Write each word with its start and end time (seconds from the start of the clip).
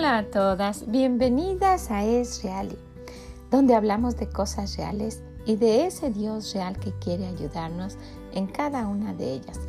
Hola 0.00 0.16
a 0.16 0.22
todas, 0.30 0.90
bienvenidas 0.90 1.90
a 1.90 2.06
Es 2.06 2.42
Real, 2.42 2.74
donde 3.50 3.74
hablamos 3.74 4.16
de 4.16 4.30
cosas 4.30 4.78
reales 4.78 5.22
y 5.44 5.56
de 5.56 5.84
ese 5.84 6.10
Dios 6.10 6.54
real 6.54 6.78
que 6.78 6.92
quiere 6.92 7.26
ayudarnos 7.26 7.98
en 8.32 8.46
cada 8.46 8.88
una 8.88 9.12
de 9.12 9.30
ellas. 9.34 9.60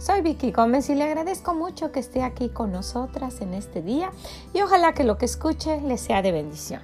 Soy 0.00 0.22
Vicky 0.22 0.50
Gómez 0.50 0.90
y 0.90 0.96
le 0.96 1.04
agradezco 1.04 1.54
mucho 1.54 1.92
que 1.92 2.00
esté 2.00 2.24
aquí 2.24 2.48
con 2.48 2.72
nosotras 2.72 3.40
en 3.40 3.54
este 3.54 3.80
día 3.80 4.10
y 4.52 4.60
ojalá 4.60 4.92
que 4.92 5.04
lo 5.04 5.18
que 5.18 5.26
escuche 5.26 5.80
le 5.80 5.98
sea 5.98 6.20
de 6.20 6.32
bendición. 6.32 6.82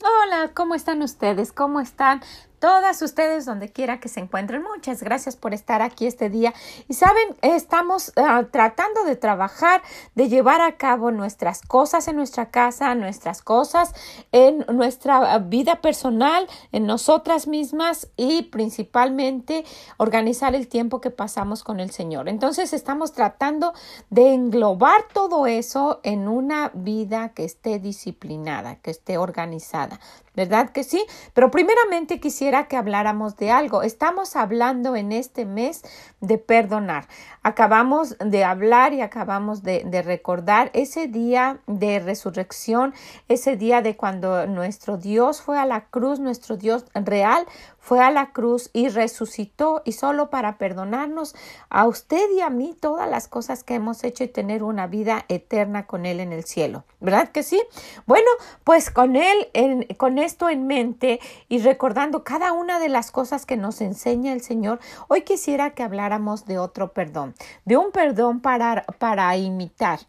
Hola, 0.00 0.52
¿cómo 0.54 0.76
están 0.76 1.02
ustedes? 1.02 1.50
¿Cómo 1.50 1.80
están 1.80 2.20
todas 2.58 3.02
ustedes 3.02 3.44
donde 3.44 3.70
quiera 3.70 4.00
que 4.00 4.08
se 4.08 4.20
encuentren. 4.20 4.62
Muchas 4.62 5.02
gracias 5.02 5.36
por 5.36 5.54
estar 5.54 5.82
aquí 5.82 6.06
este 6.06 6.30
día. 6.30 6.54
Y 6.88 6.94
saben, 6.94 7.36
estamos 7.42 8.12
ah, 8.16 8.44
tratando 8.50 9.04
de 9.04 9.16
trabajar, 9.16 9.82
de 10.14 10.28
llevar 10.28 10.60
a 10.60 10.76
cabo 10.76 11.10
nuestras 11.10 11.62
cosas 11.62 12.08
en 12.08 12.16
nuestra 12.16 12.50
casa, 12.50 12.94
nuestras 12.94 13.42
cosas 13.42 13.94
en 14.32 14.64
nuestra 14.72 15.38
vida 15.38 15.80
personal, 15.80 16.46
en 16.72 16.86
nosotras 16.86 17.46
mismas 17.46 18.08
y 18.16 18.42
principalmente 18.42 19.64
organizar 19.96 20.54
el 20.54 20.68
tiempo 20.68 21.00
que 21.00 21.10
pasamos 21.10 21.64
con 21.64 21.80
el 21.80 21.90
Señor. 21.90 22.28
Entonces 22.28 22.72
estamos 22.72 23.12
tratando 23.12 23.72
de 24.10 24.34
englobar 24.34 25.02
todo 25.12 25.46
eso 25.46 26.00
en 26.02 26.28
una 26.28 26.70
vida 26.74 27.30
que 27.30 27.44
esté 27.44 27.78
disciplinada, 27.78 28.76
que 28.76 28.90
esté 28.90 29.18
organizada. 29.18 30.00
¿Verdad 30.34 30.70
que 30.70 30.84
sí? 30.84 31.04
Pero 31.34 31.50
primeramente 31.50 32.20
quisiera 32.20 32.68
que 32.68 32.76
habláramos 32.76 33.36
de 33.36 33.50
algo. 33.50 33.82
Estamos 33.82 34.36
hablando 34.36 34.96
en 34.96 35.12
este 35.12 35.44
mes 35.44 35.82
de 36.20 36.38
perdonar. 36.38 37.08
Acabamos 37.42 38.16
de 38.18 38.44
hablar 38.44 38.92
y 38.92 39.00
acabamos 39.00 39.62
de, 39.62 39.84
de, 39.84 40.02
recordar 40.02 40.70
ese 40.74 41.08
día 41.08 41.60
de 41.66 41.98
resurrección, 41.98 42.94
ese 43.28 43.56
día 43.56 43.82
de 43.82 43.96
cuando 43.96 44.46
nuestro 44.46 44.96
Dios 44.96 45.40
fue 45.40 45.58
a 45.58 45.66
la 45.66 45.86
cruz, 45.86 46.20
nuestro 46.20 46.56
Dios 46.56 46.84
real 46.94 47.46
fue 47.88 48.00
a 48.00 48.10
la 48.10 48.32
cruz 48.32 48.68
y 48.74 48.90
resucitó 48.90 49.80
y 49.86 49.92
solo 49.92 50.28
para 50.28 50.58
perdonarnos 50.58 51.34
a 51.70 51.86
usted 51.86 52.30
y 52.36 52.42
a 52.42 52.50
mí 52.50 52.76
todas 52.78 53.08
las 53.08 53.28
cosas 53.28 53.64
que 53.64 53.76
hemos 53.76 54.04
hecho 54.04 54.24
y 54.24 54.28
tener 54.28 54.62
una 54.62 54.86
vida 54.86 55.24
eterna 55.28 55.86
con 55.86 56.04
Él 56.04 56.20
en 56.20 56.34
el 56.34 56.44
cielo. 56.44 56.84
¿Verdad 57.00 57.30
que 57.30 57.42
sí? 57.42 57.62
Bueno, 58.04 58.28
pues 58.62 58.90
con 58.90 59.16
Él, 59.16 59.48
en, 59.54 59.84
con 59.96 60.18
esto 60.18 60.50
en 60.50 60.66
mente 60.66 61.18
y 61.48 61.60
recordando 61.60 62.24
cada 62.24 62.52
una 62.52 62.78
de 62.78 62.90
las 62.90 63.10
cosas 63.10 63.46
que 63.46 63.56
nos 63.56 63.80
enseña 63.80 64.34
el 64.34 64.42
Señor, 64.42 64.80
hoy 65.08 65.22
quisiera 65.22 65.70
que 65.70 65.82
habláramos 65.82 66.44
de 66.44 66.58
otro 66.58 66.92
perdón, 66.92 67.34
de 67.64 67.78
un 67.78 67.90
perdón 67.90 68.40
para, 68.40 68.84
para 68.98 69.34
imitar 69.38 70.00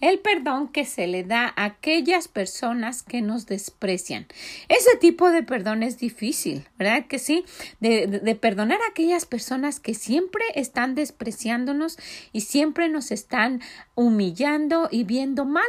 el 0.00 0.18
perdón 0.18 0.68
que 0.68 0.84
se 0.84 1.06
le 1.06 1.24
da 1.24 1.52
a 1.56 1.64
aquellas 1.64 2.28
personas 2.28 3.02
que 3.02 3.22
nos 3.22 3.46
desprecian. 3.46 4.26
Ese 4.68 4.96
tipo 4.96 5.30
de 5.30 5.42
perdón 5.42 5.82
es 5.82 5.98
difícil, 5.98 6.66
¿verdad 6.78 7.06
que 7.06 7.18
sí? 7.18 7.44
De, 7.80 8.06
de, 8.06 8.34
perdonar 8.34 8.80
a 8.82 8.90
aquellas 8.90 9.26
personas 9.26 9.80
que 9.80 9.94
siempre 9.94 10.42
están 10.54 10.94
despreciándonos 10.94 11.98
y 12.32 12.42
siempre 12.42 12.88
nos 12.88 13.10
están 13.10 13.60
humillando 13.94 14.88
y 14.90 15.04
viendo 15.04 15.44
mal. 15.44 15.64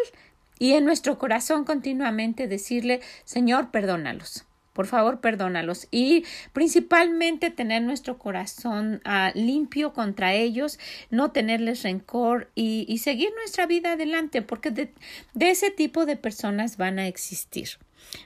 Y 0.59 0.73
en 0.73 0.85
nuestro 0.85 1.19
corazón 1.19 1.65
continuamente 1.65 2.47
decirle, 2.47 3.01
Señor, 3.25 3.69
perdónalos. 3.69 4.46
Por 4.77 4.85
favor, 4.85 5.21
perdónalos 5.21 5.87
y 5.89 6.23
principalmente 6.53 7.49
tener 7.49 7.81
nuestro 7.81 8.19
corazón 8.19 9.01
uh, 9.07 9.35
limpio 9.35 9.91
contra 9.91 10.35
ellos, 10.35 10.77
no 11.09 11.31
tenerles 11.31 11.81
rencor 11.81 12.51
y, 12.53 12.85
y 12.87 12.99
seguir 12.99 13.31
nuestra 13.39 13.65
vida 13.65 13.93
adelante, 13.93 14.43
porque 14.43 14.69
de, 14.69 14.93
de 15.33 15.49
ese 15.49 15.71
tipo 15.71 16.05
de 16.05 16.15
personas 16.15 16.77
van 16.77 16.99
a 16.99 17.07
existir 17.07 17.69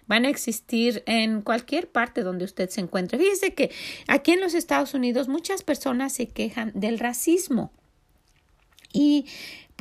van 0.07 0.25
a 0.25 0.29
existir 0.29 1.03
en 1.05 1.41
cualquier 1.41 1.89
parte 1.89 2.21
donde 2.21 2.43
usted 2.43 2.69
se 2.69 2.81
encuentre. 2.81 3.17
Fíjese 3.17 3.53
que 3.53 3.71
aquí 4.07 4.33
en 4.33 4.41
los 4.41 4.53
Estados 4.53 4.93
Unidos 4.93 5.29
muchas 5.29 5.63
personas 5.63 6.11
se 6.11 6.27
quejan 6.27 6.73
del 6.75 6.99
racismo. 6.99 7.71
Y 8.93 9.25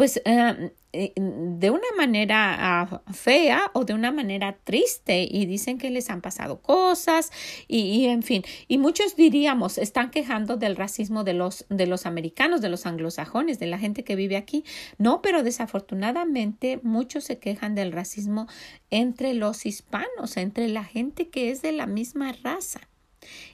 pues 0.01 0.23
uh, 0.25 0.71
de 0.93 1.71
una 1.71 1.87
manera 1.95 2.89
uh, 2.91 3.13
fea 3.13 3.71
o 3.75 3.85
de 3.85 3.93
una 3.93 4.11
manera 4.11 4.57
triste 4.65 5.29
y 5.31 5.45
dicen 5.45 5.77
que 5.77 5.91
les 5.91 6.09
han 6.09 6.23
pasado 6.23 6.63
cosas 6.63 7.31
y, 7.69 7.81
y, 7.81 8.07
en 8.07 8.23
fin 8.23 8.43
y 8.67 8.79
muchos 8.79 9.15
diríamos 9.15 9.77
están 9.77 10.11
quejando 10.11 10.57
del 10.57 10.77
racismo 10.77 11.23
de 11.23 11.35
los 11.35 11.67
de 11.69 11.87
los 11.87 12.07
americanos 12.07 12.63
de 12.63 12.71
los 12.71 12.87
anglosajones 12.87 13.59
de 13.59 13.67
la 13.67 13.77
gente 13.77 14.03
que 14.03 14.17
vive 14.17 14.39
aquí. 14.39 14.65
No 14.97 15.21
pero 15.21 15.43
desafortunadamente 15.43 16.81
muchos 16.83 17.25
se 17.25 17.39
quejan 17.39 17.75
del 17.75 17.93
racismo 17.93 18.47
entre 18.89 19.35
los 19.35 19.67
hispanos 19.67 20.39
entre 20.39 20.69
la 20.69 20.85
gente 20.85 21.29
que 21.29 21.51
es 21.51 21.61
de 21.61 21.73
la 21.73 21.85
misma 21.85 22.33
raza 22.43 22.90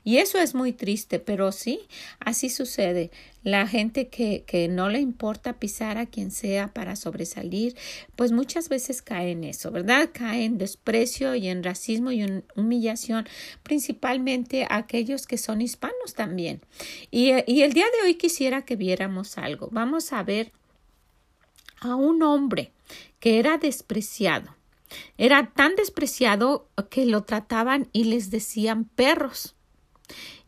y 0.04 0.18
eso 0.18 0.38
es 0.38 0.54
muy 0.54 0.72
triste, 0.72 1.18
pero 1.18 1.52
sí, 1.52 1.80
así 2.20 2.48
sucede. 2.48 3.10
La 3.42 3.66
gente 3.66 4.08
que, 4.08 4.44
que 4.46 4.68
no 4.68 4.88
le 4.88 5.00
importa 5.00 5.58
pisar 5.58 5.98
a 5.98 6.06
quien 6.06 6.30
sea 6.30 6.68
para 6.68 6.96
sobresalir, 6.96 7.76
pues 8.16 8.32
muchas 8.32 8.68
veces 8.68 9.02
cae 9.02 9.30
en 9.30 9.44
eso, 9.44 9.70
¿verdad? 9.70 10.10
Cae 10.12 10.44
en 10.44 10.58
desprecio 10.58 11.34
y 11.34 11.48
en 11.48 11.62
racismo 11.62 12.10
y 12.10 12.22
en 12.22 12.44
humillación, 12.56 13.26
principalmente 13.62 14.64
a 14.64 14.76
aquellos 14.76 15.26
que 15.26 15.38
son 15.38 15.60
hispanos 15.60 16.14
también. 16.14 16.60
Y, 17.10 17.32
y 17.46 17.62
el 17.62 17.72
día 17.72 17.86
de 17.86 18.06
hoy 18.06 18.14
quisiera 18.14 18.64
que 18.64 18.76
viéramos 18.76 19.38
algo. 19.38 19.68
Vamos 19.70 20.12
a 20.12 20.22
ver 20.22 20.52
a 21.80 21.94
un 21.94 22.22
hombre 22.22 22.72
que 23.20 23.38
era 23.38 23.58
despreciado. 23.58 24.54
Era 25.18 25.52
tan 25.52 25.74
despreciado 25.74 26.68
que 26.90 27.06
lo 27.06 27.24
trataban 27.24 27.88
y 27.92 28.04
les 28.04 28.30
decían 28.30 28.84
perros. 28.84 29.55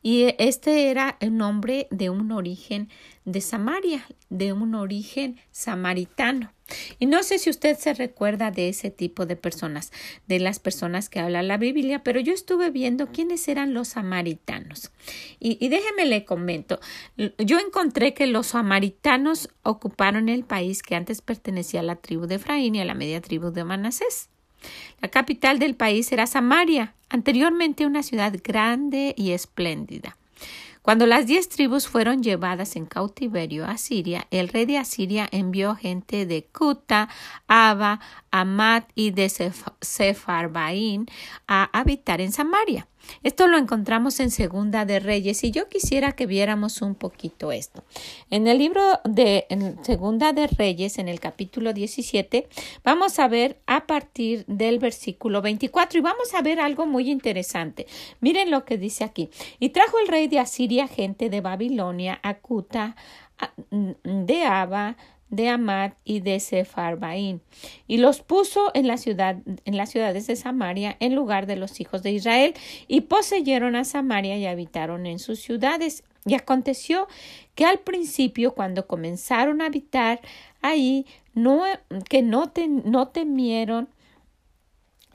Y 0.03 0.35
este 0.39 0.91
era 0.91 1.17
el 1.21 1.37
nombre 1.37 1.89
de 1.91 2.11
un 2.11 2.31
origen 2.31 2.89
de 3.25 3.41
Samaria, 3.41 4.07
de 4.31 4.53
un 4.53 4.75
origen 4.75 5.39
samaritano. 5.51 6.53
Y 6.99 7.07
no 7.07 7.23
sé 7.23 7.39
si 7.39 7.51
usted 7.51 7.77
se 7.79 7.95
recuerda 7.95 8.51
de 8.51 8.69
ese 8.69 8.91
tipo 8.91 9.27
de 9.27 9.37
personas, 9.37 9.93
de 10.27 10.39
las 10.39 10.61
personas 10.61 11.09
que 11.09 11.21
habla 11.21 11.43
la 11.43 11.57
Biblia, 11.57 12.03
pero 12.03 12.21
yo 12.21 12.33
estuve 12.33 12.71
viendo 12.71 13.09
quiénes 13.09 13.49
eran 13.49 13.75
los 13.75 13.89
samaritanos. 13.89 14.91
Y, 15.41 15.69
déjeme 15.69 16.07
le 16.07 16.25
comento. 16.25 16.79
Yo 17.39 17.59
encontré 17.59 18.15
que 18.15 18.27
los 18.27 18.49
samaritanos 18.49 19.49
ocuparon 19.63 20.29
el 20.29 20.45
país 20.45 20.83
que 20.83 20.95
antes 20.95 21.23
pertenecía 21.23 21.81
a 21.81 21.85
la 21.85 21.97
tribu 21.97 22.27
de 22.27 22.37
Efraín 22.37 22.75
y 22.75 22.81
a 22.81 22.85
la 22.85 22.95
media 22.95 23.21
tribu 23.21 23.51
de 23.51 23.65
Manasés. 23.65 24.29
La 25.01 25.09
capital 25.09 25.59
del 25.59 25.75
país 25.75 26.11
era 26.13 26.27
Samaria, 26.27 26.95
anteriormente 27.09 27.87
una 27.87 28.03
ciudad 28.03 28.35
grande 28.43 29.15
y 29.17 29.33
espléndida. 29.33 30.17
Cuando 30.89 31.05
las 31.05 31.27
diez 31.27 31.51
tribus 31.51 31.87
fueron 31.87 32.23
llevadas 32.23 32.75
en 32.75 32.87
cautiverio 32.87 33.67
a 33.67 33.77
Siria, 33.77 34.27
el 34.31 34.49
rey 34.49 34.65
de 34.65 34.79
Asiria 34.79 35.29
envió 35.33 35.75
gente 35.75 36.25
de 36.25 36.45
Kuta, 36.45 37.11
Aba, 37.47 38.01
Amat 38.31 38.91
y 38.95 39.11
de 39.11 39.29
Sefarbaín 39.81 41.07
a 41.47 41.65
habitar 41.79 42.21
en 42.21 42.33
Samaria. 42.33 42.87
Esto 43.23 43.47
lo 43.47 43.59
encontramos 43.59 44.21
en 44.21 44.31
Segunda 44.31 44.85
de 44.85 45.01
Reyes 45.01 45.43
y 45.45 45.51
yo 45.51 45.69
quisiera 45.69 46.13
que 46.13 46.27
viéramos 46.27 46.83
un 46.83 46.95
poquito 46.95 47.53
esto. 47.53 47.85
En 48.31 48.47
el 48.47 48.59
libro 48.59 48.83
de 49.05 49.47
Segunda 49.83 50.33
de 50.33 50.47
Reyes, 50.47 50.99
en 50.99 51.09
el 51.09 51.21
capítulo 51.21 51.73
17, 51.73 52.49
vamos 52.85 53.19
a 53.19 53.29
ver 53.29 53.61
a 53.67 53.87
partir 53.87 54.45
del 54.47 54.79
versículo 54.79 55.43
24 55.43 55.99
y 55.99 56.03
vamos 56.03 56.35
a 56.35 56.43
ver 56.43 56.61
algo 56.61 56.87
muy 56.87 57.11
interesante. 57.11 57.87
Miren 58.21 58.51
lo 58.51 58.65
que 58.65 58.79
dice 58.79 59.05
aquí. 59.05 59.31
Y 59.59 59.71
trajo 59.71 59.99
el 59.99 60.09
rey 60.09 60.29
de 60.29 60.39
Asiria 60.39 60.87
gente 60.87 61.31
de 61.31 61.41
Babilonia 61.41 62.21
a 62.23 62.35
Cuta, 62.35 62.97
de 63.71 64.45
Aba, 64.45 64.97
de 65.31 65.49
Amad 65.49 65.93
y 66.05 66.21
de 66.21 66.41
Sefarbaín, 66.41 67.43
y 67.87 67.99
los 67.99 68.21
puso 68.23 68.71
en 68.75 68.87
la 68.87 68.97
ciudad, 68.97 69.37
en 69.65 69.77
las 69.77 69.91
ciudades 69.91 70.27
de 70.27 70.37
Samaria, 70.37 70.97
en 71.01 71.15
lugar 71.15 71.47
de 71.47 71.57
los 71.57 71.81
hijos 71.81 72.03
de 72.03 72.13
Israel, 72.13 72.55
y 72.87 73.03
poseyeron 73.03 73.77
a 73.77 73.85
Samaria 73.85 74.37
y 74.37 74.47
habitaron 74.47 75.07
en 75.07 75.19
sus 75.19 75.41
ciudades. 75.41 76.05
Y 76.25 76.35
aconteció 76.35 77.09
que 77.55 77.65
al 77.65 77.79
principio, 77.79 78.53
cuando 78.53 78.87
comenzaron 78.87 79.63
a 79.63 79.67
habitar 79.67 80.21
ahí, 80.61 81.07
no, 81.33 81.63
que 82.09 82.23
no, 82.23 82.53
no 82.85 83.09
temieron 83.09 83.89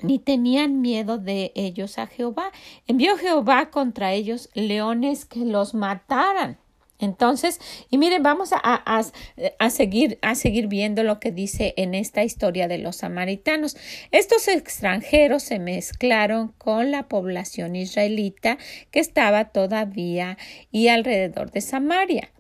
ni 0.04 0.20
tenían 0.20 0.82
miedo 0.82 1.18
de 1.18 1.52
ellos 1.56 1.98
a 1.98 2.08
Jehová. 2.08 2.52
Envió 2.88 3.18
Jehová 3.18 3.72
contra 3.72 4.14
ellos 4.14 4.50
leones 4.54 5.26
que 5.26 5.40
los 5.40 5.74
mataran. 5.74 6.58
Entonces, 7.04 7.60
y 7.90 7.98
miren, 7.98 8.24
vamos 8.24 8.54
a, 8.54 8.60
a, 8.62 9.70
seguir, 9.70 10.20
a 10.22 10.36
seguir 10.36 10.68
viendo 10.68 11.04
lo 11.04 11.20
que 11.20 11.32
dice 11.32 11.74
en 11.76 11.96
esta 11.96 12.24
historia 12.24 12.70
de 12.70 12.78
los 12.78 12.98
samaritanos. 12.98 13.76
Estos 14.12 14.48
extranjeros 14.48 15.44
se 15.44 15.60
mezclaron 15.60 16.54
con 16.58 16.92
la 16.92 17.10
población 17.10 17.76
israelita 17.76 18.58
que 18.90 19.02
estaba 19.02 19.50
todavía 19.50 20.38
y 20.72 20.88
alrededor 20.88 21.52
de 21.52 21.60
Samaria. 21.60 22.32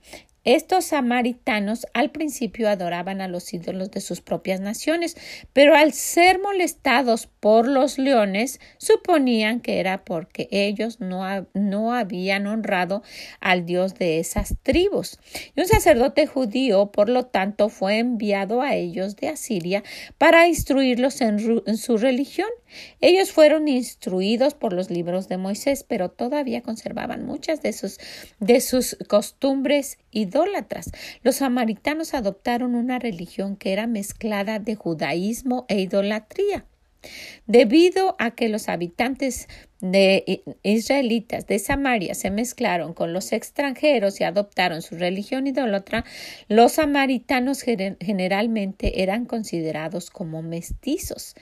Estos 0.45 0.85
samaritanos 0.85 1.87
al 1.93 2.11
principio 2.11 2.69
adoraban 2.69 3.21
a 3.21 3.27
los 3.27 3.53
ídolos 3.53 3.91
de 3.91 4.01
sus 4.01 4.21
propias 4.21 4.59
naciones, 4.59 5.15
pero 5.53 5.75
al 5.75 5.93
ser 5.93 6.39
molestados 6.39 7.27
por 7.39 7.67
los 7.67 7.97
leones, 7.97 8.59
suponían 8.77 9.61
que 9.61 9.79
era 9.79 10.03
porque 10.03 10.47
ellos 10.51 10.99
no, 10.99 11.23
no 11.53 11.93
habían 11.93 12.47
honrado 12.47 13.03
al 13.39 13.65
dios 13.65 13.95
de 13.95 14.19
esas 14.19 14.55
tribus. 14.63 15.17
Y 15.55 15.61
un 15.61 15.67
sacerdote 15.67 16.27
judío, 16.27 16.91
por 16.91 17.09
lo 17.09 17.25
tanto, 17.25 17.69
fue 17.69 17.99
enviado 17.99 18.61
a 18.61 18.75
ellos 18.75 19.15
de 19.15 19.29
Asiria 19.29 19.83
para 20.17 20.47
instruirlos 20.47 21.21
en, 21.21 21.63
en 21.65 21.77
su 21.77 21.97
religión. 21.97 22.49
Ellos 23.01 23.31
fueron 23.31 23.67
instruidos 23.67 24.53
por 24.53 24.73
los 24.73 24.89
libros 24.89 25.27
de 25.27 25.37
Moisés, 25.37 25.85
pero 25.87 26.09
todavía 26.09 26.61
conservaban 26.61 27.25
muchas 27.25 27.61
de 27.61 27.73
sus, 27.73 27.99
de 28.39 28.61
sus 28.61 28.97
costumbres 29.07 29.97
idólatras. 30.11 30.91
Los 31.21 31.37
samaritanos 31.37 32.13
adoptaron 32.13 32.75
una 32.75 32.99
religión 32.99 33.55
que 33.55 33.73
era 33.73 33.87
mezclada 33.87 34.59
de 34.59 34.75
judaísmo 34.75 35.65
e 35.67 35.81
idolatría. 35.81 36.65
Debido 37.47 38.15
a 38.17 38.31
que 38.31 38.47
los 38.47 38.69
habitantes 38.69 39.49
de 39.83 40.43
israelitas 40.63 41.45
de 41.45 41.59
Samaria 41.59 42.15
se 42.15 42.31
mezclaron 42.31 42.93
con 42.93 43.11
los 43.11 43.33
extranjeros 43.33 44.21
y 44.21 44.23
adoptaron 44.23 44.81
su 44.81 44.95
religión 44.95 45.45
idólatra, 45.45 46.05
los 46.47 46.73
samaritanos 46.73 47.63
generalmente 47.63 49.03
eran 49.03 49.25
considerados 49.25 50.09
como 50.09 50.41
mestizos 50.41 51.35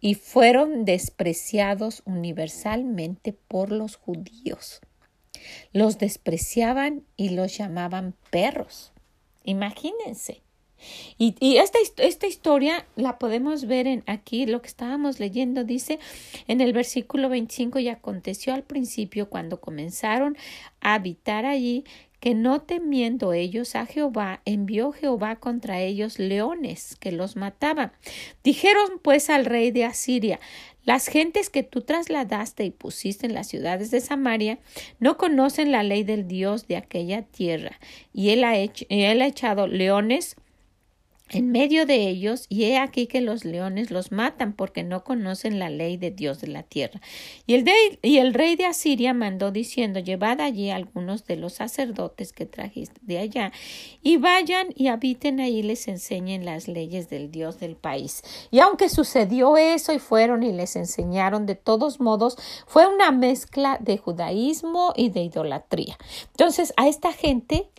y 0.00 0.16
fueron 0.16 0.84
despreciados 0.84 2.02
universalmente 2.04 3.32
por 3.32 3.70
los 3.70 3.94
judíos. 3.94 4.80
Los 5.72 5.98
despreciaban 5.98 7.04
y 7.16 7.28
los 7.28 7.56
llamaban 7.56 8.14
perros. 8.30 8.92
Imagínense. 9.44 10.43
Y, 11.18 11.34
y 11.40 11.56
esta, 11.56 11.78
esta, 11.98 12.26
historia 12.26 12.86
la 12.96 13.18
podemos 13.18 13.66
ver 13.66 13.86
en 13.86 14.02
aquí, 14.06 14.46
lo 14.46 14.62
que 14.62 14.68
estábamos 14.68 15.20
leyendo, 15.20 15.64
dice 15.64 15.98
en 16.48 16.60
el 16.60 16.72
versículo 16.72 17.28
25, 17.28 17.78
y 17.78 17.88
aconteció 17.88 18.54
al 18.54 18.62
principio 18.62 19.28
cuando 19.28 19.60
comenzaron 19.60 20.36
a 20.80 20.94
habitar 20.94 21.46
allí, 21.46 21.84
que 22.24 22.34
no 22.34 22.62
temiendo 22.62 23.34
ellos 23.34 23.76
a 23.76 23.84
Jehová, 23.84 24.40
envió 24.46 24.92
Jehová 24.92 25.36
contra 25.36 25.82
ellos 25.82 26.18
leones 26.18 26.96
que 26.96 27.12
los 27.12 27.36
mataban. 27.36 27.92
Dijeron 28.42 28.98
pues 29.02 29.28
al 29.28 29.44
rey 29.44 29.70
de 29.72 29.84
Asiria, 29.84 30.40
las 30.84 31.06
gentes 31.06 31.50
que 31.50 31.62
tú 31.62 31.82
trasladaste 31.82 32.64
y 32.64 32.70
pusiste 32.70 33.26
en 33.26 33.34
las 33.34 33.48
ciudades 33.48 33.90
de 33.90 34.00
Samaria 34.00 34.58
no 35.00 35.18
conocen 35.18 35.70
la 35.70 35.82
ley 35.82 36.02
del 36.02 36.26
Dios 36.26 36.66
de 36.66 36.78
aquella 36.78 37.20
tierra, 37.22 37.78
y 38.14 38.30
él 38.30 38.44
ha, 38.44 38.56
él 38.56 39.22
ha 39.22 39.26
echado 39.26 39.66
leones 39.66 40.36
en 41.30 41.50
medio 41.50 41.86
de 41.86 42.06
ellos, 42.08 42.44
y 42.50 42.64
he 42.64 42.78
aquí 42.78 43.06
que 43.06 43.22
los 43.22 43.46
leones 43.46 43.90
los 43.90 44.12
matan 44.12 44.52
porque 44.52 44.82
no 44.82 45.04
conocen 45.04 45.58
la 45.58 45.70
ley 45.70 45.96
de 45.96 46.10
Dios 46.10 46.40
de 46.42 46.48
la 46.48 46.62
tierra. 46.62 47.00
Y 47.46 47.54
el, 47.54 47.64
y 48.02 48.18
el 48.18 48.34
rey 48.34 48.56
de 48.56 48.66
Asiria 48.66 49.14
mandó 49.14 49.50
diciendo, 49.50 50.00
llevad 50.00 50.40
allí 50.40 50.70
algunos 50.70 51.24
de 51.24 51.36
los 51.36 51.54
sacerdotes 51.54 52.32
que 52.32 52.44
trajiste 52.44 53.00
de 53.02 53.18
allá, 53.18 53.52
y 54.02 54.18
vayan 54.18 54.68
y 54.74 54.88
habiten 54.88 55.40
ahí 55.40 55.62
les 55.62 55.88
enseñen 55.88 56.44
las 56.44 56.68
leyes 56.68 57.08
del 57.08 57.30
Dios 57.30 57.58
del 57.58 57.76
país. 57.76 58.22
Y 58.50 58.60
aunque 58.60 58.90
sucedió 58.90 59.56
eso 59.56 59.94
y 59.94 59.98
fueron 59.98 60.42
y 60.42 60.52
les 60.52 60.76
enseñaron, 60.76 61.46
de 61.46 61.54
todos 61.54 62.00
modos, 62.00 62.36
fue 62.66 62.86
una 62.86 63.12
mezcla 63.12 63.78
de 63.80 63.96
judaísmo 63.96 64.92
y 64.94 65.08
de 65.08 65.22
idolatría. 65.22 65.96
Entonces, 66.32 66.74
a 66.76 66.86
esta 66.86 67.12
gente, 67.12 67.70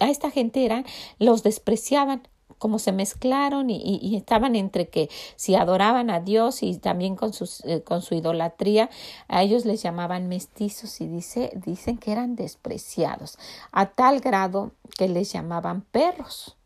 a 0.00 0.10
esta 0.10 0.30
gente 0.32 0.64
eran, 0.64 0.84
los 1.18 1.44
despreciaban 1.44 2.28
como 2.58 2.78
se 2.78 2.92
mezclaron 2.92 3.70
y, 3.70 4.16
estaban 4.16 4.56
entre 4.56 4.88
que 4.88 5.10
si 5.36 5.54
adoraban 5.54 6.10
a 6.10 6.20
Dios 6.20 6.62
y 6.62 6.76
también 6.78 7.16
con, 7.16 7.32
eh, 7.64 7.82
con 7.82 8.02
su 8.02 8.14
idolatría, 8.14 8.90
a 9.28 9.42
ellos 9.42 9.64
les 9.64 9.82
llamaban 9.82 10.28
mestizos 10.28 11.00
y 11.00 11.06
dice, 11.06 11.50
dicen 11.54 11.98
que 11.98 12.12
eran 12.12 12.36
despreciados, 12.36 13.38
a 13.72 13.86
tal 13.86 14.20
grado 14.20 14.72
que 14.96 15.08
les 15.08 15.32
llamaban 15.32 15.82
perros. 15.82 16.56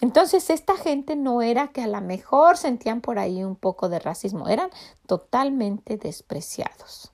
Entonces, 0.00 0.50
esta 0.50 0.76
gente 0.76 1.16
no 1.16 1.42
era 1.42 1.68
que 1.68 1.82
a 1.82 1.86
lo 1.86 2.00
mejor 2.00 2.56
sentían 2.56 3.00
por 3.00 3.18
ahí 3.18 3.42
un 3.44 3.56
poco 3.56 3.88
de 3.88 3.98
racismo, 3.98 4.48
eran 4.48 4.70
totalmente 5.06 5.96
despreciados. 5.96 7.12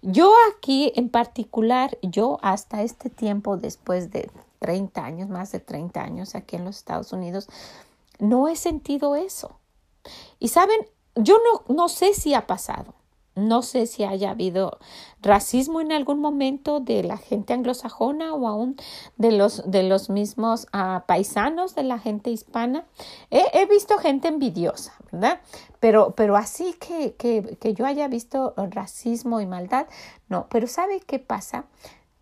Yo 0.00 0.32
aquí 0.52 0.92
en 0.96 1.08
particular, 1.08 1.96
yo 2.02 2.38
hasta 2.42 2.82
este 2.82 3.10
tiempo, 3.10 3.56
después 3.56 4.10
de 4.10 4.30
30 4.62 5.04
años, 5.04 5.28
más 5.28 5.50
de 5.50 5.58
30 5.58 6.00
años 6.00 6.36
aquí 6.36 6.54
en 6.54 6.64
los 6.64 6.76
Estados 6.76 7.12
Unidos, 7.12 7.48
no 8.20 8.46
he 8.46 8.54
sentido 8.54 9.16
eso. 9.16 9.58
Y 10.38 10.48
saben, 10.48 10.86
yo 11.16 11.36
no, 11.38 11.74
no 11.74 11.88
sé 11.88 12.14
si 12.14 12.32
ha 12.32 12.46
pasado. 12.46 12.94
No 13.34 13.62
sé 13.62 13.86
si 13.86 14.04
haya 14.04 14.30
habido 14.30 14.78
racismo 15.20 15.80
en 15.80 15.90
algún 15.90 16.20
momento 16.20 16.80
de 16.80 17.02
la 17.02 17.16
gente 17.16 17.54
anglosajona 17.54 18.34
o 18.34 18.46
aún 18.46 18.76
de 19.16 19.32
los, 19.32 19.68
de 19.68 19.82
los 19.82 20.10
mismos 20.10 20.68
ah, 20.72 21.04
paisanos 21.08 21.74
de 21.74 21.82
la 21.82 21.98
gente 21.98 22.30
hispana. 22.30 22.84
He, 23.30 23.66
visto 23.66 23.96
gente 23.98 24.28
envidiosa, 24.28 24.92
¿verdad? 25.10 25.40
Pero, 25.80 26.14
pero 26.14 26.36
así 26.36 26.74
que, 26.74 27.14
que, 27.14 27.56
que 27.58 27.74
yo 27.74 27.86
haya 27.86 28.06
visto 28.06 28.54
racismo 28.56 29.40
y 29.40 29.46
maldad, 29.46 29.86
no. 30.28 30.46
Pero 30.50 30.68
¿sabe 30.68 31.00
qué 31.00 31.18
pasa? 31.18 31.64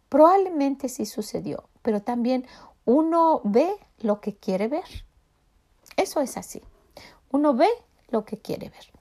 Probablemente 0.08 0.88
sí 0.88 1.06
sucedió, 1.06 1.64
pero 1.82 2.02
también 2.02 2.46
uno 2.84 3.40
ve 3.44 3.70
lo 3.98 4.20
que 4.20 4.36
quiere 4.36 4.68
ver. 4.68 5.04
Eso 5.96 6.20
es 6.20 6.36
así. 6.36 6.62
Uno 7.30 7.54
ve 7.54 7.68
lo 8.08 8.24
que 8.24 8.38
quiere 8.38 8.70
ver. 8.70 8.92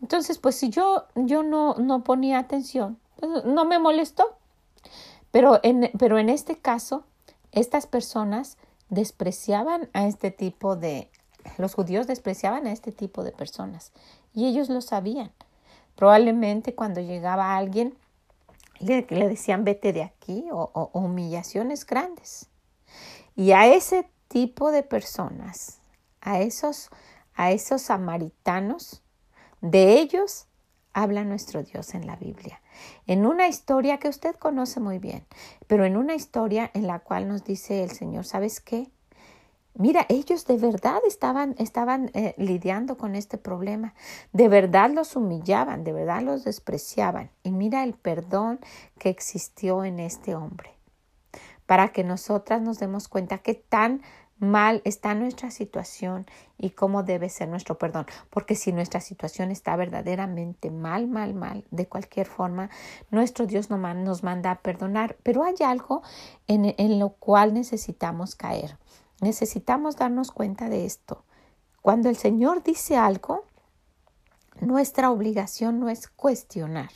Entonces, 0.00 0.38
pues 0.38 0.56
si 0.56 0.70
yo, 0.70 1.06
yo 1.14 1.42
no, 1.42 1.74
no 1.74 2.04
ponía 2.04 2.38
atención, 2.38 2.98
pues 3.16 3.44
no 3.44 3.64
me 3.64 3.78
molestó. 3.78 4.36
Pero 5.30 5.60
en, 5.62 5.90
pero 5.98 6.18
en 6.18 6.28
este 6.28 6.58
caso, 6.58 7.04
estas 7.52 7.86
personas 7.86 8.56
despreciaban 8.88 9.90
a 9.92 10.06
este 10.06 10.30
tipo 10.30 10.76
de, 10.76 11.10
los 11.58 11.74
judíos 11.74 12.06
despreciaban 12.06 12.66
a 12.66 12.72
este 12.72 12.92
tipo 12.92 13.22
de 13.24 13.32
personas 13.32 13.92
y 14.34 14.46
ellos 14.46 14.68
lo 14.68 14.80
sabían. 14.80 15.32
Probablemente 15.96 16.74
cuando 16.74 17.00
llegaba 17.00 17.56
alguien 17.56 17.96
le, 18.80 19.02
decían 19.02 19.64
vete 19.64 19.92
de 19.92 20.02
aquí 20.02 20.44
o, 20.52 20.90
humillaciones 20.92 21.86
grandes. 21.86 22.48
Y 23.34 23.52
a 23.52 23.66
ese 23.66 24.10
tipo 24.28 24.70
de 24.70 24.82
personas, 24.82 25.80
a 26.20 26.40
esos, 26.40 26.90
a 27.34 27.52
esos 27.52 27.82
samaritanos, 27.82 29.02
de 29.60 29.98
ellos 29.98 30.46
habla 30.92 31.24
nuestro 31.24 31.62
Dios 31.62 31.94
en 31.94 32.06
la 32.06 32.16
Biblia. 32.16 32.60
En 33.06 33.26
una 33.26 33.48
historia 33.48 33.98
que 33.98 34.08
usted 34.08 34.34
conoce 34.36 34.80
muy 34.80 34.98
bien, 34.98 35.26
pero 35.66 35.84
en 35.84 35.96
una 35.96 36.14
historia 36.14 36.70
en 36.74 36.86
la 36.86 37.00
cual 37.00 37.28
nos 37.28 37.44
dice 37.44 37.82
el 37.82 37.90
Señor, 37.90 38.24
¿sabes 38.24 38.60
qué? 38.60 38.90
Mira, 39.78 40.06
ellos 40.08 40.44
de 40.44 40.56
verdad 40.56 40.98
estaban, 41.06 41.54
estaban 41.56 42.10
eh, 42.12 42.34
lidiando 42.36 42.98
con 42.98 43.14
este 43.14 43.38
problema, 43.38 43.94
de 44.32 44.48
verdad 44.48 44.90
los 44.90 45.14
humillaban, 45.14 45.84
de 45.84 45.92
verdad 45.92 46.20
los 46.22 46.42
despreciaban. 46.42 47.30
Y 47.44 47.52
mira 47.52 47.84
el 47.84 47.94
perdón 47.94 48.58
que 48.98 49.08
existió 49.08 49.84
en 49.84 50.00
este 50.00 50.34
hombre, 50.34 50.72
para 51.64 51.92
que 51.92 52.02
nosotras 52.02 52.60
nos 52.60 52.80
demos 52.80 53.06
cuenta 53.06 53.38
que 53.38 53.54
tan 53.54 54.02
mal 54.40 54.82
está 54.84 55.14
nuestra 55.14 55.52
situación 55.52 56.26
y 56.56 56.70
cómo 56.70 57.04
debe 57.04 57.28
ser 57.28 57.48
nuestro 57.48 57.78
perdón. 57.78 58.06
Porque 58.30 58.56
si 58.56 58.72
nuestra 58.72 59.00
situación 59.00 59.52
está 59.52 59.76
verdaderamente 59.76 60.72
mal, 60.72 61.06
mal, 61.06 61.34
mal, 61.34 61.64
de 61.70 61.86
cualquier 61.86 62.26
forma, 62.26 62.68
nuestro 63.12 63.46
Dios 63.46 63.70
nos 63.70 64.24
manda 64.24 64.50
a 64.50 64.60
perdonar. 64.60 65.16
Pero 65.22 65.44
hay 65.44 65.54
algo 65.64 66.02
en 66.48 66.98
lo 66.98 67.10
cual 67.10 67.54
necesitamos 67.54 68.34
caer. 68.34 68.76
Necesitamos 69.20 69.96
darnos 69.96 70.30
cuenta 70.30 70.68
de 70.68 70.84
esto. 70.84 71.24
Cuando 71.82 72.08
el 72.08 72.16
Señor 72.16 72.62
dice 72.62 72.96
algo, 72.96 73.44
nuestra 74.60 75.10
obligación 75.10 75.80
no 75.80 75.88
es 75.88 76.08
cuestionar. 76.08 76.90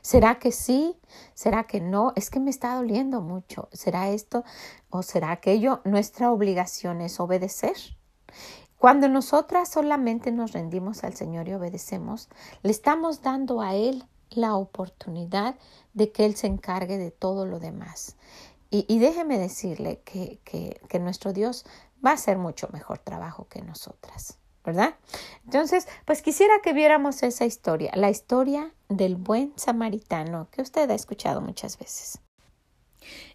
¿Será 0.00 0.38
que 0.38 0.52
sí? 0.52 0.96
¿Será 1.34 1.64
que 1.64 1.80
no? 1.80 2.12
Es 2.16 2.30
que 2.30 2.40
me 2.40 2.50
está 2.50 2.74
doliendo 2.74 3.20
mucho. 3.20 3.68
¿Será 3.72 4.08
esto 4.10 4.44
o 4.90 5.02
será 5.02 5.30
aquello? 5.30 5.80
Nuestra 5.84 6.30
obligación 6.32 7.00
es 7.00 7.20
obedecer. 7.20 7.76
Cuando 8.78 9.08
nosotras 9.08 9.68
solamente 9.68 10.30
nos 10.30 10.52
rendimos 10.52 11.02
al 11.04 11.14
Señor 11.14 11.48
y 11.48 11.54
obedecemos, 11.54 12.28
le 12.62 12.70
estamos 12.70 13.22
dando 13.22 13.60
a 13.60 13.74
Él 13.74 14.04
la 14.30 14.54
oportunidad 14.54 15.56
de 15.94 16.12
que 16.12 16.24
Él 16.26 16.36
se 16.36 16.46
encargue 16.46 16.98
de 16.98 17.10
todo 17.10 17.44
lo 17.44 17.58
demás. 17.58 18.16
Y, 18.70 18.98
déjeme 18.98 19.38
decirle 19.38 20.02
que, 20.04 20.40
que, 20.44 20.98
nuestro 20.98 21.32
Dios 21.32 21.64
va 22.04 22.10
a 22.10 22.14
hacer 22.14 22.36
mucho 22.36 22.68
mejor 22.70 22.98
trabajo 22.98 23.48
que 23.48 23.62
nosotras, 23.62 24.38
¿verdad? 24.62 24.96
Entonces, 25.44 25.88
pues 26.04 26.20
quisiera 26.20 26.60
que 26.62 26.74
viéramos 26.74 27.22
esa 27.22 27.46
historia, 27.46 27.92
la 27.94 28.10
historia 28.10 28.74
del 28.90 29.16
buen 29.16 29.54
samaritano 29.56 30.48
que 30.50 30.60
usted 30.60 30.90
ha 30.90 30.94
escuchado 30.94 31.40
muchas 31.40 31.78
veces. 31.78 32.20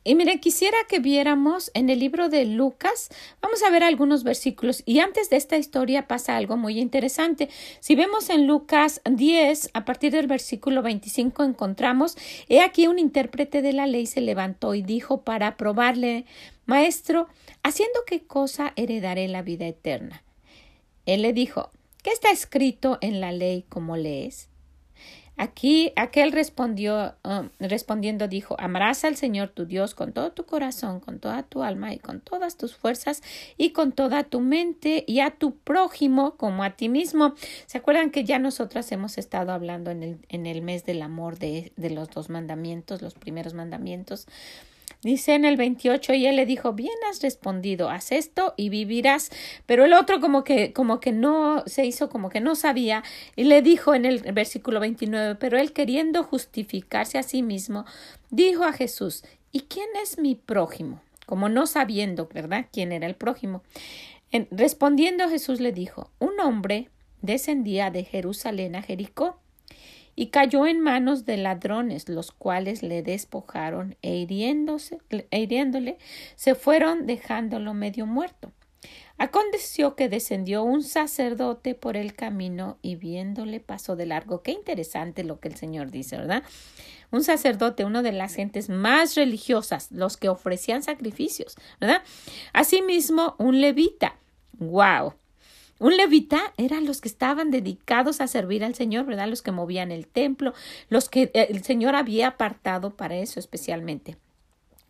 Y 0.03 0.15
mire, 0.15 0.39
quisiera 0.39 0.77
que 0.89 0.99
viéramos 0.99 1.71
en 1.73 1.89
el 1.89 1.99
libro 1.99 2.27
de 2.27 2.45
Lucas, 2.45 3.09
vamos 3.41 3.63
a 3.63 3.69
ver 3.69 3.83
algunos 3.83 4.23
versículos. 4.23 4.83
Y 4.85 4.99
antes 4.99 5.29
de 5.29 5.37
esta 5.37 5.57
historia 5.57 6.07
pasa 6.07 6.35
algo 6.35 6.57
muy 6.57 6.79
interesante. 6.79 7.49
Si 7.79 7.95
vemos 7.95 8.29
en 8.29 8.45
Lucas 8.45 9.01
10, 9.09 9.71
a 9.73 9.85
partir 9.85 10.11
del 10.11 10.27
versículo 10.27 10.81
25, 10.81 11.43
encontramos, 11.43 12.17
he 12.49 12.61
aquí 12.61 12.87
un 12.87 12.99
intérprete 12.99 13.61
de 13.61 13.73
la 13.73 13.87
ley 13.87 14.05
se 14.05 14.21
levantó 14.21 14.75
y 14.75 14.81
dijo 14.81 15.21
para 15.21 15.57
probarle, 15.57 16.25
Maestro, 16.65 17.27
¿haciendo 17.63 17.99
qué 18.05 18.23
cosa 18.23 18.73
heredaré 18.75 19.27
la 19.27 19.41
vida 19.41 19.67
eterna? 19.67 20.23
Él 21.05 21.21
le 21.21 21.33
dijo, 21.33 21.71
¿qué 22.01 22.11
está 22.11 22.31
escrito 22.31 22.97
en 23.01 23.21
la 23.21 23.31
ley 23.31 23.65
como 23.69 23.97
lees? 23.97 24.49
Aquí 25.35 25.91
aquel 25.95 26.31
respondió, 26.31 27.15
um, 27.23 27.49
respondiendo 27.59 28.27
dijo, 28.27 28.55
amarás 28.59 29.03
al 29.03 29.15
Señor 29.15 29.49
tu 29.49 29.65
Dios 29.65 29.95
con 29.95 30.13
todo 30.13 30.31
tu 30.31 30.45
corazón, 30.45 30.99
con 30.99 31.19
toda 31.19 31.41
tu 31.41 31.63
alma 31.63 31.91
y 31.91 31.97
con 31.97 32.21
todas 32.21 32.55
tus 32.55 32.75
fuerzas 32.75 33.23
y 33.57 33.71
con 33.71 33.93
toda 33.93 34.23
tu 34.23 34.41
mente 34.41 35.03
y 35.07 35.21
a 35.21 35.31
tu 35.31 35.55
prójimo 35.55 36.35
como 36.35 36.63
a 36.63 36.71
ti 36.71 36.87
mismo. 36.87 37.33
¿Se 37.65 37.79
acuerdan 37.79 38.11
que 38.11 38.25
ya 38.25 38.37
nosotras 38.37 38.91
hemos 38.91 39.17
estado 39.17 39.51
hablando 39.51 39.89
en 39.89 40.03
el, 40.03 40.19
en 40.29 40.45
el 40.45 40.61
mes 40.61 40.85
del 40.85 41.01
amor 41.01 41.39
de, 41.39 41.71
de 41.77 41.89
los 41.89 42.09
dos 42.11 42.29
mandamientos, 42.29 43.01
los 43.01 43.15
primeros 43.15 43.55
mandamientos? 43.55 44.27
Dice 45.03 45.35
en 45.35 45.43
el 45.43 45.57
28 45.57 46.13
y 46.13 46.27
él 46.27 46.37
le 46.37 46.45
dijo, 46.45 46.71
bien 46.71 46.95
has 47.09 47.21
respondido, 47.21 47.89
haz 47.89 48.13
esto 48.13 48.53
y 48.55 48.69
vivirás. 48.69 49.31
Pero 49.65 49.83
el 49.83 49.93
otro 49.93 50.21
como 50.21 50.45
que, 50.45 50.71
como 50.71 51.01
que 51.01 51.11
no 51.11 51.63
se 51.65 51.85
hizo 51.85 52.09
como 52.09 52.29
que 52.29 52.39
no 52.39 52.55
sabía 52.55 53.03
y 53.35 53.43
le 53.43 53.61
dijo 53.61 53.93
en 53.93 54.05
el 54.05 54.19
versículo 54.31 54.79
29, 54.79 55.35
pero 55.35 55.57
él 55.57 55.73
queriendo 55.73 56.23
justificarse 56.23 57.17
a 57.17 57.23
sí 57.23 57.43
mismo, 57.43 57.85
dijo 58.29 58.63
a 58.63 58.71
Jesús, 58.71 59.25
¿y 59.51 59.61
quién 59.61 59.89
es 60.01 60.17
mi 60.17 60.35
prójimo? 60.35 61.01
Como 61.25 61.49
no 61.49 61.67
sabiendo, 61.67 62.29
¿verdad? 62.33 62.67
¿Quién 62.71 62.93
era 62.93 63.05
el 63.05 63.15
prójimo? 63.15 63.61
En, 64.31 64.47
respondiendo 64.51 65.27
Jesús 65.27 65.59
le 65.59 65.73
dijo, 65.73 66.09
un 66.19 66.39
hombre 66.39 66.89
descendía 67.21 67.91
de 67.91 68.05
Jerusalén 68.05 68.75
a 68.77 68.81
Jericó 68.81 69.37
y 70.15 70.27
cayó 70.27 70.65
en 70.67 70.79
manos 70.79 71.25
de 71.25 71.37
ladrones, 71.37 72.09
los 72.09 72.31
cuales 72.31 72.83
le 72.83 73.01
despojaron 73.01 73.95
e, 74.01 74.15
hiriéndose, 74.15 74.99
e 75.09 75.39
hiriéndole 75.39 75.97
se 76.35 76.55
fueron 76.55 77.05
dejándolo 77.05 77.73
medio 77.73 78.05
muerto. 78.05 78.51
Aconteció 79.17 79.95
que 79.95 80.09
descendió 80.09 80.63
un 80.63 80.83
sacerdote 80.83 81.75
por 81.75 81.97
el 81.97 82.13
camino 82.13 82.77
y 82.81 82.95
viéndole 82.95 83.59
pasó 83.59 83.95
de 83.95 84.05
largo. 84.05 84.41
Qué 84.41 84.51
interesante 84.51 85.23
lo 85.23 85.39
que 85.39 85.47
el 85.47 85.55
Señor 85.55 85.91
dice, 85.91 86.17
¿verdad? 86.17 86.43
Un 87.11 87.23
sacerdote, 87.23 87.85
una 87.85 88.01
de 88.01 88.11
las 88.11 88.33
gentes 88.33 88.69
más 88.69 89.15
religiosas, 89.15 89.91
los 89.91 90.17
que 90.17 90.29
ofrecían 90.29 90.81
sacrificios, 90.81 91.55
¿verdad? 91.79 92.01
Asimismo, 92.53 93.35
un 93.37 93.61
levita. 93.61 94.17
¡Wow! 94.57 95.13
Un 95.79 95.97
levita 95.97 96.53
eran 96.57 96.85
los 96.85 97.01
que 97.01 97.07
estaban 97.07 97.51
dedicados 97.51 98.21
a 98.21 98.27
servir 98.27 98.63
al 98.63 98.75
Señor, 98.75 99.05
¿verdad? 99.05 99.27
Los 99.27 99.41
que 99.41 99.51
movían 99.51 99.91
el 99.91 100.07
templo, 100.07 100.53
los 100.89 101.09
que 101.09 101.31
eh, 101.33 101.47
el 101.49 101.63
Señor 101.63 101.95
había 101.95 102.27
apartado 102.27 102.95
para 102.95 103.15
eso 103.15 103.39
especialmente. 103.39 104.17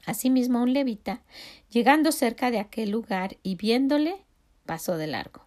Asimismo, 0.06 0.62
un 0.62 0.74
levita, 0.74 1.22
llegando 1.70 2.12
cerca 2.12 2.52
de 2.52 2.60
aquel 2.60 2.92
lugar 2.92 3.38
y 3.42 3.56
viéndole, 3.56 4.18
pasó 4.66 4.98
de 4.98 5.08
largo. 5.08 5.46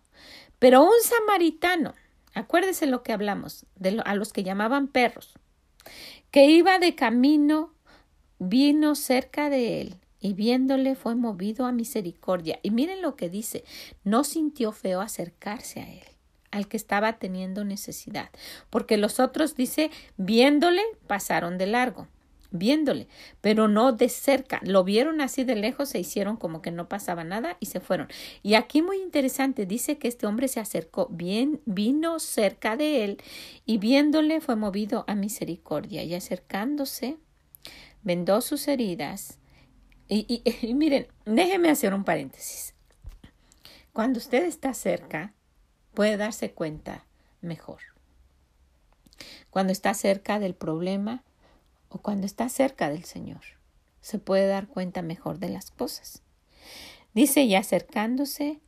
Pero 0.59 0.83
un 0.83 1.01
samaritano, 1.03 1.95
acuérdese 2.33 2.87
lo 2.87 3.03
que 3.03 3.13
hablamos, 3.13 3.67
de 3.77 4.03
a 4.05 4.15
los 4.15 4.33
que 4.33 4.43
llamaban 4.43 4.89
perros, 4.89 5.35
que 6.31 6.47
iba 6.47 6.79
de 6.79 6.95
camino, 6.95 7.75
vino 8.39 8.95
cerca 8.95 9.51
de 9.51 9.83
él 9.83 9.97
y 10.21 10.35
viéndole 10.35 10.95
fue 10.95 11.15
movido 11.15 11.67
a 11.67 11.73
misericordia. 11.73 12.59
Y 12.63 12.71
miren 12.71 13.03
lo 13.03 13.17
que 13.17 13.29
dice, 13.29 13.65
no 14.05 14.25
sintió 14.25 14.73
feo 14.73 15.01
acercarse 15.01 15.81
a 15.81 15.93
él, 15.93 16.05
al 16.51 16.69
que 16.69 16.77
estaba 16.77 17.19
teniendo 17.19 17.65
necesidad, 17.65 18.31
porque 18.71 18.97
los 18.97 19.21
otros, 19.21 19.55
dice, 19.55 19.91
viéndole, 20.17 20.83
pasaron 21.07 21.59
de 21.59 21.67
largo, 21.67 22.09
viéndole, 22.51 23.09
pero 23.41 23.69
no 23.69 23.93
de 23.93 24.09
cerca, 24.09 24.61
lo 24.65 24.85
vieron 24.85 25.21
así 25.21 25.45
de 25.45 25.57
lejos, 25.57 25.91
se 25.91 25.99
hicieron 25.99 26.37
como 26.37 26.63
que 26.63 26.71
no 26.71 26.89
pasaba 26.89 27.25
nada 27.25 27.57
y 27.61 27.67
se 27.67 27.81
fueron. 27.81 28.09
Y 28.43 28.55
aquí 28.55 28.83
muy 28.83 28.99
interesante, 28.99 29.67
dice 29.67 29.99
que 29.99 30.09
este 30.09 30.27
hombre 30.27 30.49
se 30.49 30.61
acercó, 30.61 31.09
bien, 31.11 31.61
vino 31.67 32.19
cerca 32.19 32.77
de 32.77 33.05
él 33.05 33.19
y 33.65 33.79
viéndole 33.79 34.41
fue 34.41 34.57
movido 34.57 35.05
a 35.07 35.15
misericordia 35.15 36.03
y 36.05 36.15
acercándose, 36.15 37.17
vendó 38.03 38.41
sus 38.41 38.69
heridas, 38.69 39.39
y, 40.63 40.75
miren, 40.75 41.09
déjenme 41.25 41.71
hacer 41.71 41.95
un 41.95 42.05
paréntesis. 42.05 42.75
Cuando 43.93 44.19
usted 44.19 44.45
está 44.45 44.75
cerca, 44.75 45.33
puede 45.95 46.17
darse 46.17 46.53
cuenta 46.53 47.07
mejor. 47.41 47.81
Cuando 49.51 49.73
está 49.73 49.95
cerca 49.95 50.39
del 50.39 50.55
problema 50.55 51.25
o 51.89 51.99
cuando 51.99 52.27
está 52.27 52.49
cerca 52.49 52.91
del 52.91 53.05
Señor, 53.05 53.41
se 54.03 54.19
puede 54.19 54.47
dar 54.47 54.69
cuenta 54.69 55.03
mejor 55.03 55.39
de 55.39 55.49
las 55.49 55.71
cosas. 55.71 56.23
Dice, 57.15 57.43
y 57.43 57.55
acercándose, 57.55 58.61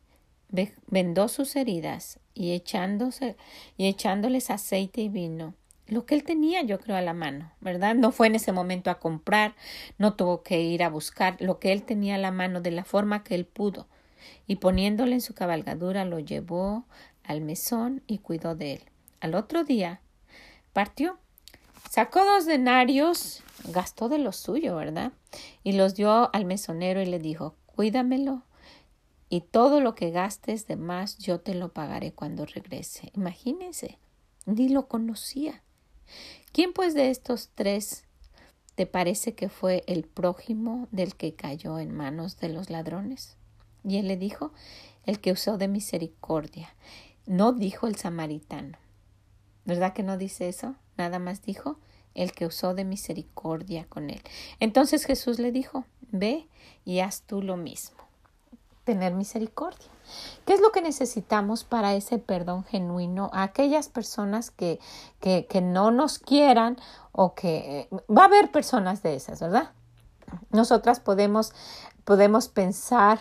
vendó 0.87 1.28
sus 1.28 1.54
heridas 1.57 2.18
y 2.33 2.52
echándose 2.52 3.37
y 3.76 3.87
echándoles 3.87 4.50
aceite 4.50 5.02
y 5.02 5.11
vino, 5.11 5.54
lo 5.88 6.07
que 6.07 6.14
él 6.14 6.23
tenía, 6.23 6.62
yo 6.62 6.78
creo, 6.78 6.97
a 6.97 7.02
la 7.02 7.14
mano, 7.14 7.50
¿verdad? 7.61 7.95
No 7.95 8.12
fue 8.12 8.26
en 8.26 8.35
ese 8.35 8.52
momento 8.52 8.90
a 8.90 8.99
comprar, 8.99 9.54
no 9.97 10.14
tuvo 10.14 10.42
que 10.42 10.61
ir 10.61 10.83
a 10.83 10.90
buscar 10.90 11.37
lo 11.40 11.59
que 11.59 11.73
él 11.73 11.83
tenía 11.83 12.16
a 12.16 12.18
la 12.18 12.30
mano 12.30 12.61
de 12.61 12.71
la 12.71 12.85
forma 12.85 13.25
que 13.25 13.35
él 13.35 13.47
pudo, 13.47 13.87
y 14.47 14.57
poniéndole 14.57 15.14
en 15.14 15.21
su 15.21 15.35
cabalgadura 15.35 16.04
lo 16.04 16.18
llevó 16.18 16.85
al 17.25 17.40
mesón 17.40 18.02
y 18.07 18.18
cuidó 18.18 18.54
de 18.54 18.75
él. 18.75 18.80
Al 19.21 19.35
otro 19.35 19.64
día 19.64 20.00
partió, 20.73 21.18
sacó 21.90 22.25
dos 22.25 22.47
denarios, 22.47 23.42
gastó 23.64 24.09
de 24.09 24.18
lo 24.18 24.33
suyo, 24.33 24.76
¿verdad? 24.76 25.12
Y 25.62 25.73
los 25.73 25.95
dio 25.95 26.35
al 26.35 26.45
mesonero 26.45 27.00
y 27.02 27.07
le 27.07 27.18
dijo, 27.18 27.54
cuídamelo 27.66 28.42
y 29.30 29.42
todo 29.42 29.80
lo 29.80 29.95
que 29.95 30.11
gastes 30.11 30.66
de 30.66 30.76
más 30.76 31.18
yo 31.18 31.40
te 31.40 31.54
lo 31.54 31.73
pagaré 31.73 32.12
cuando 32.12 32.47
regrese. 32.47 33.11
Imagínense, 33.14 33.99
ni 34.47 34.68
lo 34.68 34.88
conocía. 34.88 35.62
¿Quién 36.52 36.72
pues 36.72 36.94
de 36.94 37.10
estos 37.10 37.50
tres 37.54 38.04
te 38.74 38.86
parece 38.86 39.34
que 39.34 39.48
fue 39.48 39.84
el 39.86 40.04
prójimo 40.04 40.88
del 40.90 41.14
que 41.14 41.34
cayó 41.34 41.78
en 41.78 41.94
manos 41.94 42.38
de 42.38 42.48
los 42.48 42.70
ladrones? 42.70 43.36
Y 43.84 43.96
él 43.96 44.08
le 44.08 44.16
dijo, 44.16 44.52
el 45.04 45.20
que 45.20 45.32
usó 45.32 45.56
de 45.56 45.68
misericordia. 45.68 46.74
No 47.26 47.52
dijo 47.52 47.86
el 47.86 47.96
samaritano. 47.96 48.78
¿Verdad 49.64 49.92
que 49.92 50.02
no 50.02 50.18
dice 50.18 50.48
eso? 50.48 50.76
Nada 50.96 51.18
más 51.18 51.42
dijo 51.42 51.78
el 52.14 52.32
que 52.32 52.46
usó 52.46 52.74
de 52.74 52.84
misericordia 52.84 53.86
con 53.88 54.10
él. 54.10 54.20
Entonces 54.60 55.04
Jesús 55.04 55.38
le 55.38 55.52
dijo, 55.52 55.84
ve 56.10 56.48
y 56.84 57.00
haz 57.00 57.22
tú 57.22 57.42
lo 57.42 57.56
mismo. 57.56 57.98
Tener 58.84 59.14
misericordia. 59.14 59.86
¿Qué 60.46 60.54
es 60.54 60.60
lo 60.60 60.72
que 60.72 60.82
necesitamos 60.82 61.64
para 61.64 61.94
ese 61.94 62.18
perdón 62.18 62.64
genuino 62.64 63.30
a 63.32 63.42
aquellas 63.42 63.88
personas 63.88 64.50
que, 64.50 64.80
que, 65.20 65.46
que 65.46 65.60
no 65.60 65.90
nos 65.90 66.18
quieran 66.18 66.76
o 67.12 67.34
que 67.34 67.88
va 68.10 68.22
a 68.22 68.26
haber 68.26 68.50
personas 68.50 69.02
de 69.02 69.14
esas, 69.14 69.40
¿verdad? 69.40 69.70
Nosotras 70.50 71.00
podemos, 71.00 71.52
podemos 72.04 72.48
pensar 72.48 73.20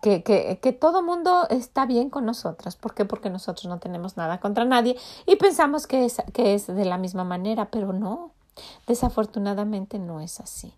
que, 0.00 0.22
que, 0.22 0.58
que, 0.62 0.72
todo 0.72 1.02
mundo 1.02 1.46
está 1.50 1.86
bien 1.86 2.10
con 2.10 2.24
nosotras. 2.24 2.76
¿Por 2.76 2.94
qué? 2.94 3.04
Porque 3.04 3.30
nosotros 3.30 3.66
no 3.66 3.78
tenemos 3.78 4.16
nada 4.16 4.38
contra 4.38 4.64
nadie 4.64 4.96
y 5.26 5.36
pensamos 5.36 5.86
que 5.86 6.04
es, 6.04 6.22
que 6.32 6.54
es 6.54 6.66
de 6.66 6.84
la 6.84 6.98
misma 6.98 7.24
manera, 7.24 7.70
pero 7.70 7.92
no. 7.92 8.32
Desafortunadamente 8.86 9.98
no 9.98 10.20
es 10.20 10.40
así. 10.40 10.72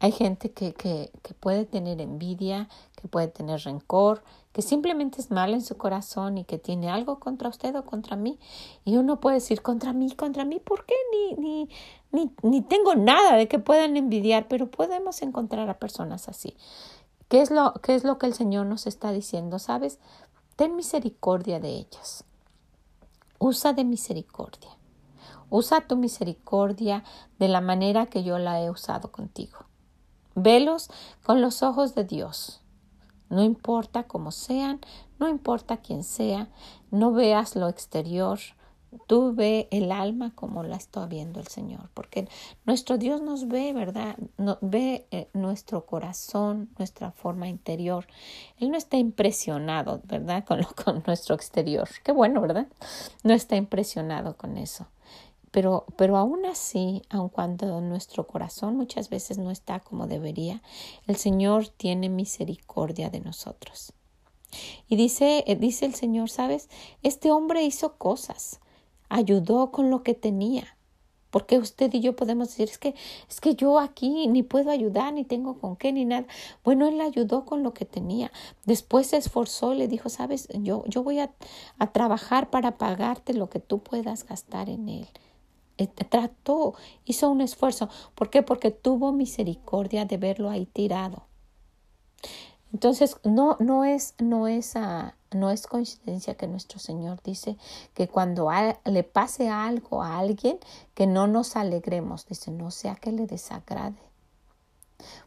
Hay 0.00 0.12
gente 0.12 0.52
que, 0.52 0.74
que, 0.74 1.10
que 1.22 1.34
puede 1.34 1.64
tener 1.64 2.00
envidia, 2.00 2.68
que 3.00 3.08
puede 3.08 3.28
tener 3.28 3.60
rencor, 3.60 4.22
que 4.56 4.62
simplemente 4.62 5.20
es 5.20 5.30
mal 5.30 5.52
en 5.52 5.60
su 5.60 5.76
corazón 5.76 6.38
y 6.38 6.44
que 6.44 6.56
tiene 6.56 6.88
algo 6.88 7.20
contra 7.20 7.50
usted 7.50 7.76
o 7.76 7.84
contra 7.84 8.16
mí. 8.16 8.38
Y 8.86 8.96
uno 8.96 9.20
puede 9.20 9.34
decir 9.34 9.60
contra 9.60 9.92
mí, 9.92 10.10
contra 10.12 10.46
mí, 10.46 10.60
¿por 10.60 10.86
qué? 10.86 10.94
Ni, 11.12 11.34
ni, 11.34 11.68
ni, 12.10 12.34
ni 12.40 12.62
tengo 12.62 12.94
nada 12.94 13.36
de 13.36 13.48
que 13.48 13.58
puedan 13.58 13.98
envidiar, 13.98 14.48
pero 14.48 14.70
podemos 14.70 15.20
encontrar 15.20 15.68
a 15.68 15.78
personas 15.78 16.30
así. 16.30 16.56
¿Qué 17.28 17.42
es, 17.42 17.50
lo, 17.50 17.74
¿Qué 17.82 17.94
es 17.94 18.04
lo 18.04 18.16
que 18.16 18.24
el 18.24 18.32
Señor 18.32 18.64
nos 18.64 18.86
está 18.86 19.12
diciendo? 19.12 19.58
¿Sabes? 19.58 19.98
Ten 20.56 20.74
misericordia 20.74 21.60
de 21.60 21.72
ellas. 21.72 22.24
Usa 23.38 23.74
de 23.74 23.84
misericordia. 23.84 24.70
Usa 25.50 25.86
tu 25.86 25.96
misericordia 25.96 27.04
de 27.38 27.48
la 27.48 27.60
manera 27.60 28.06
que 28.06 28.24
yo 28.24 28.38
la 28.38 28.62
he 28.62 28.70
usado 28.70 29.12
contigo. 29.12 29.66
Velos 30.34 30.88
con 31.26 31.42
los 31.42 31.62
ojos 31.62 31.94
de 31.94 32.04
Dios. 32.04 32.62
No 33.28 33.42
importa 33.42 34.04
cómo 34.04 34.30
sean, 34.30 34.80
no 35.18 35.28
importa 35.28 35.78
quién 35.78 36.04
sea, 36.04 36.48
no 36.90 37.12
veas 37.12 37.56
lo 37.56 37.68
exterior, 37.68 38.38
tú 39.06 39.34
ve 39.34 39.68
el 39.70 39.92
alma 39.92 40.32
como 40.34 40.62
la 40.62 40.76
está 40.76 41.06
viendo 41.06 41.40
el 41.40 41.46
Señor, 41.48 41.90
porque 41.94 42.28
nuestro 42.64 42.98
Dios 42.98 43.20
nos 43.20 43.48
ve, 43.48 43.72
¿verdad? 43.72 44.16
No, 44.38 44.58
ve 44.60 45.06
eh, 45.10 45.28
nuestro 45.32 45.86
corazón, 45.86 46.70
nuestra 46.78 47.10
forma 47.12 47.48
interior. 47.48 48.06
Él 48.58 48.70
no 48.70 48.76
está 48.76 48.96
impresionado, 48.96 50.00
¿verdad? 50.04 50.44
Con, 50.46 50.60
lo, 50.60 50.68
con 50.68 51.02
nuestro 51.06 51.34
exterior. 51.34 51.88
Qué 52.02 52.12
bueno, 52.12 52.40
¿verdad? 52.40 52.66
No 53.22 53.34
está 53.34 53.56
impresionado 53.56 54.36
con 54.36 54.56
eso. 54.56 54.86
Pero, 55.56 55.86
pero 55.96 56.18
aún 56.18 56.44
así, 56.44 57.00
aun 57.08 57.30
cuando 57.30 57.80
nuestro 57.80 58.26
corazón 58.26 58.76
muchas 58.76 59.08
veces 59.08 59.38
no 59.38 59.50
está 59.50 59.80
como 59.80 60.06
debería, 60.06 60.60
el 61.06 61.16
Señor 61.16 61.68
tiene 61.68 62.10
misericordia 62.10 63.08
de 63.08 63.20
nosotros. 63.20 63.94
Y 64.86 64.96
dice, 64.96 65.44
eh, 65.46 65.56
dice 65.56 65.86
el 65.86 65.94
Señor, 65.94 66.28
¿sabes? 66.28 66.68
Este 67.02 67.30
hombre 67.30 67.62
hizo 67.62 67.96
cosas, 67.96 68.60
ayudó 69.08 69.70
con 69.70 69.88
lo 69.88 70.02
que 70.02 70.12
tenía. 70.12 70.76
Porque 71.30 71.56
usted 71.56 71.90
y 71.94 72.00
yo 72.00 72.14
podemos 72.16 72.48
decir, 72.48 72.68
es 72.68 72.76
que, 72.76 72.94
es 73.26 73.40
que 73.40 73.54
yo 73.54 73.78
aquí 73.78 74.26
ni 74.26 74.42
puedo 74.42 74.70
ayudar, 74.70 75.14
ni 75.14 75.24
tengo 75.24 75.58
con 75.58 75.76
qué, 75.76 75.90
ni 75.90 76.04
nada. 76.04 76.26
Bueno, 76.64 76.86
él 76.86 77.00
ayudó 77.00 77.46
con 77.46 77.62
lo 77.62 77.72
que 77.72 77.86
tenía. 77.86 78.30
Después 78.66 79.06
se 79.06 79.16
esforzó 79.16 79.72
y 79.72 79.78
le 79.78 79.88
dijo, 79.88 80.10
sabes, 80.10 80.48
yo, 80.52 80.84
yo 80.86 81.02
voy 81.02 81.20
a, 81.20 81.30
a 81.78 81.92
trabajar 81.92 82.50
para 82.50 82.76
pagarte 82.76 83.32
lo 83.32 83.48
que 83.48 83.58
tú 83.58 83.78
puedas 83.78 84.26
gastar 84.26 84.68
en 84.68 84.90
él. 84.90 85.08
Eh, 85.78 85.86
trató, 85.86 86.74
hizo 87.04 87.28
un 87.30 87.40
esfuerzo. 87.40 87.88
¿Por 88.14 88.30
qué? 88.30 88.42
Porque 88.42 88.70
tuvo 88.70 89.12
misericordia 89.12 90.04
de 90.04 90.16
verlo 90.16 90.48
ahí 90.50 90.66
tirado. 90.66 91.26
Entonces, 92.72 93.18
no, 93.24 93.56
no 93.60 93.84
es, 93.84 94.14
no 94.18 94.48
es, 94.48 94.76
ah, 94.76 95.14
no 95.32 95.50
es 95.50 95.66
coincidencia 95.66 96.34
que 96.34 96.46
nuestro 96.46 96.78
Señor 96.78 97.22
dice 97.22 97.56
que 97.94 98.08
cuando 98.08 98.50
le 98.84 99.02
pase 99.02 99.48
algo 99.48 100.02
a 100.02 100.18
alguien, 100.18 100.58
que 100.94 101.06
no 101.06 101.26
nos 101.26 101.56
alegremos. 101.56 102.26
Dice, 102.26 102.50
no 102.50 102.70
sea 102.70 102.96
que 102.96 103.12
le 103.12 103.26
desagrade. 103.26 104.00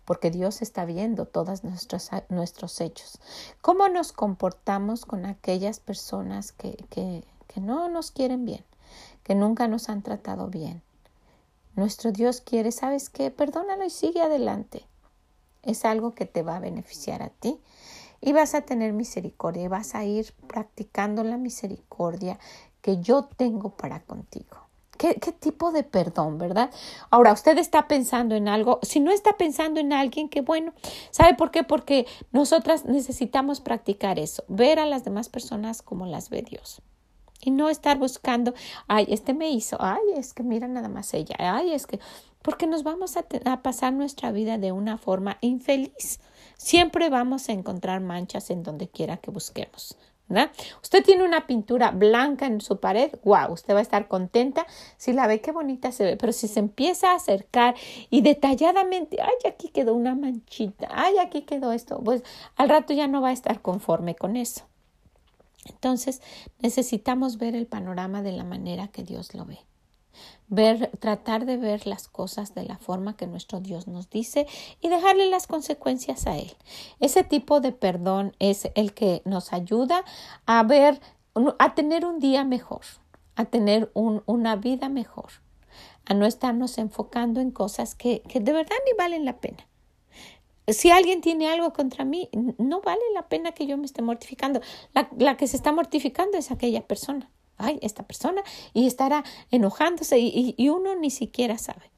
Porque 0.03 0.32
Dios 0.32 0.62
está 0.62 0.86
viendo 0.86 1.25
todos 1.25 1.63
nuestros, 1.63 2.10
nuestros 2.29 2.82
hechos. 2.82 3.20
¿Cómo 3.62 3.88
nos 3.88 4.12
comportamos 4.12 5.06
con 5.06 5.25
aquellas 5.25 5.79
personas 5.79 6.51
que, 6.51 6.74
que, 6.89 7.24
que 7.48 7.62
no 7.62 7.88
nos 7.88 8.12
quieren 8.12 8.46
bien? 8.46 8.65
Que 9.29 9.36
nunca 9.36 9.67
nos 9.67 9.89
han 9.89 10.01
tratado 10.01 10.48
bien. 10.48 10.81
Nuestro 11.75 12.12
Dios 12.12 12.41
quiere, 12.41 12.71
¿sabes 12.71 13.12
qué? 13.12 13.29
Perdónalo 13.29 13.86
y 13.86 13.91
sigue 13.91 14.24
adelante. 14.24 14.88
Es 15.62 15.86
algo 15.86 16.15
que 16.15 16.25
te 16.25 16.41
va 16.41 16.55
a 16.55 16.59
beneficiar 16.59 17.21
a 17.21 17.29
ti 17.29 17.59
y 18.21 18.33
vas 18.33 18.55
a 18.55 18.62
tener 18.62 18.91
misericordia 18.91 19.65
y 19.65 19.67
vas 19.67 19.93
a 19.93 20.03
ir 20.03 20.33
practicando 20.48 21.24
la 21.24 21.38
misericordia 21.38 22.39
que 22.81 23.01
yo 23.01 23.25
tengo 23.38 23.69
para 23.77 24.00
contigo. 24.00 24.57
¿Qué, 24.98 25.19
¿Qué, 25.19 25.31
tipo 25.31 25.71
de 25.71 25.83
perdón, 25.83 26.39
verdad? 26.39 26.71
Ahora, 27.12 27.31
usted 27.31 27.55
está 27.59 27.88
pensando 27.88 28.33
en 28.33 28.48
algo, 28.48 28.79
si 28.81 29.00
no 29.00 29.12
está 29.12 29.38
pensando 29.38 29.79
en 29.79 29.93
alguien, 29.93 30.29
que 30.29 30.41
bueno, 30.41 30.74
¿sabe 31.12 31.36
por 31.36 31.51
qué? 31.51 31.62
Porque 31.62 32.07
nosotras 32.31 32.86
necesitamos 32.86 33.62
practicar 33.62 34.17
eso, 34.17 34.43
ver 34.48 34.79
a 34.79 34.88
las 34.88 35.03
demás 35.03 35.29
personas 35.29 35.83
como 35.83 36.07
las 36.07 36.31
ve 36.31 36.41
Dios. 36.41 36.81
Y 37.41 37.51
no 37.51 37.69
estar 37.69 37.98
buscando, 37.98 38.53
ay, 38.88 39.05
este 39.10 39.34
me 39.34 39.50
hizo, 39.50 39.77
ay, 39.79 40.01
es 40.15 40.34
que 40.34 40.43
mira 40.43 40.67
nada 40.67 40.89
más 40.89 41.13
ella, 41.13 41.36
ay, 41.39 41.74
es 41.74 41.88
que, 41.88 42.00
porque 42.41 42.67
nos 42.67 42.84
vamos 42.84 43.17
a, 43.17 43.25
a 43.46 43.62
pasar 43.62 43.93
nuestra 43.93 44.31
vida 44.31 44.58
de 44.58 44.72
una 44.72 44.98
forma 44.98 45.38
infeliz. 45.41 46.19
Siempre 46.58 47.10
vamos 47.10 47.50
a 47.50 47.53
encontrar 47.53 48.01
manchas 48.01 48.50
en 48.50 48.63
donde 48.63 48.89
quiera 48.89 49.17
que 49.17 49.31
busquemos. 49.31 49.98
Usted 50.84 51.03
tiene 51.03 51.24
una 51.24 51.48
pintura 51.48 51.91
blanca 51.91 52.46
en 52.46 52.62
su 52.62 52.79
pared, 52.79 53.12
wow, 53.24 53.51
usted 53.51 53.74
va 53.74 53.79
a 53.79 53.81
estar 53.81 54.08
contenta 54.08 54.67
si 54.97 55.12
la 55.12 55.25
ve, 55.25 55.41
qué 55.41 55.52
bonita 55.52 55.91
se 55.91 56.04
ve, 56.04 56.17
pero 56.17 56.34
si 56.34 56.47
se 56.47 56.60
empieza 56.60 57.12
a 57.12 57.15
acercar 57.15 57.75
y 58.12 58.21
detalladamente, 58.21 59.17
ay, 59.21 59.52
aquí 59.52 59.69
quedó 59.69 59.95
una 59.95 60.13
manchita, 60.13 60.88
ay, 60.91 61.17
aquí 61.17 61.41
quedó 61.41 61.71
esto, 61.71 61.99
pues 62.04 62.23
al 62.56 62.69
rato 62.69 62.93
ya 62.93 63.08
no 63.08 63.21
va 63.21 63.30
a 63.30 63.34
estar 63.34 63.62
conforme 63.62 64.15
con 64.15 64.36
eso. 64.36 64.65
Entonces 65.69 66.21
necesitamos 66.60 67.38
ver 67.38 67.55
el 67.55 67.67
panorama 67.67 68.21
de 68.21 68.32
la 68.32 68.43
manera 68.43 68.88
que 68.88 69.03
Dios 69.03 69.34
lo 69.34 69.45
ve. 69.45 69.60
Ver, 70.47 70.91
tratar 70.99 71.45
de 71.45 71.58
ver 71.58 71.86
las 71.86 72.08
cosas 72.08 72.55
de 72.55 72.63
la 72.63 72.77
forma 72.77 73.15
que 73.15 73.27
nuestro 73.27 73.60
Dios 73.60 73.88
nos 73.88 74.10
dice 74.10 74.47
y 74.82 74.89
dejarle 74.89 75.29
las 75.29 75.47
consecuencias 75.47 76.27
a 76.27 76.38
Él. 76.38 76.51
Ese 76.99 77.23
tipo 77.23 77.62
de 77.62 77.71
perdón 77.71 78.36
es 78.39 78.69
el 78.75 78.93
que 78.93 79.21
nos 79.25 79.53
ayuda 79.53 80.03
a 80.45 80.63
ver, 80.63 80.99
a 81.60 81.75
tener 81.75 82.05
un 82.05 82.19
día 82.19 82.43
mejor, 82.43 82.82
a 83.36 83.45
tener 83.45 83.91
una 83.93 84.55
vida 84.55 84.89
mejor, 84.89 85.29
a 86.05 86.15
no 86.15 86.25
estarnos 86.25 86.77
enfocando 86.79 87.39
en 87.39 87.51
cosas 87.51 87.93
que, 87.93 88.21
que 88.23 88.39
de 88.39 88.51
verdad 88.51 88.75
ni 88.86 88.97
valen 88.97 89.25
la 89.25 89.38
pena. 89.38 89.68
Si 90.73 90.91
alguien 90.91 91.21
tiene 91.21 91.47
algo 91.47 91.73
contra 91.73 92.05
mí, 92.05 92.29
no 92.58 92.82
vale 92.82 93.01
la 93.13 93.27
pena 93.27 93.51
que 93.51 93.65
yo 93.65 93.77
me 93.77 93.86
esté 93.86 94.01
mortificando. 94.01 94.62
La, 95.17 95.38
que 95.38 95.47
se 95.47 95.58
está 95.58 95.71
mortificando 95.71 96.38
es 96.38 96.51
aquella 96.51 96.86
persona. 96.86 97.29
Ay, 97.58 97.77
esta 97.82 98.03
persona, 98.03 98.41
y 98.73 98.88
estará 98.88 99.23
enojándose 99.51 100.17
y, 100.17 100.69
uno 100.69 100.95
ni 100.95 101.10
siquiera 101.10 101.58
sabe. 101.58 101.91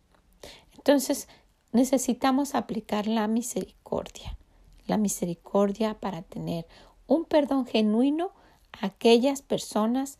Entonces, 0.75 1.27
necesitamos 1.71 2.55
aplicar 2.55 3.05
la 3.05 3.27
misericordia. 3.27 4.37
La 4.87 4.97
misericordia 4.97 5.99
para 5.99 6.23
tener 6.23 6.65
un 7.05 7.25
perdón 7.25 7.67
genuino 7.67 8.31
a 8.71 8.87
aquellas 8.87 9.43
personas 9.43 10.17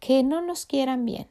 que 0.00 0.22
no 0.22 0.40
nos 0.40 0.64
quieran 0.64 1.04
bien 1.04 1.28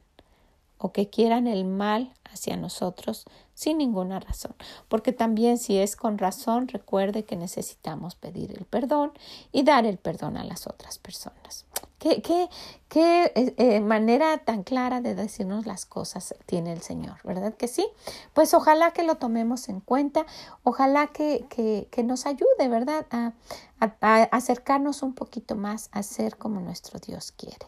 o 0.78 0.92
que 0.92 1.10
quieran 1.10 1.46
el 1.46 1.64
mal 1.64 2.14
hacia 2.24 2.56
nosotros 2.56 3.24
sin 3.54 3.78
ninguna 3.78 4.20
razón. 4.20 4.54
Porque 4.88 5.12
también 5.12 5.58
si 5.58 5.78
es 5.78 5.96
con 5.96 6.18
razón, 6.18 6.68
recuerde 6.68 7.24
que 7.24 7.36
necesitamos 7.36 8.14
pedir 8.14 8.52
el 8.56 8.64
perdón 8.64 9.12
y 9.50 9.64
dar 9.64 9.84
el 9.84 9.98
perdón 9.98 10.36
a 10.36 10.44
las 10.44 10.66
otras 10.66 10.98
personas. 10.98 11.66
¿Qué, 11.98 12.22
qué, 12.22 12.48
qué 12.88 13.32
eh, 13.34 13.54
eh, 13.56 13.80
manera 13.80 14.38
tan 14.38 14.62
clara 14.62 15.00
de 15.00 15.16
decirnos 15.16 15.66
las 15.66 15.84
cosas 15.84 16.36
tiene 16.46 16.72
el 16.72 16.80
Señor? 16.80 17.16
¿Verdad 17.24 17.54
que 17.54 17.66
sí? 17.66 17.88
Pues 18.34 18.54
ojalá 18.54 18.92
que 18.92 19.02
lo 19.02 19.16
tomemos 19.16 19.68
en 19.68 19.80
cuenta, 19.80 20.24
ojalá 20.62 21.08
que, 21.08 21.46
que, 21.50 21.88
que 21.90 22.04
nos 22.04 22.26
ayude, 22.26 22.68
¿verdad? 22.68 23.06
A, 23.10 23.32
a 23.80 24.22
acercarnos 24.30 25.02
un 25.02 25.14
poquito 25.14 25.56
más 25.56 25.88
a 25.90 26.04
ser 26.04 26.36
como 26.36 26.60
nuestro 26.60 27.00
Dios 27.00 27.32
quiere, 27.32 27.66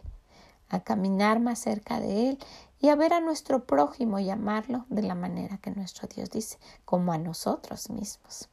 a 0.68 0.78
caminar 0.78 1.40
más 1.40 1.58
cerca 1.58 1.98
de 1.98 2.30
Él 2.30 2.38
y 2.80 2.88
a 2.88 2.96
ver 2.96 3.12
a 3.12 3.20
nuestro 3.20 3.64
prójimo 3.64 4.18
y 4.18 4.30
amarlo 4.30 4.86
de 4.88 5.02
la 5.02 5.14
manera 5.14 5.58
que 5.58 5.70
nuestro 5.70 6.08
Dios 6.08 6.30
dice, 6.30 6.58
como 6.84 7.12
a 7.12 7.18
nosotros 7.18 7.90
mismos. 7.90 8.48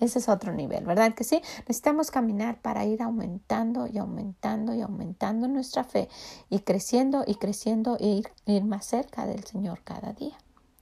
Ese 0.00 0.18
es 0.18 0.28
otro 0.28 0.52
nivel, 0.52 0.84
¿verdad 0.84 1.14
que 1.14 1.24
sí? 1.24 1.42
Necesitamos 1.60 2.10
caminar 2.10 2.60
para 2.60 2.84
ir 2.84 3.02
aumentando 3.02 3.86
y 3.86 3.98
aumentando 3.98 4.74
y 4.74 4.80
aumentando 4.80 5.48
nuestra 5.48 5.84
fe 5.84 6.08
y 6.48 6.60
creciendo 6.60 7.24
y 7.26 7.34
creciendo 7.34 7.96
e 8.00 8.06
ir, 8.06 8.30
ir 8.46 8.64
más 8.64 8.86
cerca 8.86 9.26
del 9.26 9.44
Señor 9.44 9.82
cada 9.84 10.12
día. 10.12 10.36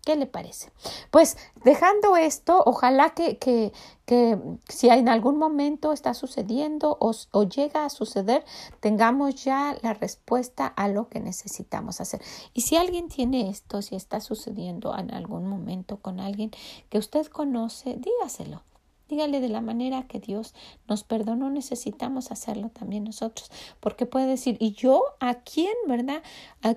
¿Qué 0.05 0.17
le 0.17 0.27
parece? 0.27 0.71
Pues 1.11 1.39
dejando 1.65 2.17
esto, 2.17 2.63
ojalá 2.67 3.11
que, 3.11 3.39
que, 3.39 3.73
que 4.05 4.39
si 4.69 4.91
en 4.91 5.09
algún 5.09 5.39
momento 5.39 5.93
está 5.93 6.13
sucediendo 6.13 6.99
o, 7.01 7.13
o, 7.33 7.43
llega 7.45 7.87
a 7.87 7.89
suceder, 7.89 8.45
tengamos 8.81 9.43
ya 9.43 9.77
la 9.83 9.95
respuesta 9.95 10.67
a 10.67 10.89
lo 10.89 11.09
que 11.09 11.21
necesitamos 11.21 12.03
hacer. 12.03 12.21
Y 12.53 12.61
si 12.61 12.77
alguien 12.77 13.09
tiene 13.09 13.49
esto, 13.49 13.81
si 13.81 13.97
está 13.97 14.21
sucediendo 14.21 14.95
en 14.97 15.13
algún 15.15 15.47
momento 15.47 15.97
con 15.97 16.21
alguien 16.21 16.51
que 16.91 16.99
usted 16.99 17.27
conoce, 17.27 17.97
dígaselo. 17.97 18.63
Dígale 19.09 19.41
de 19.41 19.51
la 19.51 19.61
manera 19.61 20.07
que 20.07 20.19
Dios 20.19 20.55
nos 20.89 21.05
perdonó, 21.05 21.51
necesitamos 21.51 22.31
hacerlo 22.31 22.71
también 22.71 23.05
nosotros, 23.05 23.51
porque 23.81 24.07
puede 24.07 24.27
decir, 24.27 24.57
¿y 24.61 24.73
yo 24.73 25.05
a 25.21 25.35
quién, 25.35 25.75
verdad? 25.87 26.23
¿A 26.63 26.77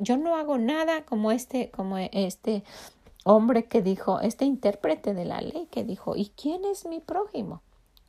yo 0.00 0.16
no 0.16 0.36
hago 0.36 0.58
nada 0.58 1.04
como 1.04 1.30
este, 1.30 1.70
como 1.70 1.98
este 1.98 2.64
hombre 3.24 3.66
que 3.66 3.80
dijo, 3.80 4.20
este 4.20 4.44
intérprete 4.44 5.14
de 5.14 5.24
la 5.24 5.40
ley 5.40 5.68
que 5.70 5.84
dijo, 5.84 6.16
¿y 6.16 6.32
quién 6.36 6.64
es 6.64 6.84
mi 6.84 6.98
prójimo? 6.98 7.62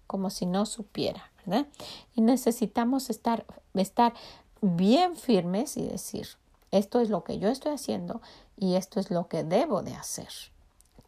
Como 0.08 0.32
si 0.32 0.48
no 0.48 0.66
supiera, 0.66 1.32
¿verdad? 1.46 1.68
Y 2.16 2.22
necesitamos 2.22 3.12
estar, 3.12 3.46
estar 3.76 4.14
bien 4.62 5.16
firmes 5.16 5.78
y 5.78 5.84
decir, 5.84 6.28
esto 6.72 7.00
es 7.02 7.10
lo 7.10 7.24
que 7.24 7.38
yo 7.38 7.50
estoy 7.50 7.74
haciendo 7.74 8.22
y 8.58 8.76
esto 8.76 9.00
es 9.00 9.12
lo 9.12 9.28
que 9.28 9.44
debo 9.44 9.84
de 9.84 9.94
hacer 9.94 10.53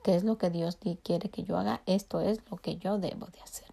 qué 0.05 0.15
es 0.15 0.23
lo 0.23 0.37
que 0.37 0.51
Dios 0.51 0.77
quiere 1.01 1.31
que 1.31 1.41
yo 1.41 1.57
haga, 1.57 1.81
esto 1.87 2.21
es 2.21 2.39
lo 2.51 2.57
que 2.57 2.77
yo 2.77 2.99
debo 2.99 3.25
de 3.25 3.41
hacer. 3.41 3.65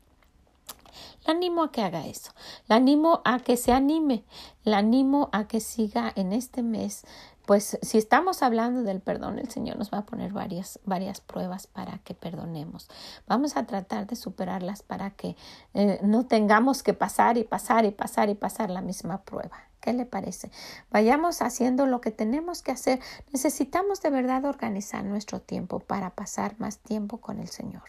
La 1.27 1.35
animo 1.35 1.63
a 1.63 1.71
que 1.71 1.83
haga 1.83 2.07
eso, 2.07 2.33
la 2.69 2.77
animo 2.77 3.21
a 3.27 3.39
que 3.39 3.59
se 3.59 3.71
anime, 3.71 4.25
la 4.65 4.79
animo 4.79 5.29
a 5.33 5.47
que 5.47 5.61
siga 5.61 6.11
en 6.17 6.33
este 6.33 6.63
mes 6.63 7.05
pues 7.45 7.77
si 7.83 7.99
estamos 7.99 8.43
hablando 8.43 8.83
del 8.83 9.01
perdón, 9.01 9.39
el 9.39 9.51
Señor 9.51 9.77
nos 9.77 9.93
va 9.93 9.99
a 9.99 10.07
poner 10.07 10.33
varias, 10.33 10.79
varias 10.85 11.21
pruebas 11.21 11.67
para 11.67 11.99
que 11.99 12.15
perdonemos. 12.15 12.89
Vamos 13.27 13.57
a 13.57 13.67
tratar 13.67 14.07
de 14.07 14.17
superarlas 14.17 14.83
para 14.83 15.11
que 15.11 15.37
eh, 15.75 15.99
no 16.03 16.25
tengamos 16.25 16.83
que 16.83 16.95
pasar 16.95 17.37
y 17.37 17.45
pasar 17.45 17.85
y 17.85 17.91
pasar 17.91 18.31
y 18.31 18.35
pasar 18.37 18.71
la 18.71 18.81
misma 18.81 19.23
prueba. 19.23 19.72
¿Qué 19.83 19.93
le 19.93 20.07
parece? 20.07 20.51
Vayamos 20.93 21.43
haciendo 21.43 21.87
lo 21.87 22.01
que 22.01 22.13
tenemos 22.13 22.63
que 22.63 22.71
hacer. 22.71 23.01
Necesitamos 23.33 24.01
de 24.01 24.11
verdad 24.11 24.45
organizar 24.45 25.05
nuestro 25.05 25.41
tiempo 25.41 25.81
para 25.81 26.11
pasar 26.11 26.55
más 26.59 26.79
tiempo 26.79 27.19
con 27.19 27.41
el 27.41 27.49
Señor 27.49 27.83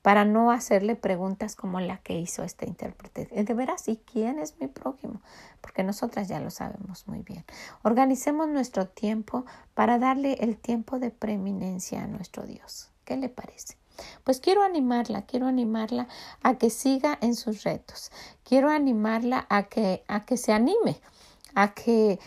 para 0.00 0.24
no 0.24 0.52
hacerle 0.52 0.94
preguntas 0.94 1.56
como 1.56 1.80
la 1.80 1.98
que 1.98 2.18
hizo 2.18 2.44
este 2.44 2.66
intérprete. 2.66 3.26
De 3.26 3.54
veras, 3.54 3.88
¿y 3.88 3.96
quién 3.96 4.38
es 4.38 4.54
mi 4.60 4.68
prójimo? 4.68 5.20
Porque 5.60 5.82
nosotras 5.82 6.28
ya 6.28 6.40
lo 6.40 6.50
sabemos 6.50 7.08
muy 7.08 7.22
bien. 7.22 7.44
Organicemos 7.82 8.48
nuestro 8.48 8.86
tiempo 8.86 9.44
para 9.74 9.98
darle 9.98 10.34
el 10.34 10.56
tiempo 10.56 11.00
de 11.00 11.10
preeminencia 11.10 12.04
a 12.04 12.06
nuestro 12.06 12.44
Dios. 12.44 12.90
¿Qué 13.04 13.16
le 13.16 13.28
parece? 13.28 13.76
Pues 14.24 14.40
quiero 14.40 14.62
animarla, 14.62 15.22
quiero 15.22 15.46
animarla 15.46 16.08
a 16.42 16.56
que 16.58 16.70
siga 16.70 17.18
en 17.20 17.34
sus 17.34 17.64
retos. 17.64 18.10
Quiero 18.44 18.70
animarla 18.70 19.46
a 19.48 19.64
que 19.64 20.04
a 20.08 20.24
que 20.24 20.36
se 20.36 20.52
anime, 20.52 21.00
a 21.54 21.74
que 21.74 22.18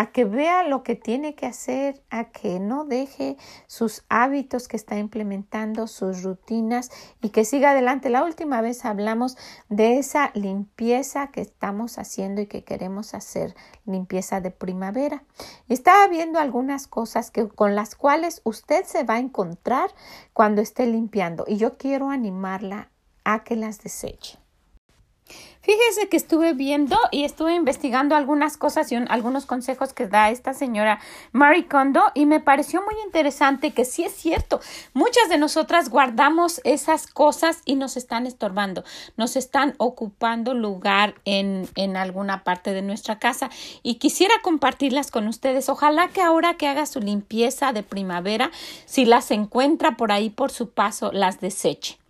a 0.00 0.12
que 0.12 0.24
vea 0.24 0.62
lo 0.62 0.82
que 0.82 0.96
tiene 0.96 1.34
que 1.34 1.44
hacer, 1.44 2.02
a 2.08 2.30
que 2.30 2.58
no 2.58 2.86
deje 2.86 3.36
sus 3.66 4.02
hábitos 4.08 4.66
que 4.66 4.78
está 4.78 4.96
implementando, 4.96 5.86
sus 5.88 6.22
rutinas 6.22 6.90
y 7.20 7.28
que 7.28 7.44
siga 7.44 7.72
adelante. 7.72 8.08
La 8.08 8.24
última 8.24 8.62
vez 8.62 8.86
hablamos 8.86 9.36
de 9.68 9.98
esa 9.98 10.30
limpieza 10.32 11.26
que 11.26 11.42
estamos 11.42 11.98
haciendo 11.98 12.40
y 12.40 12.46
que 12.46 12.64
queremos 12.64 13.12
hacer, 13.12 13.54
limpieza 13.84 14.40
de 14.40 14.50
primavera. 14.50 15.22
Estaba 15.68 16.08
viendo 16.08 16.38
algunas 16.38 16.86
cosas 16.86 17.30
que, 17.30 17.46
con 17.48 17.74
las 17.74 17.94
cuales 17.94 18.40
usted 18.44 18.86
se 18.86 19.04
va 19.04 19.16
a 19.16 19.18
encontrar 19.18 19.90
cuando 20.32 20.62
esté 20.62 20.86
limpiando 20.86 21.44
y 21.46 21.58
yo 21.58 21.76
quiero 21.76 22.08
animarla 22.08 22.88
a 23.24 23.44
que 23.44 23.54
las 23.54 23.82
deseche. 23.82 24.39
Fíjese 25.62 26.08
que 26.08 26.16
estuve 26.16 26.54
viendo 26.54 26.96
y 27.10 27.24
estuve 27.24 27.54
investigando 27.54 28.16
algunas 28.16 28.56
cosas 28.56 28.90
y 28.90 28.94
algunos 28.94 29.44
consejos 29.44 29.92
que 29.92 30.06
da 30.06 30.30
esta 30.30 30.54
señora 30.54 31.00
Marie 31.32 31.68
Kondo 31.68 32.02
y 32.14 32.24
me 32.24 32.40
pareció 32.40 32.80
muy 32.80 32.94
interesante 33.04 33.72
que 33.72 33.84
sí 33.84 34.02
es 34.02 34.12
cierto. 34.12 34.60
Muchas 34.94 35.28
de 35.28 35.36
nosotras 35.36 35.90
guardamos 35.90 36.62
esas 36.64 37.06
cosas 37.06 37.60
y 37.66 37.74
nos 37.74 37.98
están 37.98 38.26
estorbando, 38.26 38.84
nos 39.18 39.36
están 39.36 39.74
ocupando 39.76 40.54
lugar 40.54 41.14
en, 41.26 41.68
en 41.74 41.98
alguna 41.98 42.42
parte 42.42 42.72
de 42.72 42.80
nuestra 42.80 43.18
casa 43.18 43.50
y 43.82 43.96
quisiera 43.96 44.34
compartirlas 44.42 45.10
con 45.10 45.28
ustedes. 45.28 45.68
Ojalá 45.68 46.08
que 46.08 46.22
ahora 46.22 46.54
que 46.54 46.68
haga 46.68 46.86
su 46.86 47.00
limpieza 47.00 47.74
de 47.74 47.82
primavera, 47.82 48.50
si 48.86 49.04
las 49.04 49.30
encuentra 49.30 49.98
por 49.98 50.10
ahí 50.10 50.30
por 50.30 50.50
su 50.50 50.70
paso, 50.70 51.12
las 51.12 51.38
deseche. 51.40 52.00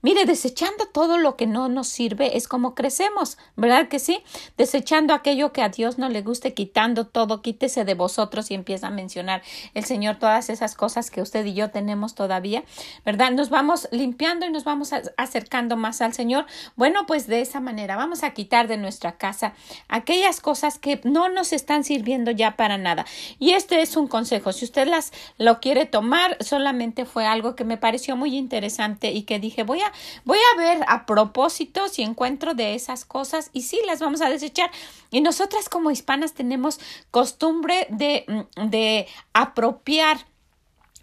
Mire, 0.00 0.26
desechando 0.26 0.86
todo 0.86 1.18
lo 1.18 1.36
que 1.36 1.46
no 1.46 1.68
nos 1.68 1.88
sirve 1.88 2.36
es 2.36 2.46
como 2.46 2.74
crecemos, 2.74 3.36
¿verdad 3.56 3.88
que 3.88 3.98
sí? 3.98 4.22
Desechando 4.56 5.12
aquello 5.12 5.52
que 5.52 5.62
a 5.62 5.68
Dios 5.68 5.98
no 5.98 6.08
le 6.08 6.22
guste, 6.22 6.54
quitando 6.54 7.06
todo, 7.06 7.42
quítese 7.42 7.84
de 7.84 7.94
vosotros 7.94 8.50
y 8.50 8.54
empieza 8.54 8.88
a 8.88 8.90
mencionar 8.90 9.42
el 9.74 9.84
Señor 9.84 10.16
todas 10.16 10.50
esas 10.50 10.74
cosas 10.74 11.10
que 11.10 11.20
usted 11.20 11.44
y 11.46 11.54
yo 11.54 11.70
tenemos 11.70 12.14
todavía, 12.14 12.64
¿verdad? 13.04 13.32
Nos 13.32 13.50
vamos 13.50 13.88
limpiando 13.90 14.46
y 14.46 14.50
nos 14.50 14.64
vamos 14.64 14.92
acercando 15.16 15.76
más 15.76 16.00
al 16.00 16.14
Señor. 16.14 16.46
Bueno, 16.76 17.06
pues 17.06 17.26
de 17.26 17.40
esa 17.40 17.60
manera 17.60 17.96
vamos 17.96 18.22
a 18.22 18.30
quitar 18.30 18.68
de 18.68 18.76
nuestra 18.76 19.16
casa 19.16 19.54
aquellas 19.88 20.40
cosas 20.40 20.78
que 20.78 21.00
no 21.04 21.28
nos 21.28 21.52
están 21.52 21.84
sirviendo 21.84 22.30
ya 22.30 22.56
para 22.56 22.78
nada. 22.78 23.04
Y 23.38 23.52
este 23.52 23.82
es 23.82 23.96
un 23.96 24.06
consejo. 24.06 24.52
Si 24.52 24.64
usted 24.64 24.86
las 24.86 25.12
lo 25.38 25.60
quiere 25.60 25.86
tomar, 25.86 26.36
solamente 26.40 27.04
fue 27.04 27.26
algo 27.26 27.56
que 27.56 27.64
me 27.64 27.76
pareció 27.76 28.16
muy 28.16 28.36
interesante 28.36 29.10
y 29.10 29.22
que 29.22 29.38
dije, 29.38 29.62
voy 29.62 29.80
voy 30.24 30.38
a 30.52 30.56
ver 30.56 30.84
a 30.88 31.06
propósito 31.06 31.88
si 31.88 32.02
encuentro 32.02 32.54
de 32.54 32.74
esas 32.74 33.04
cosas 33.04 33.50
y 33.52 33.62
sí 33.62 33.80
las 33.86 34.00
vamos 34.00 34.20
a 34.20 34.28
desechar. 34.28 34.70
Y 35.10 35.20
nosotras 35.20 35.68
como 35.68 35.90
hispanas 35.90 36.34
tenemos 36.34 36.80
costumbre 37.10 37.86
de, 37.90 38.24
mm, 38.26 38.68
de 38.68 39.06
apropiar 39.32 40.26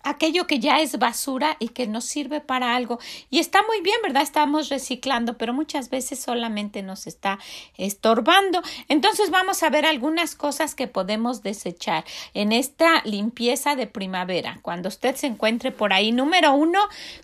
aquello 0.05 0.47
que 0.47 0.59
ya 0.59 0.79
es 0.79 0.97
basura 0.97 1.57
y 1.59 1.69
que 1.69 1.87
nos 1.87 2.05
sirve 2.05 2.39
para 2.39 2.75
algo. 2.75 2.99
Y 3.29 3.39
está 3.39 3.63
muy 3.63 3.81
bien, 3.81 3.97
¿verdad? 4.03 4.23
Estamos 4.23 4.69
reciclando, 4.69 5.37
pero 5.37 5.53
muchas 5.53 5.89
veces 5.89 6.19
solamente 6.19 6.83
nos 6.83 7.07
está 7.07 7.39
estorbando. 7.75 8.61
Entonces 8.87 9.31
vamos 9.31 9.63
a 9.63 9.69
ver 9.69 9.85
algunas 9.85 10.35
cosas 10.35 10.75
que 10.75 10.87
podemos 10.87 11.41
desechar 11.41 12.05
en 12.33 12.51
esta 12.51 13.01
limpieza 13.03 13.75
de 13.75 13.87
primavera. 13.87 14.59
Cuando 14.61 14.87
usted 14.89 15.15
se 15.15 15.27
encuentre 15.27 15.71
por 15.71 15.91
ahí, 15.91 16.11
número 16.11 16.53
uno, 16.53 16.79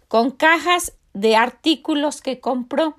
con 0.08 0.32
cajas 0.32 0.94
de 1.14 1.36
artículos 1.36 2.22
que 2.22 2.40
compró. 2.40 2.96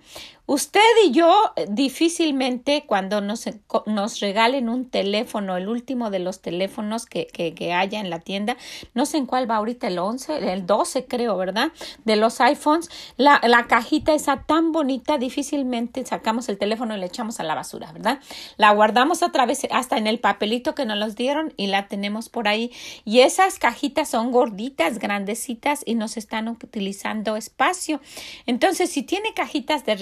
Usted 0.53 0.81
y 1.07 1.13
yo 1.13 1.33
eh, 1.57 1.65
difícilmente 1.67 2.85
cuando 2.87 3.23
nos, 3.23 3.49
nos, 3.87 4.21
regalen 4.21 4.69
un 4.69 4.91
teléfono, 4.91 5.57
el 5.57 5.67
último 5.67 6.11
de 6.11 6.19
los 6.19 6.43
teléfonos 6.43 7.07
que, 7.07 7.27
que, 7.27 7.73
haya 7.73 8.01
en 8.01 8.11
la 8.11 8.19
tienda, 8.19 8.59
no 8.93 9.07
sé 9.07 9.17
en 9.17 9.25
cuál 9.25 9.51
va 9.51 9.57
ahorita, 9.57 9.87
el 9.87 9.99
11, 9.99 10.53
el 10.53 10.67
12 10.67 11.07
creo, 11.07 11.39
¿verdad? 11.39 11.73
De 12.05 12.17
los 12.17 12.39
iPhones, 12.43 12.91
la, 13.17 13.41
la 13.45 13.67
cajita 13.67 14.13
esa 14.13 14.43
tan 14.43 14.73
bonita, 14.73 15.17
difícilmente 15.17 16.05
sacamos 16.05 16.51
el 16.51 16.59
teléfono 16.59 16.95
y 16.95 17.01
le 17.01 17.07
echamos 17.07 17.41
a 17.41 17.45
la 17.45 17.55
basura, 17.55 17.91
¿verdad? 17.91 18.21
La 18.59 18.75
guardamos 18.75 19.23
otra 19.23 19.47
vez 19.47 19.67
hasta 19.71 19.97
en 19.97 20.07
el 20.07 20.19
papelito 20.19 20.75
que 20.75 20.85
nos 20.85 20.99
los 20.99 21.15
dieron 21.17 21.55
y 21.57 21.69
la 21.69 21.89
tenemos 21.89 22.29
por 22.29 22.47
ahí. 22.47 22.71
Y 23.07 23.21
esas 23.21 23.59
cajitas 23.59 24.11
son 24.11 24.33
gorditas, 24.33 24.99
grandecitas 24.99 25.81
y 25.87 25.95
nos 25.95 26.19
están 26.19 26.47
utilizando 26.49 27.37
espacio. 27.37 28.03
Entonces, 28.45 28.91
si 28.91 29.03
tiene 29.03 29.33
cajitas 29.33 29.87
de 29.87 29.95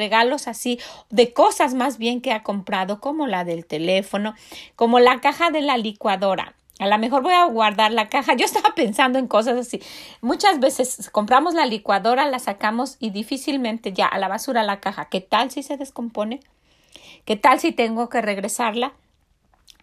así 0.49 0.79
de 1.11 1.33
cosas 1.33 1.75
más 1.75 1.99
bien 1.99 2.21
que 2.21 2.33
ha 2.33 2.43
comprado, 2.43 3.01
como 3.01 3.27
la 3.27 3.45
del 3.45 3.67
teléfono, 3.67 4.35
como 4.77 5.01
la 5.01 5.21
caja 5.21 5.51
de 5.51 5.63
la 5.63 5.77
licuadora. 5.77 6.55
A 6.81 6.87
lo 6.87 6.97
mejor 6.97 7.23
voy 7.23 7.35
a 7.35 7.45
guardar 7.45 7.93
la 7.93 8.09
caja. 8.09 8.35
Yo 8.37 8.47
estaba 8.47 8.75
pensando 8.75 9.19
en 9.19 9.29
cosas 9.29 9.59
así. 9.59 9.83
Muchas 10.23 10.61
veces 10.61 11.11
compramos 11.11 11.55
la 11.55 11.67
licuadora, 11.67 12.27
la 12.29 12.39
sacamos 12.39 12.97
y 12.99 13.11
difícilmente 13.11 13.93
ya 13.93 14.07
a 14.07 14.19
la 14.19 14.29
basura 14.29 14.63
la 14.63 14.81
caja. 14.81 15.05
¿Qué 15.11 15.21
tal 15.21 15.51
si 15.51 15.63
se 15.63 15.77
descompone? 15.77 16.41
¿Qué 17.27 17.37
tal 17.37 17.61
si 17.61 17.73
tengo 17.73 18.09
que 18.09 18.23
regresarla? 18.23 18.95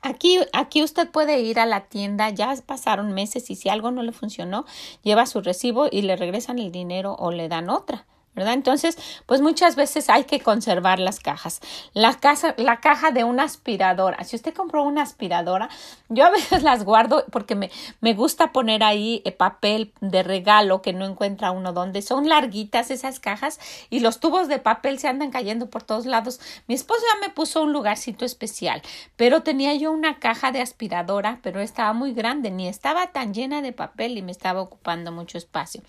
Aquí, 0.02 0.40
aquí 0.54 0.84
usted 0.84 1.10
puede 1.10 1.40
ir 1.40 1.60
a 1.60 1.66
la 1.66 1.86
tienda, 1.86 2.30
ya 2.30 2.54
pasaron 2.66 3.14
meses 3.14 3.50
y 3.50 3.56
si 3.56 3.70
algo 3.70 3.92
no 3.92 4.04
le 4.04 4.12
funcionó, 4.12 4.66
lleva 5.04 5.26
su 5.26 5.42
recibo 5.42 5.88
y 5.92 6.02
le 6.02 6.16
regresan 6.16 6.60
el 6.60 6.72
dinero 6.72 7.16
o 7.18 7.32
le 7.32 7.48
dan 7.48 7.70
otra. 7.70 8.06
¿Verdad? 8.38 8.54
Entonces, 8.54 8.98
pues 9.26 9.42
muchas 9.42 9.76
veces 9.76 10.10
hay 10.10 10.24
que 10.24 10.40
conservar 10.40 11.00
las 11.00 11.20
cajas. 11.20 11.60
La, 11.94 12.14
casa, 12.14 12.54
la 12.58 12.80
caja 12.80 13.12
de 13.12 13.24
una 13.24 13.44
aspiradora. 13.44 14.24
Si 14.24 14.36
usted 14.36 14.54
compró 14.54 14.84
una 14.84 15.02
aspiradora, 15.02 15.70
yo 16.08 16.26
a 16.26 16.30
veces 16.30 16.64
las 16.64 16.86
guardo 16.86 17.26
porque 17.32 17.56
me, 17.56 17.72
me 18.00 18.14
gusta 18.14 18.52
poner 18.52 18.84
ahí 18.84 19.22
eh, 19.26 19.32
papel 19.32 19.92
de 20.02 20.24
regalo 20.24 20.82
que 20.82 20.94
no 20.94 21.06
encuentra 21.06 21.52
uno 21.52 21.74
donde 21.74 22.02
son 22.02 22.30
larguitas 22.30 22.92
esas 22.92 23.20
cajas 23.20 23.60
y 23.90 24.00
los 24.00 24.20
tubos 24.20 24.48
de 24.48 24.60
papel 24.60 25.00
se 25.00 25.08
andan 25.08 25.32
cayendo 25.32 25.70
por 25.70 25.84
todos 25.84 26.06
lados. 26.06 26.40
Mi 26.68 26.76
esposo 26.76 27.02
me 27.22 27.30
puso 27.30 27.64
un 27.64 27.74
lugarcito 27.74 28.24
especial, 28.24 28.82
pero 29.16 29.42
tenía 29.42 29.74
yo 29.74 29.92
una 29.92 30.20
caja 30.20 30.52
de 30.52 30.62
aspiradora, 30.62 31.40
pero 31.42 31.60
estaba 31.60 31.94
muy 31.94 32.14
grande, 32.14 32.52
ni 32.52 32.68
estaba 32.68 33.08
tan 33.08 33.34
llena 33.34 33.62
de 33.62 33.74
papel 33.74 34.18
y 34.18 34.22
me 34.22 34.32
estaba 34.32 34.62
ocupando 34.62 35.12
mucho 35.12 35.38
espacio. 35.38 35.82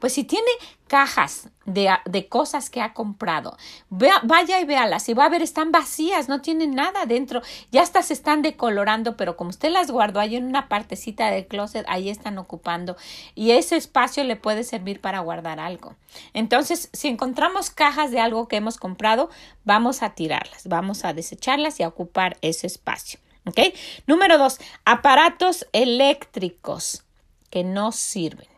Pues 0.00 0.12
si 0.12 0.24
tiene 0.24 0.50
cajas 0.86 1.48
de, 1.64 1.90
de 2.04 2.28
cosas 2.28 2.68
que 2.68 2.80
ha 2.80 2.92
comprado. 2.92 3.56
vaya 3.88 4.60
y 4.60 4.64
véalas 4.64 5.08
y 5.08 5.14
va 5.14 5.24
a 5.24 5.28
ver, 5.28 5.42
están 5.42 5.72
vacías, 5.72 6.28
no 6.28 6.40
tienen 6.40 6.74
nada 6.74 7.06
dentro. 7.06 7.42
Ya 7.72 7.82
hasta 7.82 8.02
se 8.02 8.12
están 8.12 8.42
decolorando, 8.42 9.16
pero 9.16 9.36
como 9.36 9.50
usted 9.50 9.70
las 9.70 9.90
guardó 9.90 10.20
ahí 10.20 10.36
en 10.36 10.44
una 10.44 10.68
partecita 10.68 11.30
del 11.30 11.46
closet, 11.46 11.84
ahí 11.88 12.10
están 12.10 12.38
ocupando 12.38 12.96
y 13.34 13.52
ese 13.52 13.76
espacio 13.76 14.24
le 14.24 14.36
puede 14.36 14.64
servir 14.64 15.00
para 15.00 15.20
guardar 15.20 15.58
algo. 15.58 15.96
Entonces, 16.32 16.90
si 16.92 17.08
encontramos 17.08 17.70
cajas 17.70 18.10
de 18.10 18.20
algo 18.20 18.46
que 18.46 18.56
hemos 18.56 18.76
comprado, 18.76 19.30
vamos 19.64 20.02
a 20.02 20.10
tirarlas, 20.10 20.68
vamos 20.68 21.04
a 21.04 21.12
desecharlas 21.12 21.80
y 21.80 21.82
a 21.82 21.88
ocupar 21.88 22.36
ese 22.42 22.66
espacio. 22.66 23.20
¿Ok? 23.46 23.60
Número 24.06 24.38
dos, 24.38 24.58
aparatos 24.84 25.66
eléctricos 25.72 27.04
que 27.50 27.62
no 27.62 27.92
sirven. 27.92 28.53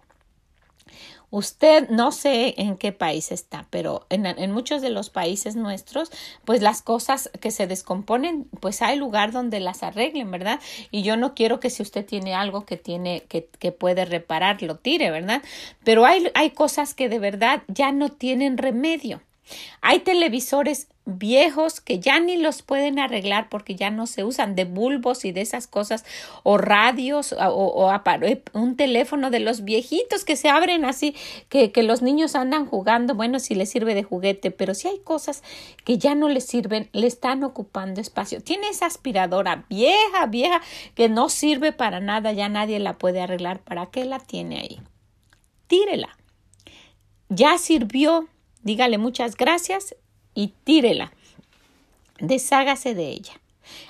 Usted 1.31 1.89
no 1.89 2.13
sé 2.13 2.55
en 2.57 2.77
qué 2.77 2.93
país 2.93 3.33
está, 3.33 3.67
pero 3.71 4.07
en, 4.11 4.53
muchos 4.53 4.81
de 4.81 4.91
los 4.91 5.11
países 5.11 5.57
nuestros, 5.57 6.11
pues 6.45 6.63
las 6.63 6.83
cosas 6.83 7.31
que 7.41 7.51
se 7.51 7.67
descomponen, 7.67 8.45
pues 8.61 8.81
hay 8.83 8.97
lugar 8.97 9.33
donde 9.33 9.61
las 9.61 9.83
arreglen, 9.83 10.31
¿verdad? 10.31 10.61
Y 10.91 11.03
yo 11.03 11.17
no 11.17 11.35
quiero 11.35 11.61
que 11.61 11.71
si 11.71 11.83
usted 11.83 12.07
tiene 12.07 12.35
algo 12.35 12.65
que 12.65 12.77
tiene, 12.77 13.25
que, 13.29 13.49
que 13.59 13.73
puede 13.73 14.05
reparar, 14.05 14.63
lo 14.63 14.77
tire, 14.77 15.11
¿verdad? 15.11 15.43
Pero 15.85 16.07
hay, 16.07 16.31
hay 16.35 16.51
cosas 16.51 16.95
que 16.95 17.09
de 17.09 17.19
verdad 17.19 17.63
ya 17.69 17.93
no 17.93 18.11
tienen 18.11 18.57
remedio. 18.57 19.21
Hay 19.81 20.01
televisores 20.01 20.89
viejos 21.05 21.81
que 21.81 22.01
ya 22.01 22.19
ni 22.19 22.37
los 22.37 22.63
pueden 22.63 22.99
arreglar 22.99 23.49
porque 23.49 23.77
ya 23.77 23.91
no 23.91 24.09
se 24.09 24.25
usan 24.25 24.57
de 24.57 24.65
bulbos 24.65 25.25
y 25.25 25.31
de 25.31 25.41
esas 25.41 25.69
cosas 25.69 26.05
o 26.43 26.59
radios 26.59 27.33
o, 27.33 27.37
o, 27.39 27.95
eh, 28.23 28.43
un 28.55 28.77
teléfono 28.77 29.31
de 29.31 29.39
los 29.39 29.63
viejitos 29.63 30.25
que 30.25 30.35
se 30.35 30.49
abren 30.49 30.85
así 30.85 31.15
que, 31.49 31.71
que, 31.71 31.85
los 31.85 32.03
niños 32.03 32.35
andan 32.35 32.67
jugando. 32.67 33.15
Bueno 33.15 33.39
si 33.39 33.55
les 33.55 33.71
sirve 33.71 33.95
de 33.95 34.03
juguete 34.03 34.51
pero 34.51 34.75
si 34.75 34.89
hay 34.89 34.99
cosas 34.99 35.45
que 35.85 35.97
ya 35.97 36.17
no 36.17 36.29
les 36.29 36.45
sirven 36.45 36.89
le 36.93 37.07
están 37.07 37.45
ocupando 37.45 38.01
espacio. 38.01 38.43
Tiene 38.43 38.69
esa 38.69 38.87
aspiradora 38.87 39.65
vieja 39.69 40.27
vieja 40.27 40.61
que 40.97 41.09
no 41.09 41.29
sirve 41.29 41.73
para 41.73 42.01
nada 42.01 42.33
ya 42.33 42.49
nadie 42.49 42.81
la 42.81 42.99
puede 42.99 43.21
arreglar. 43.21 43.61
Para 43.61 43.87
qué 43.87 44.05
la 44.05 44.19
tiene 44.19 44.59
ahí 44.59 44.81
tírela. 45.67 46.17
Ya 47.29 47.59
sirvió 47.59 48.29
dígale 48.67 48.99
muchas 48.99 49.37
gracias 49.37 49.95
y 50.35 50.49
tírela. 50.65 51.13
Deshágase 52.19 52.95
de 52.95 53.09
ella. 53.11 53.33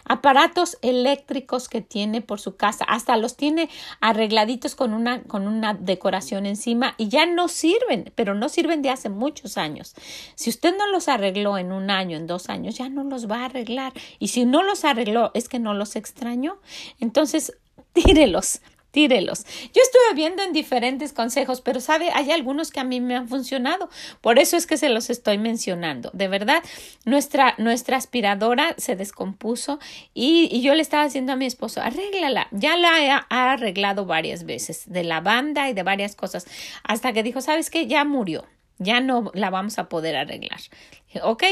Aparatos 0.05 0.79
eléctricos 0.83 1.69
que 1.69 1.81
tiene 1.81 2.21
por 2.21 2.41
su 2.41 2.57
casa, 2.57 2.85
hasta 2.85 3.17
los 3.17 3.37
tiene 3.37 3.69
arregladitos 4.01 4.75
con 4.75 4.93
una, 4.93 5.23
con 5.23 5.49
una 5.49 5.75
decoración 5.75 6.47
encima 6.47 6.95
y 6.99 7.09
ya 7.09 7.27
no 7.27 7.49
sirven, 7.49 8.13
pero 8.15 8.35
no 8.35 8.49
sirven 8.49 8.83
de 8.83 8.91
hace 8.91 9.09
muchos 9.09 9.57
años. 9.57 9.95
Si 10.35 10.51
usted 10.51 10.77
no 10.77 10.87
los 10.89 11.09
arregló 11.09 11.57
en 11.57 11.73
un 11.73 11.91
año, 11.91 12.17
en 12.17 12.27
dos 12.27 12.51
años, 12.51 12.77
ya 12.77 12.89
no 12.91 13.03
los 13.05 13.31
va 13.31 13.41
a 13.41 13.45
arreglar. 13.47 13.93
Y 14.19 14.29
si 14.29 14.45
no 14.45 14.63
los 14.63 14.85
arregló, 14.85 15.31
es 15.35 15.49
que 15.49 15.59
no 15.59 15.73
los 15.73 15.97
extrañó. 15.97 16.59
Entonces, 17.01 17.57
tírelos, 17.93 18.61
tírelos. 18.97 19.45
Yo 19.75 19.83
estuve 19.83 20.15
viendo 20.15 20.43
en 20.43 20.55
diferentes 20.55 21.13
consejos, 21.13 21.61
pero 21.61 21.81
sabe, 21.81 22.09
hay 22.15 22.31
algunos 22.31 22.71
que 22.71 22.81
a 22.81 22.85
mí 22.85 22.99
me 23.03 23.15
han 23.15 23.29
funcionado. 23.29 23.91
Por 24.23 24.39
eso 24.39 24.57
es 24.57 24.67
que 24.67 24.79
se 24.79 24.89
los 24.89 25.11
estoy 25.11 25.37
mencionando. 25.37 26.11
De 26.15 26.29
verdad, 26.29 26.63
nuestra, 27.05 27.55
nuestra 27.59 27.99
aspiradora 27.99 28.75
se 28.79 28.97
descompuso 28.97 29.81
y, 30.15 30.63
yo 30.63 30.75
le 30.75 30.81
estaba 30.81 31.05
diciendo 31.05 31.35
a 31.35 31.37
mi 31.37 31.45
esposo, 31.45 31.83
arréglala. 31.83 32.49
Ya 32.53 32.79
la 32.79 33.05
he, 33.05 33.11
ha 33.11 33.53
arreglado 33.53 34.07
varias 34.07 34.45
veces, 34.45 34.85
de 34.87 35.05
la 35.05 35.21
banda 35.21 35.69
y 35.69 35.75
de 35.75 35.83
varias 35.83 36.17
cosas, 36.17 36.47
hasta 36.83 37.13
que 37.13 37.23
dijo, 37.23 37.43
¿sabes 37.43 37.69
qué? 37.69 37.87
Ya 37.87 38.03
murió. 38.07 38.47
Ya 38.79 39.01
no 39.01 39.31
la 39.35 39.51
vamos 39.51 39.79
a 39.79 39.91
poder 39.91 40.17
arreglar. 40.17 40.61
Dije, 41.09 41.21
ok, 41.23 41.45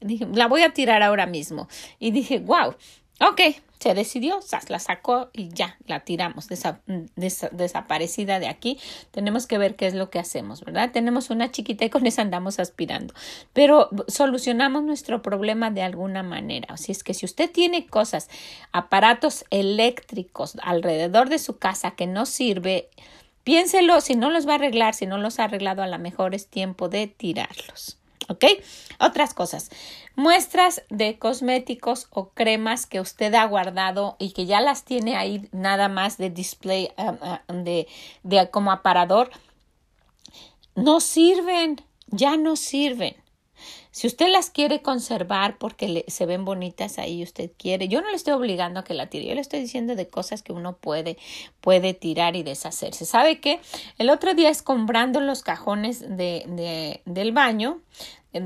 dije, 0.00 0.26
la 0.32 0.46
voy 0.46 0.62
a 0.62 0.70
tirar 0.70 1.02
ahora 1.02 1.26
mismo. 1.26 1.68
Y 1.98 2.12
dije, 2.12 2.38
wow, 2.38 2.76
ok, 3.20 3.40
se 3.80 3.94
decidió, 3.94 4.40
la 4.68 4.78
sacó 4.80 5.30
y 5.32 5.50
ya 5.50 5.76
la 5.86 6.00
tiramos 6.00 6.48
desaparecida 7.16 8.40
de 8.40 8.48
aquí. 8.48 8.78
Tenemos 9.12 9.46
que 9.46 9.58
ver 9.58 9.76
qué 9.76 9.86
es 9.86 9.94
lo 9.94 10.10
que 10.10 10.18
hacemos, 10.18 10.64
¿verdad? 10.64 10.90
Tenemos 10.90 11.30
una 11.30 11.50
chiquita 11.52 11.84
y 11.84 11.90
con 11.90 12.06
esa 12.06 12.22
andamos 12.22 12.58
aspirando, 12.58 13.14
pero 13.52 13.88
solucionamos 14.08 14.82
nuestro 14.82 15.22
problema 15.22 15.70
de 15.70 15.82
alguna 15.82 16.24
manera. 16.24 16.74
Así 16.74 16.90
es 16.90 17.04
que 17.04 17.14
si 17.14 17.24
usted 17.24 17.50
tiene 17.50 17.86
cosas, 17.86 18.28
aparatos 18.72 19.44
eléctricos 19.50 20.56
alrededor 20.62 21.28
de 21.28 21.38
su 21.38 21.58
casa 21.58 21.92
que 21.92 22.08
no 22.08 22.26
sirve, 22.26 22.88
piénselo, 23.44 24.00
si 24.00 24.16
no 24.16 24.30
los 24.30 24.48
va 24.48 24.52
a 24.52 24.56
arreglar, 24.56 24.94
si 24.94 25.06
no 25.06 25.18
los 25.18 25.38
ha 25.38 25.44
arreglado, 25.44 25.82
a 25.82 25.86
lo 25.86 25.98
mejor 25.98 26.34
es 26.34 26.48
tiempo 26.48 26.88
de 26.88 27.06
tirarlos. 27.06 27.96
¿Ok? 28.28 28.44
Otras 28.98 29.32
cosas. 29.32 29.70
Muestras 30.16 30.82
de 30.90 31.18
cosméticos 31.18 32.08
o 32.10 32.30
cremas 32.30 32.86
que 32.86 33.00
usted 33.00 33.32
ha 33.34 33.44
guardado 33.46 34.16
y 34.18 34.32
que 34.32 34.46
ya 34.46 34.60
las 34.60 34.84
tiene 34.84 35.16
ahí 35.16 35.48
nada 35.52 35.88
más 35.88 36.18
de 36.18 36.30
display 36.30 36.90
um, 36.98 37.16
uh, 37.22 37.62
de, 37.62 37.86
de 38.24 38.50
como 38.50 38.72
aparador. 38.72 39.30
No 40.74 41.00
sirven, 41.00 41.80
ya 42.08 42.36
no 42.36 42.56
sirven. 42.56 43.16
Si 43.98 44.06
usted 44.06 44.28
las 44.28 44.50
quiere 44.50 44.80
conservar 44.80 45.58
porque 45.58 46.04
se 46.06 46.24
ven 46.24 46.44
bonitas 46.44 47.00
ahí, 47.00 47.20
usted 47.20 47.50
quiere, 47.58 47.88
yo 47.88 48.00
no 48.00 48.10
le 48.10 48.14
estoy 48.14 48.32
obligando 48.32 48.78
a 48.78 48.84
que 48.84 48.94
la 48.94 49.08
tire, 49.08 49.26
yo 49.26 49.34
le 49.34 49.40
estoy 49.40 49.58
diciendo 49.58 49.96
de 49.96 50.06
cosas 50.06 50.44
que 50.44 50.52
uno 50.52 50.76
puede, 50.76 51.18
puede 51.60 51.94
tirar 51.94 52.36
y 52.36 52.44
deshacerse. 52.44 53.04
¿Sabe 53.04 53.40
qué? 53.40 53.58
El 53.98 54.10
otro 54.10 54.34
día 54.34 54.50
escombrando 54.50 55.18
los 55.18 55.42
cajones 55.42 55.98
de, 56.16 56.44
de, 56.46 57.00
del 57.06 57.32
baño, 57.32 57.80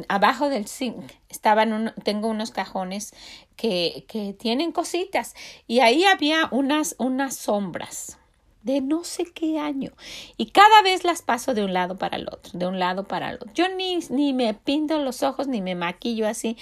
abajo 0.08 0.48
del 0.48 0.68
zinc 0.68 1.12
estaban 1.28 1.92
tengo 2.02 2.28
unos 2.28 2.50
cajones 2.50 3.12
que, 3.54 4.06
que 4.08 4.32
tienen 4.32 4.72
cositas 4.72 5.34
y 5.66 5.80
ahí 5.80 6.06
había 6.06 6.48
unas, 6.50 6.94
unas 6.96 7.36
sombras 7.36 8.16
de 8.62 8.80
no 8.80 9.04
sé 9.04 9.24
qué 9.24 9.58
año. 9.58 9.92
Y 10.36 10.46
cada 10.46 10.82
vez 10.82 11.04
las 11.04 11.22
paso 11.22 11.54
de 11.54 11.64
un 11.64 11.72
lado 11.72 11.96
para 11.98 12.16
el 12.16 12.28
otro, 12.28 12.58
de 12.58 12.66
un 12.66 12.78
lado 12.78 13.04
para 13.04 13.30
el 13.30 13.36
otro. 13.36 13.50
Yo 13.54 13.68
ni, 13.68 13.98
ni 14.10 14.32
me 14.32 14.54
pinto 14.54 14.98
los 14.98 15.22
ojos, 15.22 15.48
ni 15.48 15.60
me 15.60 15.74
maquillo 15.74 16.28
así, 16.28 16.56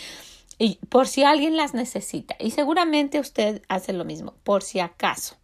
y 0.58 0.78
por 0.88 1.08
si 1.08 1.24
alguien 1.24 1.56
las 1.56 1.74
necesita. 1.74 2.36
Y 2.38 2.50
seguramente 2.50 3.18
usted 3.18 3.62
hace 3.68 3.92
lo 3.92 4.04
mismo, 4.04 4.34
por 4.44 4.62
si 4.62 4.80
acaso. 4.80 5.39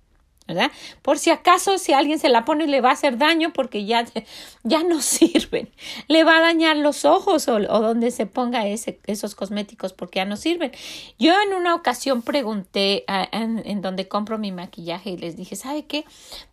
¿Verdad? 0.47 0.71
Por 1.03 1.19
si 1.19 1.31
acaso 1.31 1.79
si 1.79 1.93
alguien 1.93 2.19
se 2.19 2.29
la 2.29 2.45
pone 2.45 2.67
le 2.67 2.81
va 2.81 2.91
a 2.91 2.93
hacer 2.93 3.19
daño 3.19 3.53
porque 3.53 3.85
ya, 3.85 4.05
ya 4.63 4.83
no 4.83 5.01
sirven. 5.03 5.71
Le 6.09 6.25
va 6.25 6.39
a 6.39 6.41
dañar 6.41 6.77
los 6.77 7.05
ojos 7.05 7.49
o, 7.49 7.59
donde 7.61 8.11
se 8.11 8.27
ponga 8.27 8.67
ese, 8.67 9.01
esos 9.07 9.35
cosméticos 9.35 9.93
porque 9.93 10.19
ya 10.19 10.25
no 10.25 10.37
sirven. 10.37 10.73
Yo 11.19 11.35
en 11.43 11.55
una 11.55 11.75
ocasión 11.75 12.23
pregunté 12.23 13.05
en, 13.33 13.63
en, 13.65 13.83
donde 13.83 14.09
compro 14.09 14.39
mi 14.39 14.53
maquillaje 14.53 15.11
y 15.11 15.17
les 15.17 15.37
dije, 15.37 15.57
¿sabe 15.57 15.85
qué? 15.85 16.05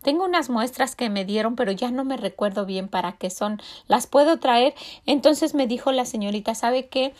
Tengo 0.02 0.24
unas 0.24 0.50
muestras 0.50 0.96
que 0.96 1.10
me 1.10 1.24
dieron 1.24 1.56
pero 1.56 1.72
ya 1.72 1.90
no 1.90 2.04
me 2.04 2.16
recuerdo 2.16 2.66
bien 2.66 2.88
para 2.88 3.12
qué 3.12 3.30
son. 3.30 3.60
¿Las 3.86 4.06
puedo 4.06 4.38
traer? 4.38 4.74
Entonces 5.06 5.54
me 5.54 5.66
dijo 5.66 5.92
la 5.92 6.04
señorita, 6.04 6.54
¿sabe 6.54 6.88
qué? 6.88 7.14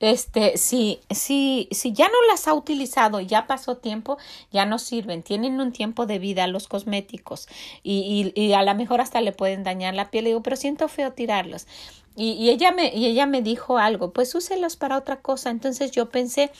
este, 0.00 0.56
si, 0.56 1.00
si, 1.10 1.68
si 1.70 1.92
ya 1.92 2.06
no 2.06 2.14
las 2.30 2.46
ha 2.46 2.54
utilizado, 2.54 3.20
ya 3.20 3.46
pasó 3.46 3.76
tiempo, 3.76 4.18
ya 4.52 4.64
no 4.64 4.78
sirven, 4.78 5.22
tienen 5.22 5.60
un 5.60 5.72
tiempo 5.72 6.06
de 6.06 6.17
vida 6.18 6.46
los 6.46 6.68
cosméticos 6.68 7.48
y, 7.82 8.32
y, 8.34 8.52
a 8.52 8.62
lo 8.62 8.74
mejor 8.74 9.00
hasta 9.00 9.20
le 9.20 9.32
pueden 9.32 9.64
dañar 9.64 9.94
la 9.94 10.10
piel. 10.10 10.24
Le 10.24 10.30
digo, 10.30 10.42
pero 10.42 10.56
siento 10.56 10.88
feo 10.88 11.12
tirarlos. 11.12 11.66
Y, 12.16 12.32
y, 12.32 12.50
ella 12.50 12.72
me, 12.72 12.94
y 12.94 13.06
ella 13.06 13.26
me 13.26 13.42
dijo 13.42 13.78
algo, 13.78 14.12
pues 14.12 14.34
úselos 14.34 14.76
para 14.76 14.96
otra 14.96 15.20
cosa. 15.20 15.50
Entonces 15.50 15.90
yo 15.90 16.10
pensé, 16.10 16.50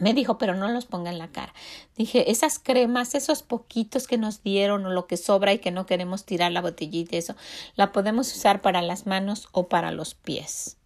me 0.00 0.14
dijo, 0.14 0.38
pero 0.38 0.54
no 0.54 0.68
los 0.68 0.86
ponga 0.86 1.10
en 1.10 1.18
la 1.18 1.28
cara. 1.28 1.52
Dije, 1.96 2.30
esas 2.30 2.58
cremas, 2.58 3.14
esos 3.14 3.42
poquitos 3.42 4.06
que 4.06 4.18
nos 4.18 4.42
dieron 4.42 4.86
o 4.86 4.90
lo 4.90 5.06
que 5.06 5.16
sobra 5.16 5.52
y 5.52 5.58
que 5.58 5.70
no 5.70 5.86
queremos 5.86 6.24
tirar 6.24 6.52
la 6.52 6.60
botellita, 6.60 7.16
eso, 7.16 7.34
la 7.74 7.92
podemos 7.92 8.34
usar 8.34 8.60
para 8.60 8.82
las 8.82 9.06
manos 9.06 9.48
o 9.52 9.68
para 9.68 9.90
los 9.90 10.14
pies. 10.14 10.77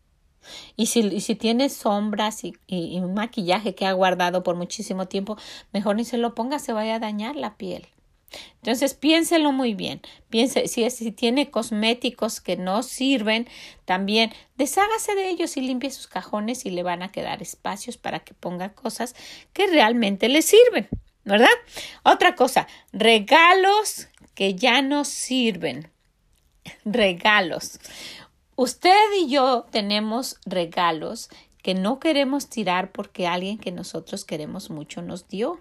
Y 0.76 0.86
si, 0.86 1.20
si 1.20 1.34
tiene 1.34 1.68
sombras 1.68 2.44
y, 2.44 2.54
y, 2.66 3.00
maquillaje 3.00 3.74
que 3.74 3.86
ha 3.86 3.92
guardado 3.92 4.42
por 4.42 4.56
muchísimo 4.56 5.06
tiempo, 5.06 5.36
mejor 5.72 5.96
ni 5.96 6.04
se 6.04 6.18
lo 6.18 6.34
ponga, 6.34 6.58
se 6.58 6.72
vaya 6.72 6.96
a 6.96 6.98
dañar 6.98 7.36
la 7.36 7.56
piel. 7.56 7.86
Entonces 8.56 8.94
piénselo 8.94 9.52
muy 9.52 9.74
bien. 9.74 10.00
Piense 10.30 10.68
si, 10.68 10.88
si 10.90 11.12
tiene 11.12 11.50
cosméticos 11.50 12.40
que 12.40 12.56
no 12.56 12.82
sirven, 12.82 13.48
también 13.84 14.32
deshágase 14.56 15.14
de 15.14 15.28
ellos 15.28 15.56
y 15.56 15.60
limpie 15.60 15.90
sus 15.90 16.06
cajones 16.06 16.64
y 16.64 16.70
le 16.70 16.82
van 16.82 17.02
a 17.02 17.10
quedar 17.10 17.42
espacios 17.42 17.96
para 17.96 18.20
que 18.20 18.34
ponga 18.34 18.72
cosas 18.72 19.14
que 19.52 19.66
realmente 19.66 20.28
le 20.28 20.42
sirven, 20.42 20.88
¿verdad? 21.24 21.48
Otra 22.04 22.34
cosa, 22.34 22.66
regalos 22.92 24.08
que 24.34 24.54
ya 24.54 24.82
no 24.82 25.04
sirven. 25.04 25.90
Regalos. 26.84 27.80
Usted 28.62 28.94
y 29.18 29.28
yo 29.28 29.66
tenemos 29.72 30.38
regalos 30.46 31.28
que 31.64 31.74
no 31.74 31.98
queremos 31.98 32.48
tirar 32.48 32.92
porque 32.92 33.26
alguien 33.26 33.58
que 33.58 33.72
nosotros 33.72 34.24
queremos 34.24 34.70
mucho 34.70 35.02
nos 35.02 35.26
dio. 35.26 35.58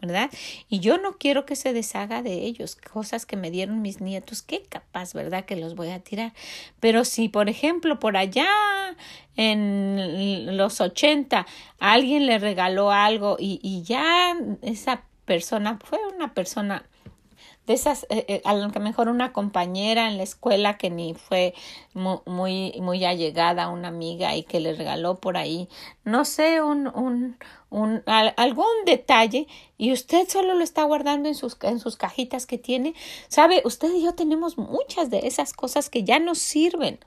¿verdad? 0.00 0.30
Y 0.68 0.78
yo 0.78 0.98
no 0.98 1.18
quiero 1.18 1.44
que 1.44 1.56
se 1.56 1.72
deshaga 1.72 2.22
de 2.22 2.34
ellos, 2.44 2.76
cosas 2.76 3.26
que 3.26 3.36
me 3.36 3.50
dieron 3.50 3.82
mis 3.82 4.00
nietos, 4.00 4.42
qué 4.42 4.62
capaz, 4.62 5.14
¿verdad? 5.14 5.46
Que 5.46 5.56
los 5.56 5.74
voy 5.74 5.88
a 5.88 5.98
tirar. 5.98 6.32
Pero 6.78 7.04
si, 7.04 7.28
por 7.28 7.48
ejemplo, 7.48 7.98
por 7.98 8.16
allá 8.16 8.46
en 9.34 10.56
los 10.56 10.80
ochenta 10.80 11.44
alguien 11.80 12.26
le 12.26 12.38
regaló 12.38 12.92
algo 12.92 13.36
y, 13.40 13.58
y 13.64 13.82
ya 13.82 14.36
esa 14.62 15.02
persona 15.24 15.80
fue 15.82 15.98
una 16.14 16.34
persona 16.34 16.88
de 17.68 17.74
esas, 17.74 18.04
eh, 18.08 18.24
eh, 18.28 18.42
a 18.44 18.54
lo 18.54 18.68
mejor 18.80 19.08
una 19.08 19.32
compañera 19.32 20.08
en 20.08 20.16
la 20.16 20.22
escuela 20.22 20.78
que 20.78 20.88
ni 20.88 21.12
fue 21.12 21.54
muy, 21.92 22.72
muy, 22.80 23.04
allegada, 23.04 23.68
una 23.68 23.88
amiga 23.88 24.34
y 24.34 24.42
que 24.42 24.58
le 24.58 24.72
regaló 24.72 25.16
por 25.16 25.36
ahí, 25.36 25.68
no 26.02 26.24
sé, 26.24 26.62
un, 26.62 26.88
un, 26.88 27.36
un, 27.68 28.02
algún 28.06 28.66
detalle 28.86 29.46
y 29.76 29.92
usted 29.92 30.26
solo 30.28 30.54
lo 30.54 30.64
está 30.64 30.82
guardando 30.84 31.28
en 31.28 31.34
sus, 31.34 31.58
en 31.60 31.78
sus 31.78 31.96
cajitas 31.96 32.46
que 32.46 32.56
tiene. 32.56 32.94
Sabe, 33.28 33.60
usted 33.64 33.92
y 33.94 34.02
yo 34.02 34.14
tenemos 34.14 34.56
muchas 34.56 35.10
de 35.10 35.26
esas 35.26 35.52
cosas 35.52 35.90
que 35.90 36.04
ya 36.04 36.18
no 36.18 36.34
sirven. 36.34 36.98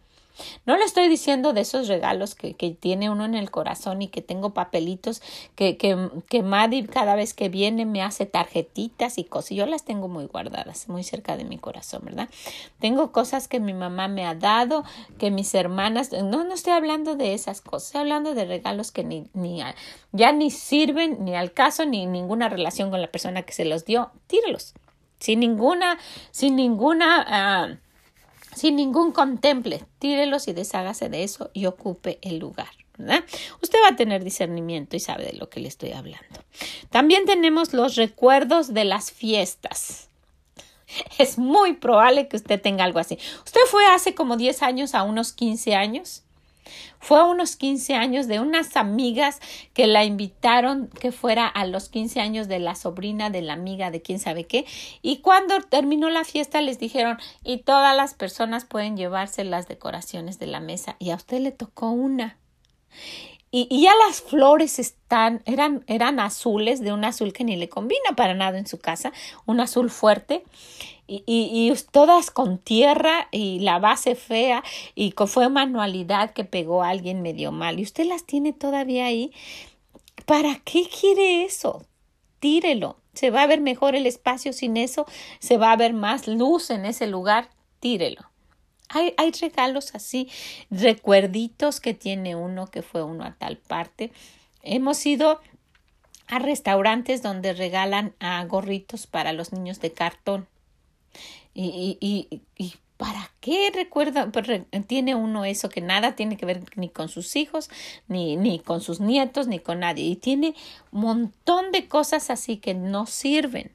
No 0.65 0.78
le 0.78 0.84
estoy 0.84 1.08
diciendo 1.08 1.54
de 1.54 1.62
esos 1.62 1.88
regalos 1.88 2.36
que, 2.36 2.54
que 2.54 2.72
tiene 2.72 3.10
uno 3.10 3.26
en 3.26 3.36
el 3.36 3.52
corazón 3.52 4.02
y 4.02 4.08
que 4.08 4.22
tengo 4.22 4.54
papelitos 4.54 5.22
que, 5.56 5.78
que, 5.78 6.10
que 6.30 6.44
Maddie 6.44 6.88
cada 6.88 7.15
vez 7.15 7.34
que 7.34 7.50
viene 7.50 7.86
me 7.86 8.02
hace 8.02 8.26
tarjetitas 8.26 9.17
y 9.17 9.24
cosas. 9.24 9.52
Yo 9.52 9.65
las 9.65 9.84
tengo 9.84 10.08
muy 10.08 10.26
guardadas, 10.26 10.89
muy 10.89 11.04
cerca 11.04 11.38
de 11.38 11.44
mi 11.44 11.58
corazón, 11.58 12.02
¿verdad? 12.04 12.30
Tengo 12.80 13.12
cosas 13.12 13.48
que 13.48 13.60
mi 13.60 13.74
mamá 13.74 14.08
me 14.08 14.26
ha 14.26 14.36
dado, 14.36 14.84
que 15.17 15.32
mis 15.32 15.54
hermanas, 15.54 16.12
no, 16.12 16.44
no 16.44 16.54
estoy 16.54 16.74
hablando 16.74 17.15
de 17.15 17.34
esas 17.34 17.62
cosas, 17.62 17.88
estoy 17.88 18.02
hablando 18.02 18.34
de 18.34 18.46
regalos 18.46 18.91
que 18.91 19.04
ni, 19.04 19.28
ni 19.34 19.62
ya 20.12 20.32
ni 20.32 20.52
sirven 20.52 21.24
ni 21.24 21.36
al 21.36 21.54
caso 21.54 21.86
ni 21.86 22.06
ninguna 22.06 22.50
relación 22.50 22.89
con 22.89 23.02
la 23.02 23.12
persona 23.12 23.44
que 23.44 23.54
se 23.54 23.65
los 23.65 23.86
dio. 23.86 24.12
Tírelos. 24.28 24.74
Sin 25.20 25.39
ninguna, 25.39 26.00
sin 26.32 26.56
ninguna, 26.56 27.26
ah, 27.28 27.78
sin 28.56 28.76
ningún 28.76 29.12
contemple, 29.12 29.84
tírelos 30.00 30.48
y 30.48 30.54
deshágase 30.54 31.10
de 31.10 31.24
eso 31.24 31.50
y 31.54 31.66
ocupe 31.66 32.20
el 32.22 32.40
lugar. 32.40 32.70
Usted 33.62 33.80
va 33.84 33.90
a 33.90 33.96
tener 33.96 34.24
discernimiento 34.24 34.96
y 34.96 35.00
sabe 35.00 35.26
de 35.26 35.34
lo 35.34 35.50
que 35.50 35.60
le 35.60 35.68
estoy 35.68 35.92
hablando. 35.92 36.44
También 36.90 37.26
tenemos 37.26 37.74
los 37.74 37.96
recuerdos 37.96 38.74
de 38.74 38.86
las 38.86 39.12
fiestas. 39.12 40.10
Es 41.18 41.38
muy 41.38 41.74
probable 41.74 42.28
que 42.28 42.36
usted 42.36 42.62
tenga 42.62 42.84
algo 42.84 43.00
así. 43.00 43.18
Usted 43.46 43.62
fue 43.68 43.86
hace 43.88 44.14
como 44.14 44.38
10 44.38 44.62
años 44.62 44.94
a 44.94 45.04
unos 45.04 45.34
15 45.34 45.74
años 45.74 46.24
fue 47.02 47.20
a 47.20 47.26
unos 47.26 47.56
15 47.56 47.96
años 47.96 48.28
de 48.28 48.40
unas 48.40 48.78
amigas 48.78 49.40
que 49.74 49.88
la 49.88 50.06
invitaron 50.06 50.88
que 50.88 51.12
fuera 51.12 51.48
a 51.48 51.66
los 51.66 51.90
15 51.90 52.22
años 52.22 52.48
de 52.48 52.60
la 52.60 52.76
sobrina 52.76 53.30
de 53.30 53.42
la 53.42 53.54
amiga 53.54 53.92
de 53.92 54.02
quién 54.02 54.20
sabe 54.20 54.46
qué. 54.46 54.66
Y 55.02 55.18
cuando 55.18 55.60
terminó 55.62 56.10
la 56.10 56.24
fiesta 56.24 56.62
les 56.62 56.80
dijeron 56.80 57.18
y 57.44 57.58
todas 57.58 57.98
las 57.98 58.14
personas 58.14 58.66
pueden 58.66 58.96
llevarse 58.96 59.44
las 59.44 59.68
decoraciones 59.68 60.40
de 60.40 60.48
la 60.48 60.60
mesa 60.60 60.96
y 61.00 61.10
a 61.10 61.16
usted 61.16 61.40
le 61.40 61.52
tocó 61.52 61.90
una. 61.90 62.38
Y, 63.54 63.68
y, 63.70 63.84
ya 63.84 63.92
las 64.08 64.22
flores 64.22 64.80
están, 64.80 65.42
eran, 65.46 65.84
eran 65.88 66.22
azules, 66.22 66.80
de 66.80 66.94
un 66.94 67.04
azul 67.04 67.34
que 67.34 67.44
ni 67.44 67.58
le 67.58 67.68
combina 67.68 68.16
para 68.16 68.34
nada 68.34 68.58
en 68.58 68.66
su 68.66 68.80
casa, 68.80 69.12
un 69.46 69.60
azul 69.60 69.90
fuerte 69.90 70.46
y, 71.12 71.24
y, 71.26 71.74
todas 71.91 72.32
con 72.32 72.58
tierra 72.58 73.28
y 73.32 73.60
la 73.60 73.80
base 73.80 74.15
fea 74.15 74.63
y 74.95 75.12
fue 75.12 75.50
manualidad 75.50 76.32
que 76.32 76.45
pegó 76.45 76.84
alguien 76.84 77.21
medio 77.21 77.52
mal 77.52 77.80
y 77.80 77.84
usted 77.84 78.06
las 78.06 78.26
tiene 78.26 78.54
todavía 78.54 79.06
ahí. 79.06 79.34
¿Para 80.26 80.62
qué 80.63 80.88
quiere 80.88 81.43
eso? 81.43 81.86
Tírelo. 82.39 82.97
Se 83.13 83.30
va 83.30 83.43
a 83.43 83.47
ver 83.47 83.60
mejor 83.60 83.95
el 83.95 84.08
espacio 84.08 84.54
sin 84.54 84.78
eso, 84.78 85.06
se 85.39 85.58
va 85.58 85.74
a 85.74 85.76
ver 85.76 85.91
más 85.93 86.30
luz 86.30 86.69
en 86.69 86.86
ese 86.86 87.08
lugar, 87.08 87.50
tírelo. 87.82 88.21
Hay, 88.88 89.13
hay 89.17 89.32
regalos 89.32 89.93
así, 89.95 90.30
recuerditos 90.69 91.82
que 91.82 91.93
tiene 91.93 92.38
uno 92.38 92.67
que 92.67 92.84
fue 92.84 93.04
uno 93.04 93.26
a 93.26 93.36
tal 93.36 93.58
parte. 93.58 94.13
Hemos 94.63 95.06
ido 95.06 95.41
a 96.28 96.39
restaurantes 96.39 97.21
donde 97.21 97.52
regalan 97.52 98.15
a 98.21 98.43
gorritos 98.45 99.08
para 99.08 99.34
los 99.34 99.52
niños 99.52 99.82
de 99.82 99.91
cartón 99.91 100.47
y, 101.54 101.97
y, 102.00 102.41
y, 102.58 102.74
¿para 102.97 103.32
qué 103.39 103.71
recuerda? 103.74 104.32
Pues, 104.32 104.47
tiene 104.88 105.15
uno 105.15 105.43
eso 105.45 105.69
que 105.69 105.82
nada 105.82 106.15
tiene 106.15 106.38
que 106.38 106.45
ver 106.45 106.63
ni 106.76 106.89
con 106.89 107.10
sus 107.10 107.36
hijos, 107.36 107.69
ni, 108.08 108.38
ni 108.38 108.60
con 108.60 108.82
sus 108.82 109.00
nietos, 109.00 109.47
ni 109.47 109.60
con 109.60 109.80
nadie. 109.80 110.06
Y 110.06 110.15
tiene 110.15 110.56
un 110.91 111.02
montón 111.02 111.71
de 111.71 111.88
cosas 111.88 112.30
así 112.30 112.58
que 112.58 112.74
no 112.74 113.06
sirven. 113.08 113.71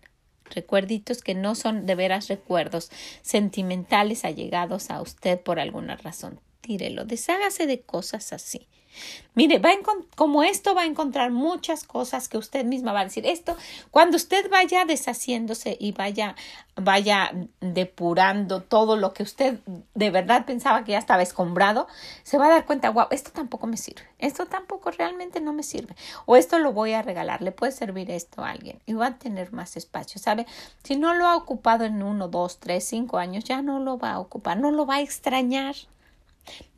Recuerditos 0.51 1.23
que 1.23 1.35
no 1.35 1.55
son 1.57 1.87
de 1.87 1.97
veras 1.97 2.29
recuerdos 2.29 2.91
sentimentales 3.23 4.25
allegados 4.25 4.91
a 4.91 5.03
usted 5.03 5.41
por 5.41 5.59
alguna 5.59 5.97
razón. 5.97 6.41
Tírelo, 6.61 7.05
deshágase 7.05 7.67
de 7.67 7.81
cosas 7.81 8.33
así. 8.33 8.69
Mire, 9.37 9.59
va 9.59 9.71
como 10.15 10.43
esto 10.43 10.75
va 10.75 10.83
a 10.83 10.87
encontrar 10.87 11.31
muchas 11.31 11.85
cosas 11.85 12.27
que 12.27 12.39
usted 12.39 12.65
misma 12.65 12.95
va 12.95 13.01
a 13.01 13.05
decir. 13.05 13.27
Esto, 13.27 13.55
cuando 13.91 14.17
usted 14.17 14.49
vaya 14.51 14.87
deshaciéndose 14.87 15.77
y 15.79 15.93
vaya, 15.93 16.35
vaya 16.75 17.33
depurando 17.61 18.63
todo 18.63 18.97
lo 18.97 19.13
que 19.13 19.23
usted 19.23 19.59
de 19.95 20.11
verdad 20.11 20.47
pensaba 20.47 20.85
que 20.85 20.93
ya 20.93 20.99
estaba 20.99 21.23
escombrado, 21.23 21.87
se 22.23 22.39
va 22.39 22.47
a 22.47 22.49
dar 22.49 22.65
cuenta, 22.65 22.89
wow, 22.89 23.09
esto 23.11 23.31
tampoco 23.31 23.67
me 23.67 23.77
sirve. 23.77 24.09
Esto 24.19 24.47
tampoco 24.47 24.91
realmente 24.91 25.43
no 25.43 25.53
me 25.53 25.63
sirve. 25.63 25.95
O 26.25 26.37
esto 26.37 26.59
lo 26.59 26.73
voy 26.73 26.95
a 26.95 27.03
regalar. 27.03 27.43
Le 27.43 27.53
puede 27.53 27.73
servir 27.73 28.11
esto 28.11 28.43
a 28.43 28.53
alguien 28.53 28.81
y 28.87 28.95
va 28.95 29.09
a 29.09 29.19
tener 29.19 29.53
más 29.53 29.77
espacio. 29.77 30.19
¿Sabe? 30.19 30.47
Si 30.83 30.97
no 30.97 31.13
lo 31.13 31.27
ha 31.27 31.37
ocupado 31.37 31.85
en 31.85 32.03
uno, 32.03 32.29
dos, 32.29 32.59
tres, 32.59 32.85
cinco 32.85 33.19
años, 33.19 33.45
ya 33.45 33.61
no 33.61 33.81
lo 33.81 33.99
va 33.99 34.13
a 34.13 34.19
ocupar. 34.19 34.57
No 34.57 34.71
lo 34.71 34.87
va 34.87 34.95
a 34.95 35.01
extrañar. 35.03 35.75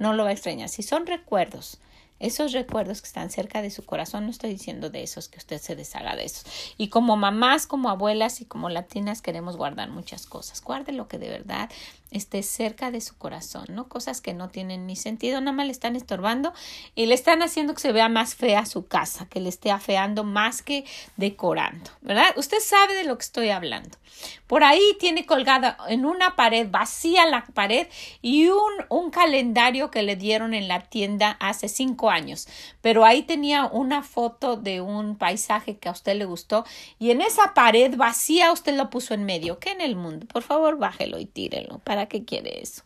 No 0.00 0.12
lo 0.12 0.24
va 0.24 0.31
a 0.31 0.33
extrañar. 0.33 0.68
Si 0.68 0.83
son 0.83 1.07
recuerdos 1.07 1.78
esos 2.20 2.52
recuerdos 2.52 3.00
que 3.00 3.07
están 3.07 3.31
cerca 3.31 3.62
de 3.62 3.70
su 3.70 3.85
corazón, 3.85 4.24
no 4.24 4.31
estoy 4.31 4.50
diciendo 4.50 4.90
de 4.90 5.02
esos, 5.02 5.28
que 5.28 5.38
usted 5.38 5.61
se 5.61 5.76
deshaga 5.76 6.16
de 6.16 6.24
esos. 6.24 6.44
Y 6.76 6.88
como 6.88 7.16
mamás, 7.16 7.66
como 7.66 7.90
abuelas 7.90 8.40
y 8.40 8.44
como 8.44 8.68
latinas 8.68 9.22
queremos 9.22 9.57
guardar 9.57 9.90
muchas 9.90 10.26
cosas. 10.26 10.62
Guarde 10.62 10.92
lo 10.92 11.09
que 11.09 11.18
de 11.18 11.28
verdad 11.28 11.70
esté 12.11 12.42
cerca 12.42 12.90
de 12.90 13.01
su 13.01 13.16
corazón, 13.16 13.66
¿no? 13.71 13.88
Cosas 13.88 14.21
que 14.21 14.35
no 14.35 14.49
tienen 14.49 14.87
ni 14.87 14.97
sentido, 14.97 15.40
nada 15.40 15.53
más 15.53 15.66
le 15.66 15.73
están 15.73 15.97
estorbando 15.97 16.53
y 16.94 17.07
le 17.07 17.14
están 17.14 17.42
haciendo 17.42 17.75
que 17.75 17.81
se 17.81 17.92
vea 17.92 18.09
más 18.09 18.35
fea 18.35 18.66
su 18.66 18.87
casa, 18.87 19.27
que 19.29 19.40
le 19.40 19.49
esté 19.49 19.71
afeando 19.71 20.25
más 20.25 20.62
que 20.62 20.85
decorando, 21.16 21.90
¿verdad? 22.01 22.35
Usted 22.37 22.59
sabe 22.61 22.94
de 22.94 23.05
lo 23.05 23.16
que 23.18 23.25
estoy 23.25 23.51
hablando. 23.51 23.99
Por 24.47 24.64
ahí 24.64 24.97
tiene 24.99 25.27
colgada 25.27 25.77
en 25.88 26.05
una 26.05 26.35
pared, 26.35 26.68
vacía 26.71 27.27
la 27.27 27.44
pared 27.47 27.87
y 28.23 28.49
un, 28.49 28.73
un 28.88 29.11
calendario 29.11 29.90
que 29.90 30.03
le 30.03 30.16
dieron 30.16 30.55
en 30.55 30.68
la 30.68 30.81
tienda 30.88 31.37
hace 31.40 31.68
cinco 31.68 32.11
años. 32.11 32.49
Pero 32.81 33.05
ahí 33.05 33.23
tenía 33.23 33.66
una 33.66 34.03
foto 34.03 34.57
de 34.57 34.81
un 34.81 35.16
paisaje 35.16 35.77
que 35.77 35.88
a 35.88 35.92
usted 35.92 36.16
le 36.16 36.25
gustó 36.25 36.64
y 36.99 37.11
en 37.11 37.21
esa 37.21 37.55
pared 37.55 37.94
vacía 37.97 38.53
usted 38.53 38.77
lo 38.77 38.90
puso 38.90 39.14
en 39.14 39.25
medio. 39.25 39.59
¿Qué 39.59 39.71
en 39.71 39.81
el 39.81 39.97
mundo? 39.97 40.27
Por 40.27 40.42
favor, 40.42 40.79
bájelo 40.79 41.18
y 41.18 41.27
tírelo. 41.27 41.81
¿Para 41.81 41.98
qué 42.07 42.25
quiere 42.25 42.61
eso? 42.63 42.83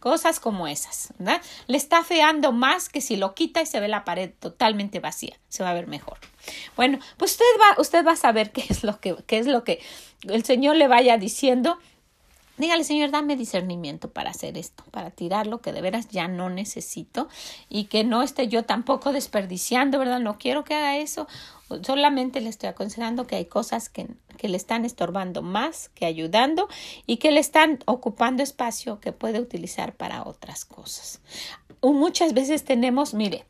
Cosas 0.00 0.40
como 0.40 0.66
esas, 0.66 1.12
¿verdad? 1.18 1.40
Le 1.66 1.76
está 1.76 2.04
feando 2.04 2.52
más 2.52 2.88
que 2.88 3.00
si 3.00 3.16
lo 3.16 3.34
quita 3.34 3.62
y 3.62 3.66
se 3.66 3.80
ve 3.80 3.88
la 3.88 4.04
pared 4.04 4.30
totalmente 4.38 5.00
vacía. 5.00 5.38
Se 5.48 5.62
va 5.62 5.70
a 5.70 5.74
ver 5.74 5.86
mejor. 5.86 6.18
Bueno, 6.76 6.98
pues 7.16 7.32
usted 7.32 7.44
va, 7.60 7.80
usted 7.80 8.04
va 8.04 8.12
a 8.12 8.16
saber 8.16 8.52
qué 8.52 8.64
es 8.68 8.84
lo 8.84 9.00
que, 9.00 9.16
qué 9.26 9.38
es 9.38 9.46
lo 9.46 9.64
que 9.64 9.80
el 10.28 10.44
Señor 10.44 10.76
le 10.76 10.88
vaya 10.88 11.16
diciendo 11.16 11.78
Dígale, 12.62 12.84
Señor, 12.84 13.10
dame 13.10 13.34
discernimiento 13.34 14.12
para 14.12 14.30
hacer 14.30 14.56
esto, 14.56 14.84
para 14.92 15.10
tirar 15.10 15.48
lo 15.48 15.60
que 15.60 15.72
de 15.72 15.80
veras 15.80 16.06
ya 16.10 16.28
no 16.28 16.48
necesito 16.48 17.28
y 17.68 17.86
que 17.86 18.04
no 18.04 18.22
esté 18.22 18.46
yo 18.46 18.62
tampoco 18.62 19.12
desperdiciando, 19.12 19.98
¿verdad? 19.98 20.20
No 20.20 20.38
quiero 20.38 20.62
que 20.62 20.74
haga 20.74 20.96
eso. 20.96 21.26
Solamente 21.84 22.40
le 22.40 22.48
estoy 22.48 22.68
aconsejando 22.68 23.26
que 23.26 23.34
hay 23.34 23.46
cosas 23.46 23.88
que, 23.88 24.06
que 24.38 24.48
le 24.48 24.56
están 24.56 24.84
estorbando 24.84 25.42
más 25.42 25.88
que 25.88 26.06
ayudando 26.06 26.68
y 27.04 27.16
que 27.16 27.32
le 27.32 27.40
están 27.40 27.80
ocupando 27.84 28.44
espacio 28.44 29.00
que 29.00 29.10
puede 29.10 29.40
utilizar 29.40 29.96
para 29.96 30.22
otras 30.22 30.64
cosas. 30.64 31.20
Muchas 31.82 32.32
veces 32.32 32.62
tenemos, 32.62 33.12
mire, 33.12 33.44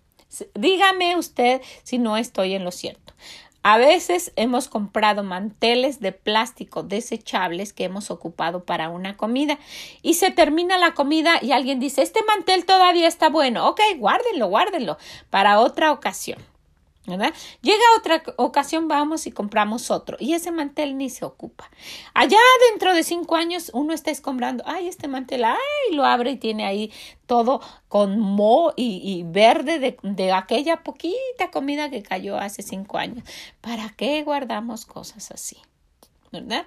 dígame 0.55 1.17
usted 1.19 1.61
si 1.83 1.99
no 1.99 2.17
estoy 2.17 2.55
en 2.55 2.65
lo 2.65 2.71
cierto. 2.71 3.13
A 3.65 3.79
veces 3.79 4.33
hemos 4.35 4.69
comprado 4.69 5.23
manteles 5.23 6.01
de 6.01 6.11
plástico 6.11 6.83
desechables 6.83 7.73
que 7.73 7.85
hemos 7.85 8.11
ocupado 8.11 8.65
para 8.65 8.89
una 8.89 9.17
comida 9.17 9.59
y 10.03 10.15
se 10.15 10.33
termina 10.33 10.79
la 10.79 10.95
comida 10.95 11.39
y 11.41 11.53
alguien 11.53 11.79
dice, 11.79 12.03
este 12.03 12.25
mantel 12.25 12.65
todavía 12.65 13.07
está 13.07 13.29
bueno. 13.29 13.69
Ok, 13.69 13.81
guárdenlo, 13.99 14.49
guárdenlo 14.49 14.99
para 15.31 15.61
otra 15.61 15.93
ocasión. 15.93 16.39
Llega 17.05 17.83
otra 17.99 18.23
ocasión, 18.37 18.87
vamos 18.87 19.27
y 19.27 19.33
compramos 19.33 19.91
otro 19.91 20.17
y 20.21 20.35
ese 20.35 20.53
mantel 20.53 20.97
ni 20.97 21.11
se 21.11 21.25
ocupa. 21.25 21.69
Allá 22.15 22.39
dentro 22.71 22.95
de 22.95 23.03
cinco 23.03 23.35
años 23.35 23.73
uno 23.75 23.93
está 23.93 24.13
escombrando, 24.13 24.63
ay, 24.67 24.87
este 24.87 25.09
mantel, 25.09 25.45
ay, 25.45 25.57
lo 25.95 26.05
abre 26.05 26.31
y 26.33 26.37
tiene 26.37 26.65
ahí 26.65 26.93
todo 27.27 27.61
con 27.89 28.21
mo 28.21 28.73
y, 28.77 29.25
verde 29.27 29.81
de, 29.81 29.97
de, 30.03 30.33
aquella 30.33 30.85
poquita 30.85 31.51
comida 31.53 31.91
que 31.91 32.05
cayó 32.05 32.39
hace 32.39 32.63
cinco 32.63 32.99
años. 32.99 33.25
¿Para 33.61 33.89
qué 33.91 34.23
guardamos 34.23 34.87
cosas 34.87 35.33
así? 35.33 35.57
¿Verdad? 36.33 36.65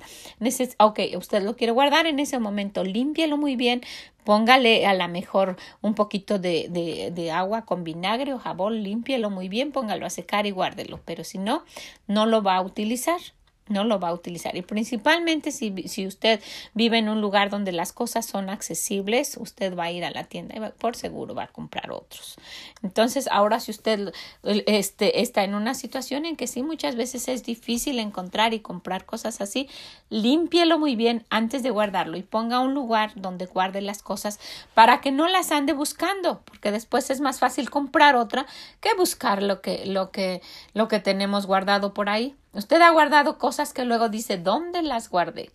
ok, 0.77 0.99
usted 1.17 1.43
lo 1.43 1.55
quiere 1.55 1.73
guardar 1.73 2.05
en 2.05 2.19
ese 2.19 2.39
momento, 2.39 2.83
límpielo 2.83 3.37
muy 3.37 3.55
bien, 3.55 3.81
póngale 4.23 4.85
a 4.85 4.93
la 4.93 5.07
mejor 5.07 5.57
un 5.81 5.95
poquito 5.95 6.39
de, 6.39 6.67
de, 6.69 7.11
de, 7.11 7.31
agua 7.31 7.65
con 7.65 7.83
vinagre 7.83 8.33
o 8.33 8.39
jabón, 8.39 8.83
límpielo 8.83 9.29
muy 9.29 9.49
bien, 9.49 9.71
póngalo 9.71 10.05
a 10.05 10.09
secar 10.09 10.45
y 10.45 10.51
guárdelo, 10.51 10.99
pero 11.05 11.23
si 11.23 11.37
no, 11.37 11.63
no 12.07 12.25
lo 12.25 12.43
va 12.43 12.55
a 12.55 12.61
utilizar. 12.61 13.19
No 13.67 13.83
lo 13.83 13.99
va 13.99 14.09
a 14.09 14.13
utilizar. 14.13 14.55
Y 14.55 14.61
principalmente 14.61 15.51
si, 15.51 15.73
si, 15.87 16.05
usted 16.05 16.41
vive 16.73 16.99
en 16.99 17.09
un 17.09 17.21
lugar 17.21 17.49
donde 17.49 17.71
las 17.71 17.93
cosas 17.93 18.25
son 18.25 18.49
accesibles, 18.49 19.37
usted 19.37 19.75
va 19.75 19.85
a 19.85 19.91
ir 19.91 20.05
a 20.05 20.11
la 20.11 20.25
tienda 20.25 20.55
y 20.55 20.79
por 20.79 20.95
seguro 20.95 21.33
va 21.33 21.43
a 21.43 21.47
comprar 21.47 21.91
otros. 21.91 22.35
Entonces, 22.83 23.27
ahora 23.31 23.59
si 23.59 23.71
usted 23.71 24.13
este, 24.43 25.21
está 25.21 25.43
en 25.43 25.55
una 25.55 25.73
situación 25.73 26.25
en 26.25 26.35
que 26.35 26.47
sí 26.47 26.61
muchas 26.61 26.95
veces 26.95 27.27
es 27.27 27.43
difícil 27.43 27.99
encontrar 27.99 28.53
y 28.53 28.59
comprar 28.59 29.05
cosas 29.05 29.41
así, 29.41 29.67
límpielo 30.09 30.77
muy 30.77 30.95
bien 30.95 31.25
antes 31.29 31.63
de 31.63 31.71
guardarlo 31.71 32.17
y 32.17 32.23
ponga 32.23 32.59
un 32.59 32.75
lugar 32.75 33.11
donde 33.15 33.47
guarde 33.47 33.81
las 33.81 34.03
cosas 34.03 34.39
para 34.75 35.01
que 35.01 35.11
no 35.11 35.27
las 35.27 35.51
ande 35.51 35.73
buscando, 35.73 36.41
porque 36.45 36.71
después 36.71 37.09
es 37.09 37.19
más 37.19 37.39
fácil 37.39 37.69
comprar 37.69 38.15
otra 38.15 38.45
que 38.79 38.93
buscar 38.95 39.41
lo 39.41 39.61
que, 39.61 39.85
lo 39.85 40.11
que, 40.11 40.41
lo 40.73 40.87
que 40.87 40.99
tenemos 40.99 41.47
guardado 41.47 41.93
por 41.93 42.09
ahí. 42.09 42.35
Usted 42.55 42.81
ha 42.81 42.91
guardado 42.91 43.37
cosas 43.37 43.73
que 43.73 43.83
luego 43.83 44.07
dice, 44.07 44.37
¿dónde 44.37 44.81
las 44.81 45.09
guardé? 45.09 45.51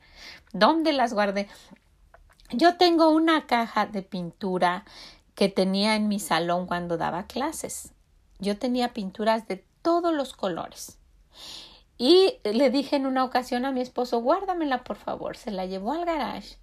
¿Dónde 0.53 0.93
las 0.93 1.15
guardé? 1.15 1.49
Yo 2.51 2.77
tengo 2.77 3.09
una 3.09 3.47
caja 3.47 3.87
de 3.87 4.03
pintura 4.03 4.85
que 5.35 5.49
tenía 5.49 5.97
en 5.97 6.09
mi 6.09 6.21
salón 6.21 6.67
cuando 6.67 6.99
daba 6.99 7.27
clases. 7.27 7.95
Yo 8.39 8.59
tenía 8.59 8.93
pinturas 8.93 9.49
de 9.49 9.65
todos 9.81 10.13
los 10.13 10.35
colores. 10.35 10.99
Y 11.97 12.39
le 12.45 12.69
dije 12.69 12.97
en 12.97 13.07
una 13.07 13.25
ocasión 13.25 13.65
a 13.65 13.73
mi 13.73 13.81
esposo, 13.81 14.21
guárdamela 14.21 14.85
por 14.85 14.97
favor. 14.97 15.39
Se 15.39 15.51
la 15.51 15.65
llevó 15.65 15.93
al 15.93 16.05
garage 16.05 16.59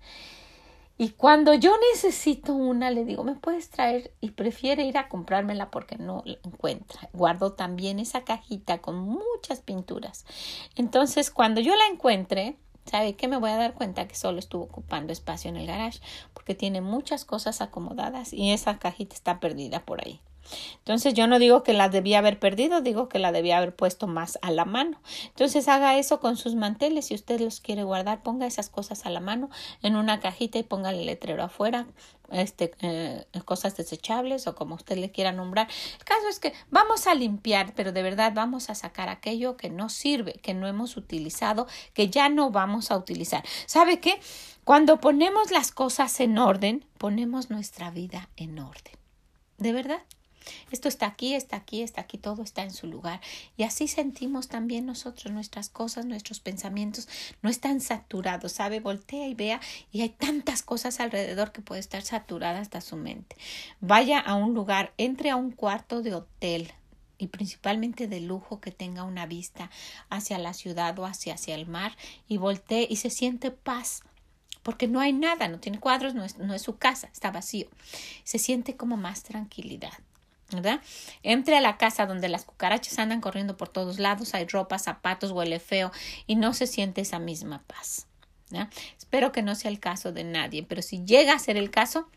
y 0.99 1.09
cuando 1.09 1.53
yo 1.53 1.75
necesito 1.93 2.53
una, 2.53 2.89
le 2.89 3.05
digo, 3.05 3.23
¿me 3.23 3.35
puedes 3.35 3.69
traer? 3.69 4.11
Y 4.19 4.31
prefiere 4.31 4.83
ir 4.83 4.97
a 4.97 5.09
comprármela 5.09 5.69
porque 5.69 5.95
no 5.97 6.23
la 6.25 6.37
encuentra. 6.43 7.09
Guardo 7.13 7.53
también 7.53 7.99
esa 7.99 8.23
cajita 8.23 8.79
con 8.79 8.97
muchas 8.97 9.59
pinturas. 9.59 10.25
Entonces, 10.75 11.29
cuando 11.29 11.61
yo 11.61 11.75
la 11.75 11.85
encuentre, 11.91 12.57
¿sabe 12.85 13.15
qué? 13.15 13.27
Me 13.27 13.37
voy 13.37 13.51
a 13.51 13.57
dar 13.57 13.75
cuenta 13.75 14.07
que 14.07 14.15
solo 14.15 14.39
estuvo 14.39 14.63
ocupando 14.63 15.13
espacio 15.13 15.49
en 15.49 15.57
el 15.57 15.67
garage 15.67 15.99
porque 16.33 16.55
tiene 16.55 16.81
muchas 16.81 17.25
cosas 17.25 17.61
acomodadas 17.61 18.33
y 18.33 18.51
esa 18.51 18.79
cajita 18.79 19.15
está 19.15 19.39
perdida 19.39 19.85
por 19.85 20.03
ahí. 20.03 20.19
Entonces 20.77 21.13
yo 21.13 21.27
no 21.27 21.39
digo 21.39 21.63
que 21.63 21.73
la 21.73 21.89
debía 21.89 22.19
haber 22.19 22.39
perdido, 22.39 22.81
digo 22.81 23.09
que 23.09 23.19
la 23.19 23.31
debía 23.31 23.57
haber 23.57 23.75
puesto 23.75 24.07
más 24.07 24.37
a 24.41 24.51
la 24.51 24.65
mano. 24.65 25.01
Entonces 25.27 25.67
haga 25.67 25.97
eso 25.97 26.19
con 26.19 26.37
sus 26.37 26.55
manteles. 26.55 27.07
Si 27.07 27.15
usted 27.15 27.39
los 27.39 27.59
quiere 27.59 27.83
guardar, 27.83 28.23
ponga 28.23 28.45
esas 28.45 28.69
cosas 28.69 29.05
a 29.05 29.09
la 29.09 29.19
mano 29.19 29.49
en 29.81 29.95
una 29.95 30.19
cajita 30.19 30.59
y 30.59 30.63
ponga 30.63 30.91
el 30.91 31.05
letrero 31.05 31.43
afuera, 31.43 31.87
este, 32.31 32.71
eh, 32.81 33.25
cosas 33.45 33.77
desechables 33.77 34.47
o 34.47 34.55
como 34.55 34.75
usted 34.75 34.97
le 34.97 35.11
quiera 35.11 35.31
nombrar. 35.31 35.67
El 35.97 36.05
caso 36.05 36.27
es 36.29 36.39
que 36.39 36.53
vamos 36.69 37.07
a 37.07 37.15
limpiar, 37.15 37.73
pero 37.75 37.91
de 37.91 38.03
verdad 38.03 38.33
vamos 38.35 38.69
a 38.69 38.75
sacar 38.75 39.09
aquello 39.09 39.57
que 39.57 39.69
no 39.69 39.89
sirve, 39.89 40.33
que 40.33 40.53
no 40.53 40.67
hemos 40.67 40.97
utilizado, 40.97 41.67
que 41.93 42.09
ya 42.09 42.29
no 42.29 42.51
vamos 42.51 42.91
a 42.91 42.97
utilizar. 42.97 43.43
¿Sabe 43.65 43.99
qué? 43.99 44.19
Cuando 44.63 44.99
ponemos 44.99 45.51
las 45.51 45.71
cosas 45.71 46.19
en 46.19 46.37
orden, 46.37 46.85
ponemos 46.97 47.49
nuestra 47.49 47.89
vida 47.89 48.29
en 48.35 48.59
orden. 48.59 48.93
¿De 49.57 49.71
verdad? 49.71 50.01
Esto 50.71 50.87
está 50.87 51.07
aquí, 51.07 51.33
está 51.33 51.57
aquí, 51.57 51.81
está 51.81 52.01
aquí, 52.01 52.17
todo 52.17 52.43
está 52.43 52.63
en 52.63 52.71
su 52.71 52.87
lugar. 52.87 53.21
Y 53.57 53.63
así 53.63 53.87
sentimos 53.87 54.47
también 54.47 54.85
nosotros 54.85 55.33
nuestras 55.33 55.69
cosas, 55.69 56.05
nuestros 56.05 56.39
pensamientos 56.39 57.07
no 57.41 57.49
están 57.49 57.81
saturados, 57.81 58.51
¿sabe? 58.51 58.79
Voltea 58.79 59.27
y 59.27 59.33
vea 59.33 59.61
y 59.91 60.01
hay 60.01 60.09
tantas 60.09 60.63
cosas 60.63 60.99
alrededor 60.99 61.51
que 61.51 61.61
puede 61.61 61.79
estar 61.79 62.01
saturada 62.01 62.59
hasta 62.59 62.81
su 62.81 62.95
mente. 62.95 63.35
Vaya 63.79 64.19
a 64.19 64.35
un 64.35 64.53
lugar, 64.53 64.93
entre 64.97 65.29
a 65.29 65.35
un 65.35 65.51
cuarto 65.51 66.01
de 66.01 66.15
hotel, 66.15 66.71
y 67.19 67.27
principalmente 67.27 68.07
de 68.07 68.21
lujo 68.21 68.61
que 68.61 68.71
tenga 68.71 69.03
una 69.03 69.25
vista 69.25 69.71
hacia 70.09 70.37
la 70.37 70.53
ciudad 70.53 70.97
o 70.99 71.05
hacia, 71.05 71.33
hacia 71.33 71.55
el 71.55 71.65
mar 71.65 71.97
y 72.27 72.37
voltee 72.37 72.85
y 72.87 72.97
se 72.97 73.09
siente 73.09 73.49
paz 73.49 74.03
porque 74.67 74.89
no 74.89 74.99
hay 74.99 75.13
nada, 75.13 75.47
no 75.47 75.61
tiene 75.61 75.79
cuadros, 75.79 76.13
no 76.13 76.25
es, 76.25 76.39
no 76.39 76.53
es 76.53 76.61
su 76.61 76.75
casa, 76.75 77.09
está 77.13 77.31
vacío. 77.31 77.69
Se 78.25 78.37
siente 78.37 78.75
como 78.75 78.97
más 78.97 79.23
tranquilidad. 79.23 79.93
¿Verdad? 80.51 80.81
Entre 81.23 81.57
a 81.57 81.61
la 81.61 81.77
casa 81.77 82.05
donde 82.05 82.29
las 82.29 82.45
cucarachas 82.45 82.99
andan 82.99 83.21
corriendo 83.21 83.57
por 83.57 83.69
todos 83.69 83.99
lados, 83.99 84.33
hay 84.33 84.45
ropa, 84.45 84.79
zapatos, 84.79 85.31
huele 85.31 85.59
feo 85.59 85.91
y 86.25 86.35
no 86.35 86.53
se 86.53 86.67
siente 86.67 87.01
esa 87.01 87.19
misma 87.19 87.63
paz. 87.67 88.07
Espero 88.97 89.31
que 89.31 89.41
no 89.41 89.55
sea 89.55 89.69
el 89.71 89.79
caso 89.79 90.13
de 90.13 90.23
nadie, 90.23 90.63
pero 90.63 90.81
si 90.81 91.03
llega 91.03 91.33
a 91.33 91.39
ser 91.39 91.57
el 91.57 91.69
caso, 91.69 92.09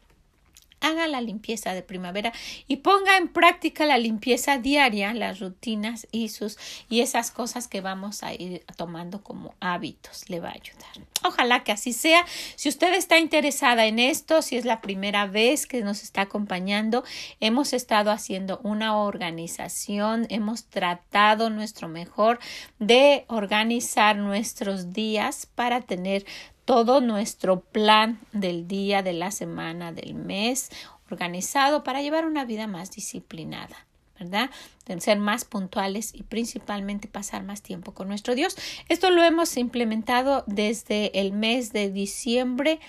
haga 0.90 1.06
la 1.06 1.20
limpieza 1.20 1.74
de 1.74 1.82
primavera 1.82 2.32
y 2.66 2.76
ponga 2.76 3.16
en 3.16 3.28
práctica 3.28 3.86
la 3.86 3.98
limpieza 3.98 4.58
diaria, 4.58 5.14
las 5.14 5.40
rutinas 5.40 6.06
y 6.12 6.28
sus 6.28 6.58
y 6.88 7.00
esas 7.00 7.30
cosas 7.30 7.68
que 7.68 7.80
vamos 7.80 8.22
a 8.22 8.34
ir 8.34 8.64
tomando 8.76 9.22
como 9.22 9.54
hábitos 9.60 10.28
le 10.28 10.40
va 10.40 10.48
a 10.48 10.52
ayudar. 10.52 11.06
Ojalá 11.22 11.64
que 11.64 11.72
así 11.72 11.92
sea. 11.92 12.24
Si 12.56 12.68
usted 12.68 12.94
está 12.94 13.18
interesada 13.18 13.86
en 13.86 13.98
esto, 13.98 14.40
si 14.40 14.56
es 14.56 14.64
la 14.64 14.80
primera 14.80 15.26
vez 15.26 15.66
que 15.66 15.82
nos 15.82 16.02
está 16.02 16.22
acompañando, 16.22 17.04
hemos 17.40 17.72
estado 17.72 18.10
haciendo 18.10 18.58
una 18.62 18.96
organización, 18.96 20.26
hemos 20.30 20.64
tratado 20.64 21.50
nuestro 21.50 21.88
mejor 21.88 22.38
de 22.78 23.24
organizar 23.28 24.16
nuestros 24.16 24.92
días 24.92 25.46
para 25.54 25.82
tener 25.82 26.24
todo 26.64 27.00
nuestro 27.00 27.60
plan 27.60 28.20
del 28.32 28.68
día, 28.68 29.02
de 29.02 29.12
la 29.12 29.30
semana, 29.30 29.92
del 29.92 30.14
mes 30.14 30.70
organizado 31.10 31.82
para 31.82 32.02
llevar 32.02 32.24
una 32.24 32.44
vida 32.44 32.66
más 32.66 32.90
disciplinada. 32.90 33.86
¿verdad? 34.18 34.50
Ser 34.98 35.18
más 35.18 35.46
puntuales 35.46 36.14
y 36.14 36.24
principalmente 36.24 37.08
pasar 37.08 37.42
más 37.42 37.62
tiempo 37.62 37.94
con 37.94 38.06
nuestro 38.06 38.34
Dios. 38.34 38.54
Esto 38.90 39.08
lo 39.10 39.22
hemos 39.22 39.56
implementado 39.56 40.44
desde 40.46 41.18
el 41.18 41.32
mes 41.32 41.72
de 41.72 41.90
diciembre 41.90 42.80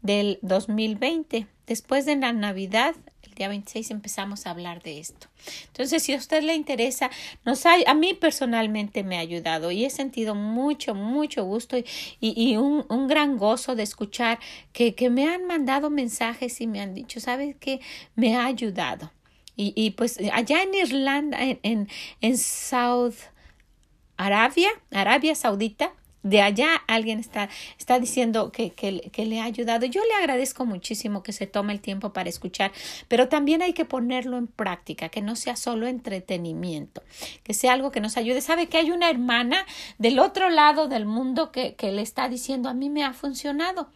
del 0.00 0.38
2020. 0.40 1.46
Después 1.66 2.06
de 2.06 2.16
la 2.16 2.32
Navidad 2.32 2.94
día 3.38 3.48
26 3.48 3.90
empezamos 3.92 4.46
a 4.46 4.50
hablar 4.50 4.82
de 4.82 4.98
esto. 4.98 5.28
Entonces, 5.68 6.02
si 6.02 6.12
a 6.12 6.16
usted 6.16 6.42
le 6.42 6.54
interesa, 6.54 7.10
nos 7.44 7.64
ha, 7.64 7.76
a 7.86 7.94
mí 7.94 8.12
personalmente 8.14 9.04
me 9.04 9.16
ha 9.16 9.20
ayudado 9.20 9.70
y 9.70 9.84
he 9.84 9.90
sentido 9.90 10.34
mucho, 10.34 10.94
mucho 10.94 11.44
gusto 11.44 11.78
y, 11.78 11.84
y, 12.20 12.56
un, 12.56 12.84
un, 12.88 13.06
gran 13.06 13.38
gozo 13.38 13.76
de 13.76 13.84
escuchar 13.84 14.38
que, 14.72 14.94
que 14.94 15.08
me 15.08 15.28
han 15.28 15.46
mandado 15.46 15.88
mensajes 15.88 16.60
y 16.60 16.66
me 16.66 16.80
han 16.80 16.94
dicho, 16.94 17.20
¿sabes 17.20 17.56
qué? 17.58 17.80
Me 18.16 18.36
ha 18.36 18.44
ayudado. 18.44 19.12
Y, 19.56 19.72
y 19.74 19.92
pues 19.92 20.18
allá 20.32 20.62
en 20.62 20.74
Irlanda, 20.74 21.42
en, 21.42 21.58
en, 21.62 21.88
en 22.20 22.38
South 22.38 23.16
Arabia, 24.16 24.68
Arabia 24.90 25.34
Saudita, 25.34 25.92
de 26.22 26.42
allá 26.42 26.68
alguien 26.86 27.18
está, 27.18 27.48
está 27.78 27.98
diciendo 27.98 28.50
que, 28.52 28.70
que, 28.70 29.26
le 29.26 29.40
ha 29.40 29.44
ayudado. 29.44 29.86
Yo 29.86 30.02
le 30.04 30.14
agradezco 30.14 30.66
muchísimo 30.66 31.22
que 31.22 31.32
se 31.32 31.46
tome 31.46 31.72
el 31.72 31.80
tiempo 31.80 32.12
para 32.12 32.28
escuchar, 32.28 32.72
pero 33.08 33.28
también 33.28 33.62
hay 33.62 33.72
que 33.72 33.84
ponerlo 33.84 34.36
en 34.36 34.46
práctica, 34.46 35.08
que 35.08 35.22
no 35.22 35.36
sea 35.36 35.56
solo 35.56 35.86
entretenimiento, 35.86 37.02
que 37.42 37.54
sea 37.54 37.72
algo 37.72 37.90
que 37.90 38.00
nos 38.00 38.16
ayude. 38.16 38.40
Sabe 38.40 38.66
que 38.66 38.78
hay 38.78 38.90
una 38.90 39.10
hermana 39.10 39.64
del 39.98 40.18
otro 40.18 40.50
lado 40.50 40.88
del 40.88 41.06
mundo 41.06 41.52
que, 41.52 41.74
que 41.74 41.92
le 41.92 42.02
está 42.02 42.28
diciendo 42.28 42.68
a 42.68 42.74
mí 42.74 42.90
me 42.90 43.04
ha 43.04 43.12
funcionado 43.12 43.88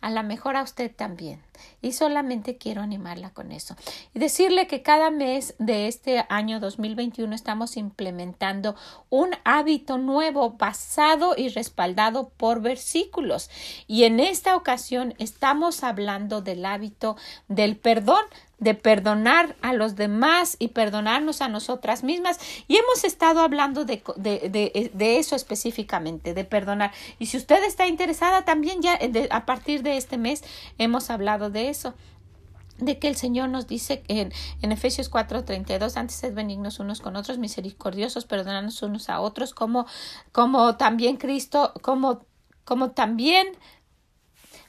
a 0.00 0.10
lo 0.10 0.22
mejor 0.22 0.56
a 0.56 0.62
usted 0.62 0.94
también. 0.94 1.42
Y 1.80 1.92
solamente 1.92 2.58
quiero 2.58 2.82
animarla 2.82 3.30
con 3.30 3.52
eso. 3.52 3.76
Y 4.14 4.18
decirle 4.18 4.66
que 4.66 4.82
cada 4.82 5.10
mes 5.10 5.54
de 5.58 5.88
este 5.88 6.24
año 6.28 6.60
2021 6.60 7.34
estamos 7.34 7.76
implementando 7.76 8.76
un 9.08 9.30
hábito 9.44 9.98
nuevo 9.98 10.50
basado 10.50 11.34
y 11.36 11.48
respaldado 11.48 12.30
por 12.36 12.60
versículos. 12.60 13.50
Y 13.86 14.04
en 14.04 14.20
esta 14.20 14.56
ocasión 14.56 15.14
estamos 15.18 15.82
hablando 15.82 16.42
del 16.42 16.64
hábito 16.64 17.16
del 17.48 17.76
perdón 17.76 18.24
de 18.58 18.74
perdonar 18.74 19.54
a 19.60 19.74
los 19.74 19.96
demás 19.96 20.56
y 20.58 20.68
perdonarnos 20.68 21.42
a 21.42 21.48
nosotras 21.48 22.02
mismas. 22.02 22.38
Y 22.68 22.76
hemos 22.76 23.04
estado 23.04 23.40
hablando 23.40 23.84
de, 23.84 24.02
de, 24.16 24.90
de, 24.92 25.18
eso 25.18 25.36
específicamente, 25.36 26.32
de 26.32 26.44
perdonar. 26.44 26.92
Y 27.18 27.26
si 27.26 27.36
usted 27.36 27.62
está 27.64 27.86
interesada, 27.86 28.44
también 28.44 28.80
ya 28.80 28.98
a 29.30 29.46
partir 29.46 29.82
de 29.82 29.96
este 29.96 30.16
mes 30.16 30.42
hemos 30.78 31.10
hablado 31.10 31.50
de 31.50 31.68
eso 31.68 31.94
de 32.78 32.98
que 32.98 33.08
el 33.08 33.16
Señor 33.16 33.48
nos 33.48 33.66
dice 33.66 34.02
en, 34.08 34.32
en 34.62 34.72
Efesios 34.72 35.10
4:32, 35.10 35.96
antes 35.96 36.16
sed 36.16 36.34
benignos 36.34 36.78
unos 36.78 37.00
con 37.00 37.16
otros, 37.16 37.38
misericordiosos, 37.38 38.26
perdonarnos 38.26 38.82
unos 38.82 39.08
a 39.08 39.20
otros, 39.20 39.54
como, 39.54 39.86
como 40.32 40.76
también 40.76 41.16
Cristo, 41.16 41.72
como, 41.82 42.26
como 42.64 42.90
también 42.90 43.46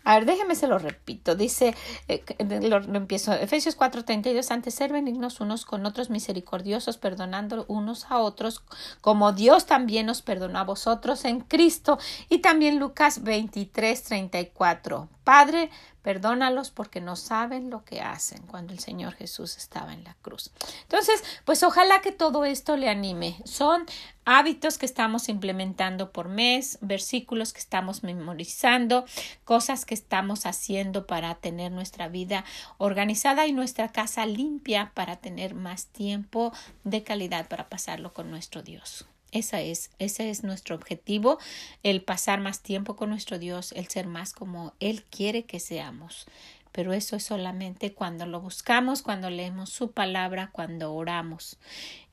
a 0.07 0.15
ver, 0.15 0.25
déjeme 0.25 0.55
se 0.55 0.67
lo 0.67 0.79
repito. 0.79 1.35
Dice, 1.35 1.75
eh, 2.07 2.23
lo, 2.61 2.77
empiezo. 2.95 3.33
Efesios 3.33 3.75
4:32, 3.75 4.51
antes 4.51 4.73
ser 4.73 4.93
benignos 4.93 5.41
unos 5.41 5.65
con 5.65 5.85
otros, 5.85 6.09
misericordiosos, 6.09 6.97
perdonando 6.97 7.65
unos 7.67 8.05
a 8.09 8.19
otros, 8.19 8.63
como 9.01 9.33
Dios 9.33 9.65
también 9.65 10.05
nos 10.05 10.21
perdonó 10.21 10.59
a 10.59 10.63
vosotros 10.63 11.25
en 11.25 11.41
Cristo. 11.41 11.99
Y 12.29 12.37
también 12.37 12.79
Lucas 12.79 13.21
23:34. 13.21 15.09
Padre, 15.25 15.71
Perdónalos 16.07 16.71
porque 16.71 17.01
no 17.01 17.17
saben 17.17 17.69
lo 17.69 17.83
que 17.83 17.99
hacen 17.99 18.41
cuando 18.43 18.71
el 18.71 18.79
Señor 18.79 19.13
Jesús 19.15 19.57
estaba 19.57 19.91
en 19.91 20.05
la 20.05 20.15
cruz. 20.21 20.51
Entonces, 20.83 21.21
pues 21.43 21.63
ojalá 21.63 21.99
que 21.99 22.13
todo 22.13 22.45
esto 22.45 22.77
le 22.77 22.87
anime. 22.87 23.35
Son 23.43 23.85
hábitos 24.23 24.77
que 24.77 24.85
estamos 24.85 25.27
implementando 25.27 26.13
por 26.13 26.29
mes, 26.29 26.77
versículos 26.79 27.51
que 27.51 27.59
estamos 27.59 28.03
memorizando, 28.03 29.03
cosas 29.43 29.83
que 29.83 29.95
estamos 29.95 30.45
haciendo 30.45 31.07
para 31.07 31.35
tener 31.35 31.73
nuestra 31.73 32.07
vida 32.07 32.45
organizada 32.77 33.45
y 33.45 33.51
nuestra 33.51 33.89
casa 33.89 34.25
limpia 34.25 34.93
para 34.93 35.17
tener 35.17 35.55
más 35.55 35.87
tiempo 35.87 36.53
de 36.85 37.03
calidad 37.03 37.49
para 37.49 37.67
pasarlo 37.67 38.13
con 38.13 38.31
nuestro 38.31 38.63
Dios. 38.63 39.09
Esa 39.31 39.61
es, 39.61 39.91
ese 39.99 40.29
es 40.29 40.43
nuestro 40.43 40.75
objetivo, 40.75 41.37
el 41.83 42.01
pasar 42.01 42.39
más 42.39 42.61
tiempo 42.61 42.95
con 42.95 43.09
nuestro 43.09 43.39
Dios, 43.39 43.73
el 43.73 43.87
ser 43.87 44.07
más 44.07 44.33
como 44.33 44.73
Él 44.79 45.03
quiere 45.03 45.43
que 45.43 45.59
seamos. 45.59 46.25
Pero 46.71 46.93
eso 46.93 47.15
es 47.15 47.23
solamente 47.23 47.93
cuando 47.93 48.25
lo 48.25 48.39
buscamos, 48.39 49.01
cuando 49.01 49.29
leemos 49.29 49.69
su 49.69 49.91
palabra, 49.91 50.51
cuando 50.51 50.93
oramos. 50.93 51.57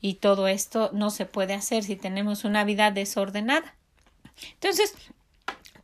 Y 0.01 0.15
todo 0.15 0.49
esto 0.49 0.91
no 0.93 1.11
se 1.11 1.27
puede 1.27 1.55
hacer 1.55 1.85
si 1.85 1.97
tenemos 1.97 2.45
una 2.45 2.65
vida 2.65 2.91
desordenada. 2.91 3.75
Entonces, 4.55 4.95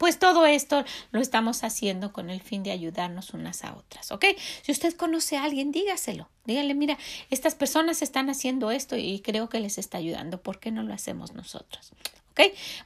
pues 0.01 0.19
todo 0.19 0.47
esto 0.47 0.83
lo 1.13 1.21
estamos 1.21 1.63
haciendo 1.63 2.11
con 2.11 2.31
el 2.31 2.41
fin 2.41 2.63
de 2.63 2.71
ayudarnos 2.71 3.35
unas 3.35 3.65
a 3.65 3.77
otras, 3.77 4.11
¿ok? 4.13 4.25
Si 4.63 4.73
usted 4.73 4.95
conoce 4.95 5.37
a 5.37 5.45
alguien, 5.45 5.73
dígaselo. 5.73 6.31
Dígale, 6.47 6.73
mira, 6.73 6.97
estas 7.29 7.55
personas 7.55 8.01
están 8.01 8.31
haciendo 8.31 8.71
esto 8.71 8.97
y 8.97 9.21
creo 9.21 9.51
que 9.51 9.61
les 9.61 9.77
está 9.77 9.99
ayudando. 9.99 10.43
¿Por 10.43 10.59
qué 10.59 10.71
no 10.71 10.83
lo 10.85 10.95
hacemos 10.95 11.35
nosotros? 11.35 11.93
¿Ok? 12.31 12.41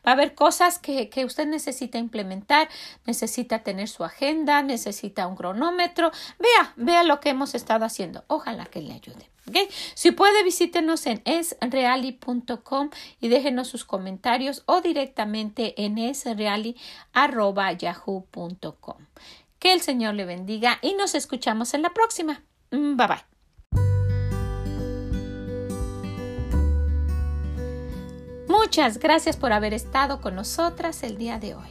Va 0.07 0.11
a 0.11 0.15
haber 0.15 0.35
cosas 0.35 0.79
que, 0.79 1.09
que, 1.09 1.25
usted 1.25 1.47
necesita 1.47 1.99
implementar, 1.99 2.69
necesita 3.07 3.61
tener 3.61 3.89
su 3.89 4.05
agenda, 4.05 4.63
necesita 4.63 5.27
un 5.27 5.37
cronómetro. 5.37 6.11
Vea, 6.39 6.73
vea 6.77 7.05
lo 7.05 7.21
que 7.21 7.31
hemos 7.31 7.55
estado 7.55 7.85
haciendo. 7.85 8.25
Ojalá 8.29 8.67
que 8.67 8.81
le 8.81 8.95
ayude. 8.95 9.35
Si 9.95 10.11
puede, 10.11 10.43
visítenos 10.43 11.07
en 11.07 11.23
esreali.com 11.25 12.91
y 13.21 13.29
déjenos 13.29 13.69
sus 13.69 13.85
comentarios 13.85 14.65
o 14.67 14.81
directamente 14.81 15.85
en 15.85 15.99
esreali.yahoo.com. 15.99 18.97
Que 19.59 19.73
el 19.73 19.83
Señor 19.83 20.15
le 20.15 20.25
bendiga 20.25 20.79
y 20.83 20.95
nos 20.95 21.15
escuchamos 21.15 21.75
en 21.75 21.83
la 21.83 21.91
próxima. 21.91 22.43
Mm, 22.71 22.97
bye 22.97 23.07
bye. 23.07 23.34
Muchas 28.65 28.99
gracias 28.99 29.37
por 29.37 29.53
haber 29.53 29.75
estado 29.75 30.23
con 30.23 30.37
nosotras 30.37 31.03
el 31.03 31.19
día 31.19 31.39
de 31.39 31.55
hoy. 31.55 31.69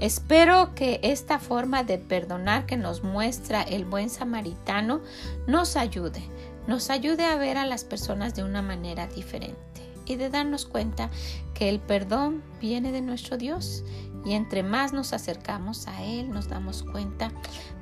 Espero 0.00 0.74
que 0.74 0.98
esta 1.04 1.38
forma 1.38 1.84
de 1.84 1.98
perdonar 1.98 2.66
que 2.66 2.76
nos 2.76 3.04
muestra 3.04 3.62
el 3.62 3.84
buen 3.84 4.10
samaritano 4.10 5.02
nos 5.46 5.76
ayude 5.76 6.28
nos 6.66 6.90
ayude 6.90 7.24
a 7.24 7.36
ver 7.36 7.58
a 7.58 7.64
las 7.64 7.84
personas 7.84 8.34
de 8.34 8.42
una 8.42 8.60
manera 8.60 9.06
diferente 9.06 9.56
y 10.04 10.16
de 10.16 10.28
darnos 10.28 10.66
cuenta 10.66 11.10
que 11.54 11.68
el 11.68 11.78
perdón 11.78 12.42
viene 12.60 12.90
de 12.90 13.02
nuestro 13.02 13.36
Dios 13.36 13.84
y 14.24 14.32
entre 14.32 14.64
más 14.64 14.92
nos 14.92 15.12
acercamos 15.12 15.86
a 15.86 16.02
Él 16.02 16.30
nos 16.30 16.48
damos 16.48 16.82
cuenta 16.82 17.30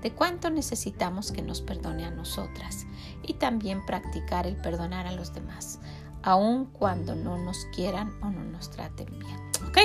de 0.03 0.13
cuánto 0.13 0.51
necesitamos 0.51 1.33
que 1.33 1.41
nos 1.41 1.63
perdone 1.63 2.05
a 2.05 2.11
nosotras 2.11 2.87
y 3.23 3.35
también 3.35 3.85
practicar 3.87 4.47
el 4.47 4.57
perdonar 4.57 5.07
a 5.07 5.13
los 5.13 5.33
demás, 5.33 5.79
aun 6.25 6.67
cuando 6.67 7.15
no 7.15 7.39
nos 7.39 7.67
quieran 7.75 8.13
o 8.23 8.31
no 8.31 8.43
nos 8.45 8.71
traten 8.71 9.07
bien. 9.19 9.37
¿Ok? 9.69 9.79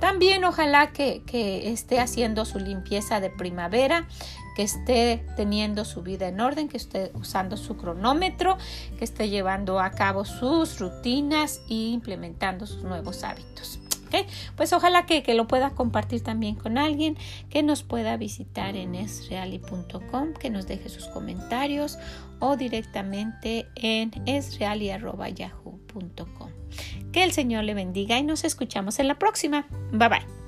También 0.00 0.44
ojalá 0.44 0.92
que, 0.92 1.22
que 1.26 1.72
esté 1.72 2.00
haciendo 2.00 2.44
su 2.44 2.58
limpieza 2.58 3.20
de 3.20 3.30
primavera 3.30 4.06
que 4.54 4.62
esté 4.62 5.24
teniendo 5.36 5.84
su 5.84 6.02
vida 6.02 6.28
en 6.28 6.40
orden, 6.40 6.68
que 6.68 6.76
esté 6.76 7.10
usando 7.14 7.56
su 7.56 7.76
cronómetro, 7.76 8.58
que 8.98 9.04
esté 9.04 9.28
llevando 9.28 9.80
a 9.80 9.90
cabo 9.92 10.24
sus 10.24 10.78
rutinas 10.78 11.62
e 11.68 11.74
implementando 11.74 12.66
sus 12.66 12.82
nuevos 12.82 13.24
hábitos. 13.24 13.81
Pues 14.56 14.72
ojalá 14.72 15.06
que, 15.06 15.22
que, 15.22 15.34
lo 15.34 15.46
pueda 15.46 15.70
compartir 15.70 16.22
también 16.22 16.54
con 16.54 16.78
alguien, 16.78 17.16
que 17.50 17.62
nos 17.62 17.82
pueda 17.82 18.16
visitar 18.16 18.76
en 18.76 18.94
esreali.com, 18.94 20.34
que 20.34 20.50
nos 20.50 20.66
deje 20.66 20.88
sus 20.88 21.08
comentarios 21.08 21.98
o 22.38 22.56
directamente 22.56 23.66
en 23.76 24.10
esreali.yahoo.com. 24.26 26.50
Que 27.12 27.24
el 27.24 27.32
Señor 27.32 27.64
le 27.64 27.74
bendiga 27.74 28.18
y 28.18 28.22
nos 28.22 28.44
escuchamos 28.44 28.98
en 28.98 29.08
la 29.08 29.18
próxima. 29.18 29.66
Bye 29.92 30.08
bye. 30.08 30.41